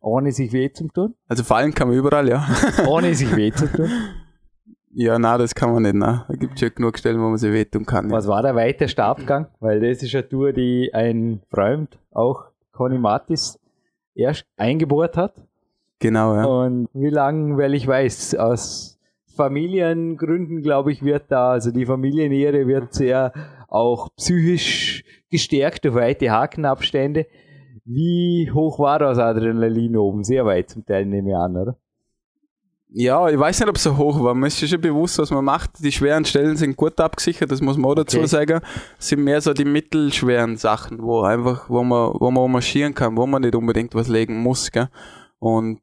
Ohne 0.00 0.32
sich 0.32 0.52
weh 0.52 0.72
zu 0.72 0.88
tun? 0.88 1.14
Also 1.28 1.44
fallen 1.44 1.74
kann 1.74 1.88
man 1.88 1.96
überall, 1.96 2.28
ja. 2.28 2.48
Ohne 2.88 3.14
sich 3.14 3.34
weh 3.36 3.52
zu 3.52 3.70
tun? 3.70 3.90
Ja, 4.92 5.18
na, 5.18 5.38
das 5.38 5.54
kann 5.54 5.72
man 5.72 5.82
nicht, 5.82 5.94
na. 5.94 6.24
Da 6.28 6.34
gibt 6.34 6.58
schon 6.58 6.74
genug 6.74 6.98
Stellen, 6.98 7.20
wo 7.20 7.28
man 7.28 7.38
sich 7.38 7.52
wehtun 7.52 7.86
kann. 7.86 8.10
Was 8.10 8.26
war 8.26 8.42
der 8.42 8.56
weiteste 8.56 9.04
Abgang? 9.04 9.46
Weil 9.60 9.80
das 9.80 10.02
ist 10.02 10.14
eine 10.14 10.28
Tour, 10.28 10.52
die 10.52 10.92
ein 10.92 11.42
Freund, 11.48 11.98
auch 12.10 12.49
Conny 12.80 12.96
Matis, 12.96 13.60
erst 14.14 14.46
eingebohrt 14.56 15.18
hat. 15.18 15.34
Genau, 15.98 16.34
ja. 16.34 16.44
Und 16.46 16.88
wie 16.94 17.10
lange, 17.10 17.58
weil 17.58 17.74
ich 17.74 17.86
weiß, 17.86 18.36
aus 18.36 18.98
Familiengründen, 19.36 20.62
glaube 20.62 20.90
ich, 20.90 21.04
wird 21.04 21.24
da, 21.28 21.50
also 21.50 21.72
die 21.72 21.84
Familienehre 21.84 22.66
wird 22.66 22.94
sehr 22.94 23.34
auch 23.68 24.08
psychisch 24.16 25.04
gestärkt 25.30 25.84
durch 25.84 25.94
weite 25.94 26.30
Hakenabstände. 26.30 27.26
Wie 27.84 28.50
hoch 28.50 28.78
war 28.78 28.98
das 28.98 29.18
Adrenalin 29.18 29.98
oben? 29.98 30.24
Sehr 30.24 30.46
weit 30.46 30.70
zum 30.70 30.86
Teil, 30.86 31.04
nehme 31.04 31.28
ich 31.28 31.36
an, 31.36 31.58
oder? 31.58 31.76
Ja, 32.92 33.28
ich 33.28 33.38
weiß 33.38 33.60
nicht, 33.60 33.68
ob 33.68 33.76
es 33.76 33.84
so 33.84 33.96
hoch 33.96 34.22
war. 34.22 34.34
Man 34.34 34.48
ist 34.48 34.58
sich 34.58 34.68
schon 34.68 34.80
bewusst, 34.80 35.18
was 35.18 35.30
man 35.30 35.44
macht. 35.44 35.70
Die 35.78 35.92
schweren 35.92 36.24
Stellen 36.24 36.56
sind 36.56 36.76
gut 36.76 36.98
abgesichert, 37.00 37.50
das 37.50 37.60
muss 37.60 37.76
man 37.76 37.90
auch 37.90 37.94
dazu 37.94 38.18
Okay. 38.18 38.26
sagen. 38.26 38.60
Es 38.98 39.08
sind 39.08 39.22
mehr 39.22 39.40
so 39.40 39.52
die 39.52 39.64
mittelschweren 39.64 40.56
Sachen, 40.56 41.00
wo 41.00 41.22
einfach, 41.22 41.70
wo 41.70 41.84
man, 41.84 42.14
wo 42.18 42.30
man 42.30 42.50
marschieren 42.50 42.94
kann, 42.94 43.16
wo 43.16 43.26
man 43.26 43.42
nicht 43.42 43.54
unbedingt 43.54 43.94
was 43.94 44.08
legen 44.08 44.38
muss, 44.42 44.72
gell. 44.72 44.88
Und 45.38 45.80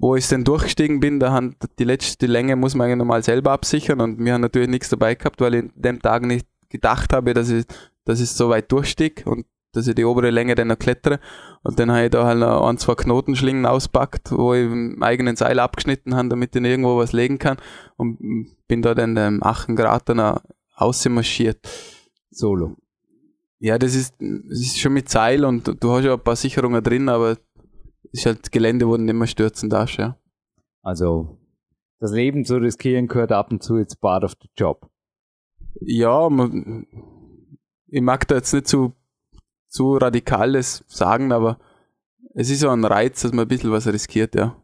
wo 0.00 0.16
ich 0.16 0.26
dann 0.28 0.44
durchgestiegen 0.44 1.00
bin, 1.00 1.20
da 1.20 1.32
haben 1.32 1.56
die 1.78 1.84
letzte 1.84 2.26
Länge 2.26 2.56
muss 2.56 2.74
man 2.74 2.86
eigentlich 2.86 2.98
normal 2.98 3.22
selber 3.22 3.52
absichern 3.52 4.00
und 4.00 4.18
wir 4.24 4.32
haben 4.32 4.40
natürlich 4.40 4.68
nichts 4.68 4.88
dabei 4.88 5.14
gehabt, 5.16 5.40
weil 5.40 5.54
ich 5.54 5.62
in 5.64 5.72
dem 5.74 6.00
Tag 6.00 6.24
nicht 6.24 6.46
gedacht 6.70 7.12
habe, 7.12 7.34
dass 7.34 7.50
ich, 7.50 7.64
dass 8.04 8.20
ich 8.20 8.30
so 8.30 8.48
weit 8.48 8.70
durchstieg 8.70 9.24
und 9.26 9.44
dass 9.72 9.86
ich 9.86 9.94
die 9.94 10.04
obere 10.04 10.30
Länge 10.30 10.54
dann 10.54 10.68
noch 10.68 10.78
klettere. 10.78 11.20
Und 11.62 11.78
dann 11.78 11.90
habe 11.90 12.04
ich 12.04 12.10
da 12.10 12.24
halt 12.24 12.38
noch 12.38 12.66
ein, 12.66 12.78
zwei 12.78 12.94
Knotenschlingen 12.94 13.66
auspackt, 13.66 14.32
wo 14.32 14.54
ich 14.54 14.64
im 14.64 15.02
eigenen 15.02 15.36
Seil 15.36 15.58
abgeschnitten 15.58 16.14
habe, 16.14 16.28
damit 16.28 16.56
ich 16.56 16.62
irgendwo 16.62 16.96
was 16.96 17.12
legen 17.12 17.38
kann. 17.38 17.58
Und 17.96 18.18
bin 18.66 18.82
da 18.82 18.94
dann 18.94 19.16
ähm, 19.16 19.42
8 19.42 19.76
Grad 19.76 20.08
dann 20.08 20.20
auch 20.20 21.04
marschiert. 21.08 21.68
Solo. 22.30 22.76
Ja, 23.60 23.78
das 23.78 23.94
ist, 23.94 24.14
das 24.20 24.60
ist 24.60 24.78
schon 24.78 24.92
mit 24.92 25.08
Seil 25.08 25.44
und 25.44 25.82
du 25.82 25.90
hast 25.90 26.04
ja 26.04 26.14
ein 26.14 26.20
paar 26.20 26.36
Sicherungen 26.36 26.82
drin, 26.82 27.08
aber 27.08 27.32
es 27.32 27.40
ist 28.12 28.26
halt 28.26 28.52
Gelände, 28.52 28.86
wo 28.86 28.96
du 28.96 29.02
nicht 29.02 29.14
mehr 29.14 29.26
stürzen 29.26 29.68
darfst, 29.68 29.98
ja. 29.98 30.16
Also, 30.82 31.38
das 31.98 32.12
Leben 32.12 32.44
zu 32.44 32.56
riskieren 32.56 33.08
gehört 33.08 33.32
ab 33.32 33.50
und 33.50 33.62
zu 33.62 33.76
jetzt 33.76 34.00
part 34.00 34.22
of 34.22 34.34
the 34.40 34.48
job. 34.56 34.88
Ja, 35.80 36.28
man, 36.28 36.86
ich 37.88 38.00
mag 38.00 38.28
da 38.28 38.36
jetzt 38.36 38.52
nicht 38.52 38.68
zu, 38.68 38.94
zu 39.68 39.96
radikales 39.96 40.84
sagen, 40.88 41.32
aber 41.32 41.58
es 42.34 42.50
ist 42.50 42.60
so 42.60 42.70
ein 42.70 42.84
Reiz, 42.84 43.22
dass 43.22 43.32
man 43.32 43.44
ein 43.44 43.48
bisschen 43.48 43.70
was 43.70 43.86
riskiert, 43.86 44.34
ja. 44.34 44.56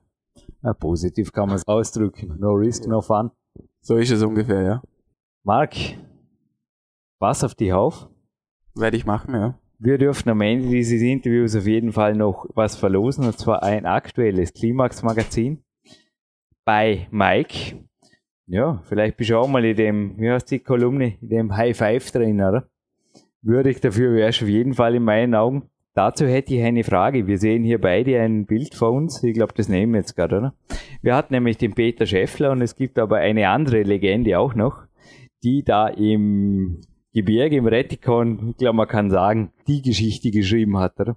Ja, 0.62 0.72
positiv 0.72 1.32
kann 1.32 1.48
man 1.48 1.56
es 1.56 1.66
ausdrücken. 1.68 2.36
No 2.38 2.52
risk, 2.52 2.86
no 2.86 3.00
fun. 3.00 3.30
So 3.80 3.96
ist 3.96 4.10
es 4.10 4.22
ungefähr, 4.22 4.62
ja. 4.62 4.82
Marc, 5.42 5.74
was 7.18 7.44
auf 7.44 7.54
die 7.54 7.72
Hauf? 7.72 8.08
Werde 8.74 8.96
ich 8.96 9.04
machen, 9.04 9.34
ja. 9.34 9.58
Wir 9.78 9.98
dürfen 9.98 10.30
am 10.30 10.40
Ende 10.40 10.68
dieses 10.68 11.02
Interviews 11.02 11.54
auf 11.54 11.66
jeden 11.66 11.92
Fall 11.92 12.14
noch 12.14 12.46
was 12.54 12.76
verlosen, 12.76 13.26
und 13.26 13.38
zwar 13.38 13.62
ein 13.62 13.84
aktuelles 13.84 14.54
Klimax-Magazin 14.54 15.62
bei 16.64 17.06
Mike. 17.10 17.84
Ja, 18.46 18.82
vielleicht 18.84 19.16
bist 19.16 19.30
du 19.30 19.38
auch 19.38 19.48
mal 19.48 19.64
in 19.64 19.76
dem, 19.76 20.18
wie 20.18 20.30
heißt 20.30 20.50
die 20.50 20.60
Kolumne, 20.60 21.18
in 21.20 21.28
dem 21.28 21.56
High 21.56 21.76
Five 21.76 22.10
drin, 22.10 22.40
oder? 22.40 22.68
Würdig 23.44 23.82
dafür 23.82 24.14
wärst 24.14 24.42
auf 24.42 24.48
jeden 24.48 24.72
Fall 24.72 24.94
in 24.94 25.04
meinen 25.04 25.34
Augen. 25.34 25.68
Dazu 25.92 26.26
hätte 26.26 26.54
ich 26.54 26.62
eine 26.62 26.82
Frage. 26.82 27.26
Wir 27.26 27.38
sehen 27.38 27.62
hier 27.62 27.78
beide 27.78 28.18
ein 28.20 28.46
Bild 28.46 28.74
vor 28.74 28.90
uns. 28.90 29.22
Ich 29.22 29.34
glaube, 29.34 29.52
das 29.54 29.68
nehmen 29.68 29.92
wir 29.92 30.00
jetzt 30.00 30.16
gerade, 30.16 30.38
oder? 30.38 30.54
Wir 31.02 31.14
hatten 31.14 31.34
nämlich 31.34 31.58
den 31.58 31.74
Peter 31.74 32.06
Schäffler 32.06 32.50
und 32.52 32.62
es 32.62 32.74
gibt 32.74 32.98
aber 32.98 33.18
eine 33.18 33.48
andere 33.48 33.82
Legende 33.82 34.38
auch 34.38 34.54
noch, 34.54 34.84
die 35.44 35.62
da 35.62 35.88
im 35.88 36.80
Gebirge, 37.12 37.56
im 37.56 37.66
Rettikon, 37.66 38.50
ich 38.50 38.56
glaube, 38.56 38.76
man 38.76 38.88
kann 38.88 39.10
sagen, 39.10 39.52
die 39.68 39.82
Geschichte 39.82 40.30
geschrieben 40.30 40.78
hat, 40.78 40.98
oder? 40.98 41.16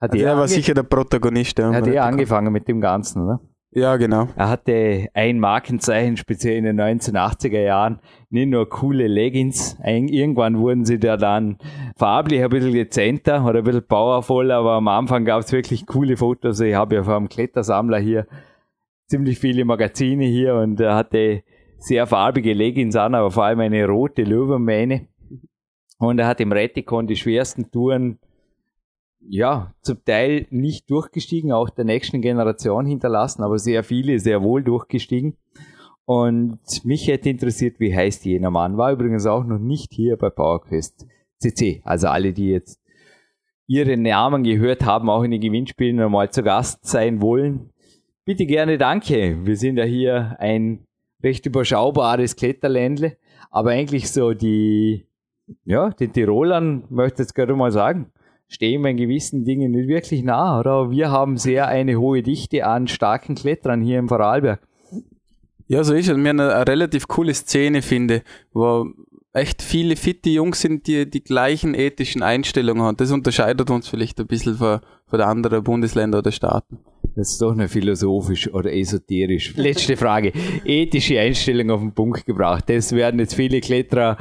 Hat 0.00 0.12
Also 0.12 0.24
er, 0.24 0.30
er 0.32 0.36
war 0.38 0.48
sicher 0.48 0.74
der 0.74 0.84
Protagonist, 0.84 1.58
ja. 1.58 1.72
hat 1.72 1.86
er 1.86 2.04
angefangen 2.04 2.52
mit 2.52 2.66
dem 2.66 2.80
Ganzen, 2.80 3.22
oder? 3.22 3.40
Ja, 3.70 3.96
genau. 3.96 4.28
Er 4.34 4.48
hatte 4.48 5.08
ein 5.12 5.38
Markenzeichen, 5.38 6.16
speziell 6.16 6.56
in 6.56 6.64
den 6.64 6.80
1980er 6.80 7.60
Jahren, 7.60 8.00
nicht 8.30 8.48
nur 8.48 8.68
coole 8.68 9.06
Leggings. 9.06 9.76
Irgendwann 9.84 10.58
wurden 10.58 10.86
sie 10.86 10.98
da 10.98 11.18
dann 11.18 11.58
farblich 11.96 12.42
ein 12.42 12.48
bisschen 12.48 12.72
dezenter 12.72 13.44
oder 13.44 13.58
ein 13.58 13.64
bisschen 13.64 13.86
powervoll, 13.86 14.50
aber 14.52 14.72
am 14.72 14.88
Anfang 14.88 15.26
gab 15.26 15.40
es 15.42 15.52
wirklich 15.52 15.86
coole 15.86 16.16
Fotos. 16.16 16.60
Ich 16.60 16.74
habe 16.74 16.94
ja 16.96 17.02
vom 17.04 17.28
Klettersammler 17.28 17.98
hier 17.98 18.26
ziemlich 19.06 19.38
viele 19.38 19.66
Magazine 19.66 20.24
hier 20.24 20.54
und 20.54 20.80
er 20.80 20.94
hatte 20.94 21.42
sehr 21.78 22.06
farbige 22.06 22.54
Leggings 22.54 22.96
an, 22.96 23.14
aber 23.14 23.30
vor 23.30 23.44
allem 23.44 23.60
eine 23.60 23.86
rote 23.86 24.22
Löwenmähne. 24.22 25.08
Und 25.98 26.18
er 26.18 26.26
hat 26.26 26.40
im 26.40 26.52
Rettikon 26.52 27.06
die 27.06 27.16
schwersten 27.16 27.70
Touren 27.70 28.18
ja, 29.28 29.74
zum 29.82 30.04
Teil 30.04 30.46
nicht 30.50 30.90
durchgestiegen, 30.90 31.52
auch 31.52 31.70
der 31.70 31.84
nächsten 31.84 32.22
Generation 32.22 32.86
hinterlassen, 32.86 33.42
aber 33.42 33.58
sehr 33.58 33.84
viele 33.84 34.18
sehr 34.18 34.42
wohl 34.42 34.62
durchgestiegen. 34.62 35.36
Und 36.04 36.60
mich 36.84 37.06
hätte 37.08 37.28
interessiert, 37.28 37.78
wie 37.80 37.94
heißt 37.94 38.24
jener 38.24 38.50
Mann? 38.50 38.78
War 38.78 38.92
übrigens 38.92 39.26
auch 39.26 39.44
noch 39.44 39.58
nicht 39.58 39.92
hier 39.92 40.16
bei 40.16 40.30
PowerQuest 40.30 41.06
CC. 41.38 41.82
Also 41.84 42.08
alle, 42.08 42.32
die 42.32 42.48
jetzt 42.48 42.80
ihre 43.66 43.98
Namen 43.98 44.42
gehört 44.42 44.86
haben, 44.86 45.10
auch 45.10 45.22
in 45.22 45.30
den 45.30 45.42
Gewinnspielen 45.42 45.96
nochmal 45.96 46.30
zu 46.30 46.42
Gast 46.42 46.86
sein 46.86 47.20
wollen. 47.20 47.70
Bitte 48.24 48.46
gerne 48.46 48.78
danke. 48.78 49.44
Wir 49.44 49.56
sind 49.56 49.76
ja 49.76 49.84
hier 49.84 50.36
ein 50.38 50.86
recht 51.22 51.44
überschaubares 51.44 52.36
Kletterländle, 52.36 53.18
aber 53.50 53.70
eigentlich 53.70 54.10
so 54.10 54.32
die, 54.32 55.06
ja, 55.64 55.90
den 55.90 56.12
Tirolern 56.12 56.84
möchte 56.88 57.22
ich 57.22 57.26
jetzt 57.26 57.34
gerade 57.34 57.54
mal 57.54 57.70
sagen, 57.70 58.10
stehen 58.48 58.82
wir 58.82 58.90
in 58.90 58.96
gewissen 58.96 59.44
Dingen 59.44 59.72
nicht 59.72 59.88
wirklich 59.88 60.22
nah, 60.22 60.58
oder? 60.58 60.90
Wir 60.90 61.10
haben 61.10 61.36
sehr 61.36 61.68
eine 61.68 61.98
hohe 61.98 62.22
Dichte 62.22 62.66
an 62.66 62.88
starken 62.88 63.34
Kletterern 63.34 63.82
hier 63.82 63.98
im 63.98 64.08
Vorarlberg. 64.08 64.60
Ja, 65.66 65.84
so 65.84 65.94
ist 65.94 66.08
es. 66.08 66.16
Wir 66.16 66.30
eine, 66.30 66.54
eine 66.54 66.66
relativ 66.66 67.08
coole 67.08 67.34
Szene, 67.34 67.82
finde, 67.82 68.22
wo 68.52 68.86
echt 69.34 69.62
viele 69.62 69.96
fitte 69.96 70.30
Jungs 70.30 70.60
sind, 70.60 70.86
die 70.86 71.08
die 71.08 71.22
gleichen 71.22 71.74
ethischen 71.74 72.22
Einstellungen 72.22 72.82
haben. 72.82 72.96
Das 72.96 73.12
unterscheidet 73.12 73.70
uns 73.70 73.86
vielleicht 73.86 74.18
ein 74.18 74.26
bisschen 74.26 74.56
von, 74.56 74.80
von 75.06 75.18
den 75.18 75.28
anderen 75.28 75.62
Bundesländern 75.62 76.20
oder 76.20 76.32
Staaten. 76.32 76.78
Das 77.14 77.32
ist 77.32 77.42
doch 77.42 77.54
nicht 77.54 77.70
philosophisch 77.70 78.52
oder 78.52 78.72
esoterisch. 78.72 79.54
Letzte 79.56 79.96
Frage. 79.96 80.32
Ethische 80.64 81.18
Einstellung 81.18 81.70
auf 81.70 81.80
den 81.80 81.92
Punkt 81.92 82.24
gebracht. 82.26 82.64
Das 82.68 82.92
werden 82.92 83.18
jetzt 83.18 83.34
viele 83.34 83.60
Kletterer, 83.60 84.16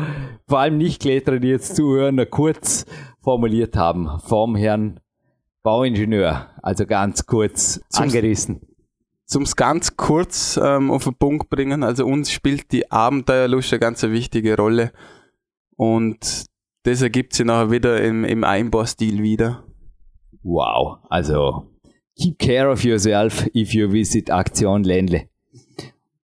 vor 0.48 0.60
allem 0.60 0.78
Nicht-Kletterer, 0.78 1.40
die 1.40 1.50
jetzt 1.50 1.76
zuhören, 1.76 2.26
kurz 2.30 2.86
formuliert 3.28 3.76
haben. 3.76 4.08
Vom 4.22 4.56
Herrn 4.56 5.02
Bauingenieur. 5.62 6.48
Also 6.64 6.86
ganz 6.86 7.26
kurz 7.26 7.82
Zum 7.90 8.04
angerissen. 8.04 8.62
Zum 9.26 9.44
ganz 9.44 9.98
kurz 9.98 10.58
ähm, 10.64 10.90
auf 10.92 11.04
den 11.04 11.16
Punkt 11.16 11.50
bringen. 11.50 11.84
Also 11.84 12.06
uns 12.06 12.32
spielt 12.32 12.72
die 12.72 12.90
Abenteuerlust 12.90 13.74
eine 13.74 13.82
ganz 13.82 14.02
wichtige 14.04 14.56
Rolle. 14.56 14.94
Und 15.76 16.46
das 16.84 17.02
ergibt 17.02 17.34
sich 17.34 17.46
nachher 17.46 17.70
wieder 17.70 18.02
im, 18.02 18.24
im 18.24 18.46
Einbaustil 18.46 19.22
wieder. 19.22 19.66
Wow. 20.42 21.00
Also 21.10 21.68
Keep 22.18 22.40
care 22.40 22.72
of 22.72 22.86
yourself 22.86 23.46
if 23.54 23.74
you 23.74 23.92
visit 23.92 24.32
Aktion 24.32 24.86
Ländle. 24.86 25.28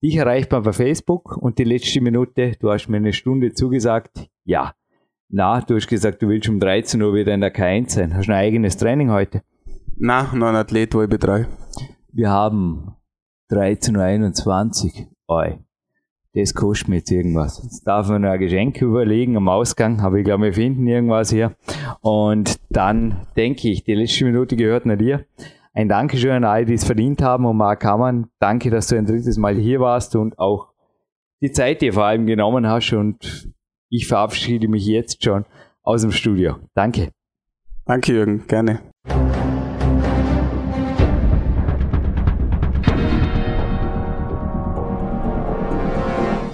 Dich 0.03 0.17
erreicht 0.17 0.51
man 0.51 0.65
bei 0.65 0.73
Facebook 0.73 1.37
und 1.37 1.61
die 1.61 1.65
letzte 1.65 2.01
Minute, 2.01 2.57
du 2.59 2.73
hast 2.73 2.89
mir 2.89 2.97
eine 2.97 3.13
Stunde 3.13 3.53
zugesagt. 3.53 4.29
Ja. 4.45 4.75
Na, 5.31 5.61
du 5.61 5.77
hast 5.77 5.89
gesagt, 5.89 6.23
du 6.23 6.29
willst 6.29 6.49
um 6.49 6.59
13 6.59 7.03
Uhr 7.03 7.13
wieder 7.13 7.35
in 7.35 7.43
der 7.43 7.55
K1 7.55 7.91
sein. 7.91 8.15
Hast 8.15 8.29
du 8.29 8.33
ein 8.33 8.39
eigenes 8.39 8.79
Training 8.79 9.11
heute? 9.11 9.43
Na, 9.95 10.35
noch 10.35 10.49
ein 10.49 10.57
Athlet, 10.57 10.95
wo 10.95 11.03
ich 11.03 11.09
betreue. 11.11 11.47
Wir 12.13 12.31
haben 12.31 12.95
13.21 13.51 15.09
Uhr. 15.29 15.59
Das 16.33 16.55
kostet 16.55 16.89
mir 16.89 16.97
jetzt 16.97 17.11
irgendwas. 17.11 17.61
Jetzt 17.63 17.87
darf 17.87 18.09
man 18.09 18.23
noch 18.23 18.31
ein 18.31 18.39
Geschenk 18.39 18.81
überlegen 18.81 19.37
am 19.37 19.51
Ausgang, 19.51 20.01
aber 20.01 20.17
ich 20.17 20.25
glaube, 20.25 20.45
wir 20.45 20.55
finden 20.55 20.87
irgendwas 20.87 21.31
hier. 21.31 21.55
Und 22.01 22.59
dann 22.71 23.27
denke 23.37 23.69
ich, 23.69 23.85
die 23.85 23.95
letzte 23.95 24.25
Minute 24.25 24.57
gehört 24.57 24.87
nach 24.87 24.97
dir. 24.97 25.27
Ein 25.75 25.91
Dankeschön 25.91 26.31
an 26.31 26.45
alle, 26.45 26.65
die 26.65 26.75
es 26.75 26.85
verdient 26.85 27.21
haben. 27.21 27.45
Und 27.45 27.59
Marc 27.59 27.85
Hammann, 27.85 28.29
danke, 28.39 28.71
dass 28.71 28.87
du 28.87 28.97
ein 28.97 29.05
drittes 29.05 29.37
Mal 29.37 29.57
hier 29.57 29.81
warst 29.81 30.17
und 30.17 30.39
auch 30.39 30.69
die 31.43 31.53
Zeit 31.53 31.83
dir 31.83 31.93
vor 31.93 32.05
allem 32.05 32.25
genommen 32.25 32.67
hast. 32.67 32.95
Und 32.95 33.53
ich 33.89 34.07
verabschiede 34.07 34.69
mich 34.69 34.87
jetzt 34.87 35.23
schon 35.25 35.45
aus 35.83 36.03
dem 36.03 36.13
Studio. 36.13 36.57
Danke. 36.75 37.11
Danke, 37.85 38.13
Jürgen. 38.13 38.47
Gerne. 38.47 38.81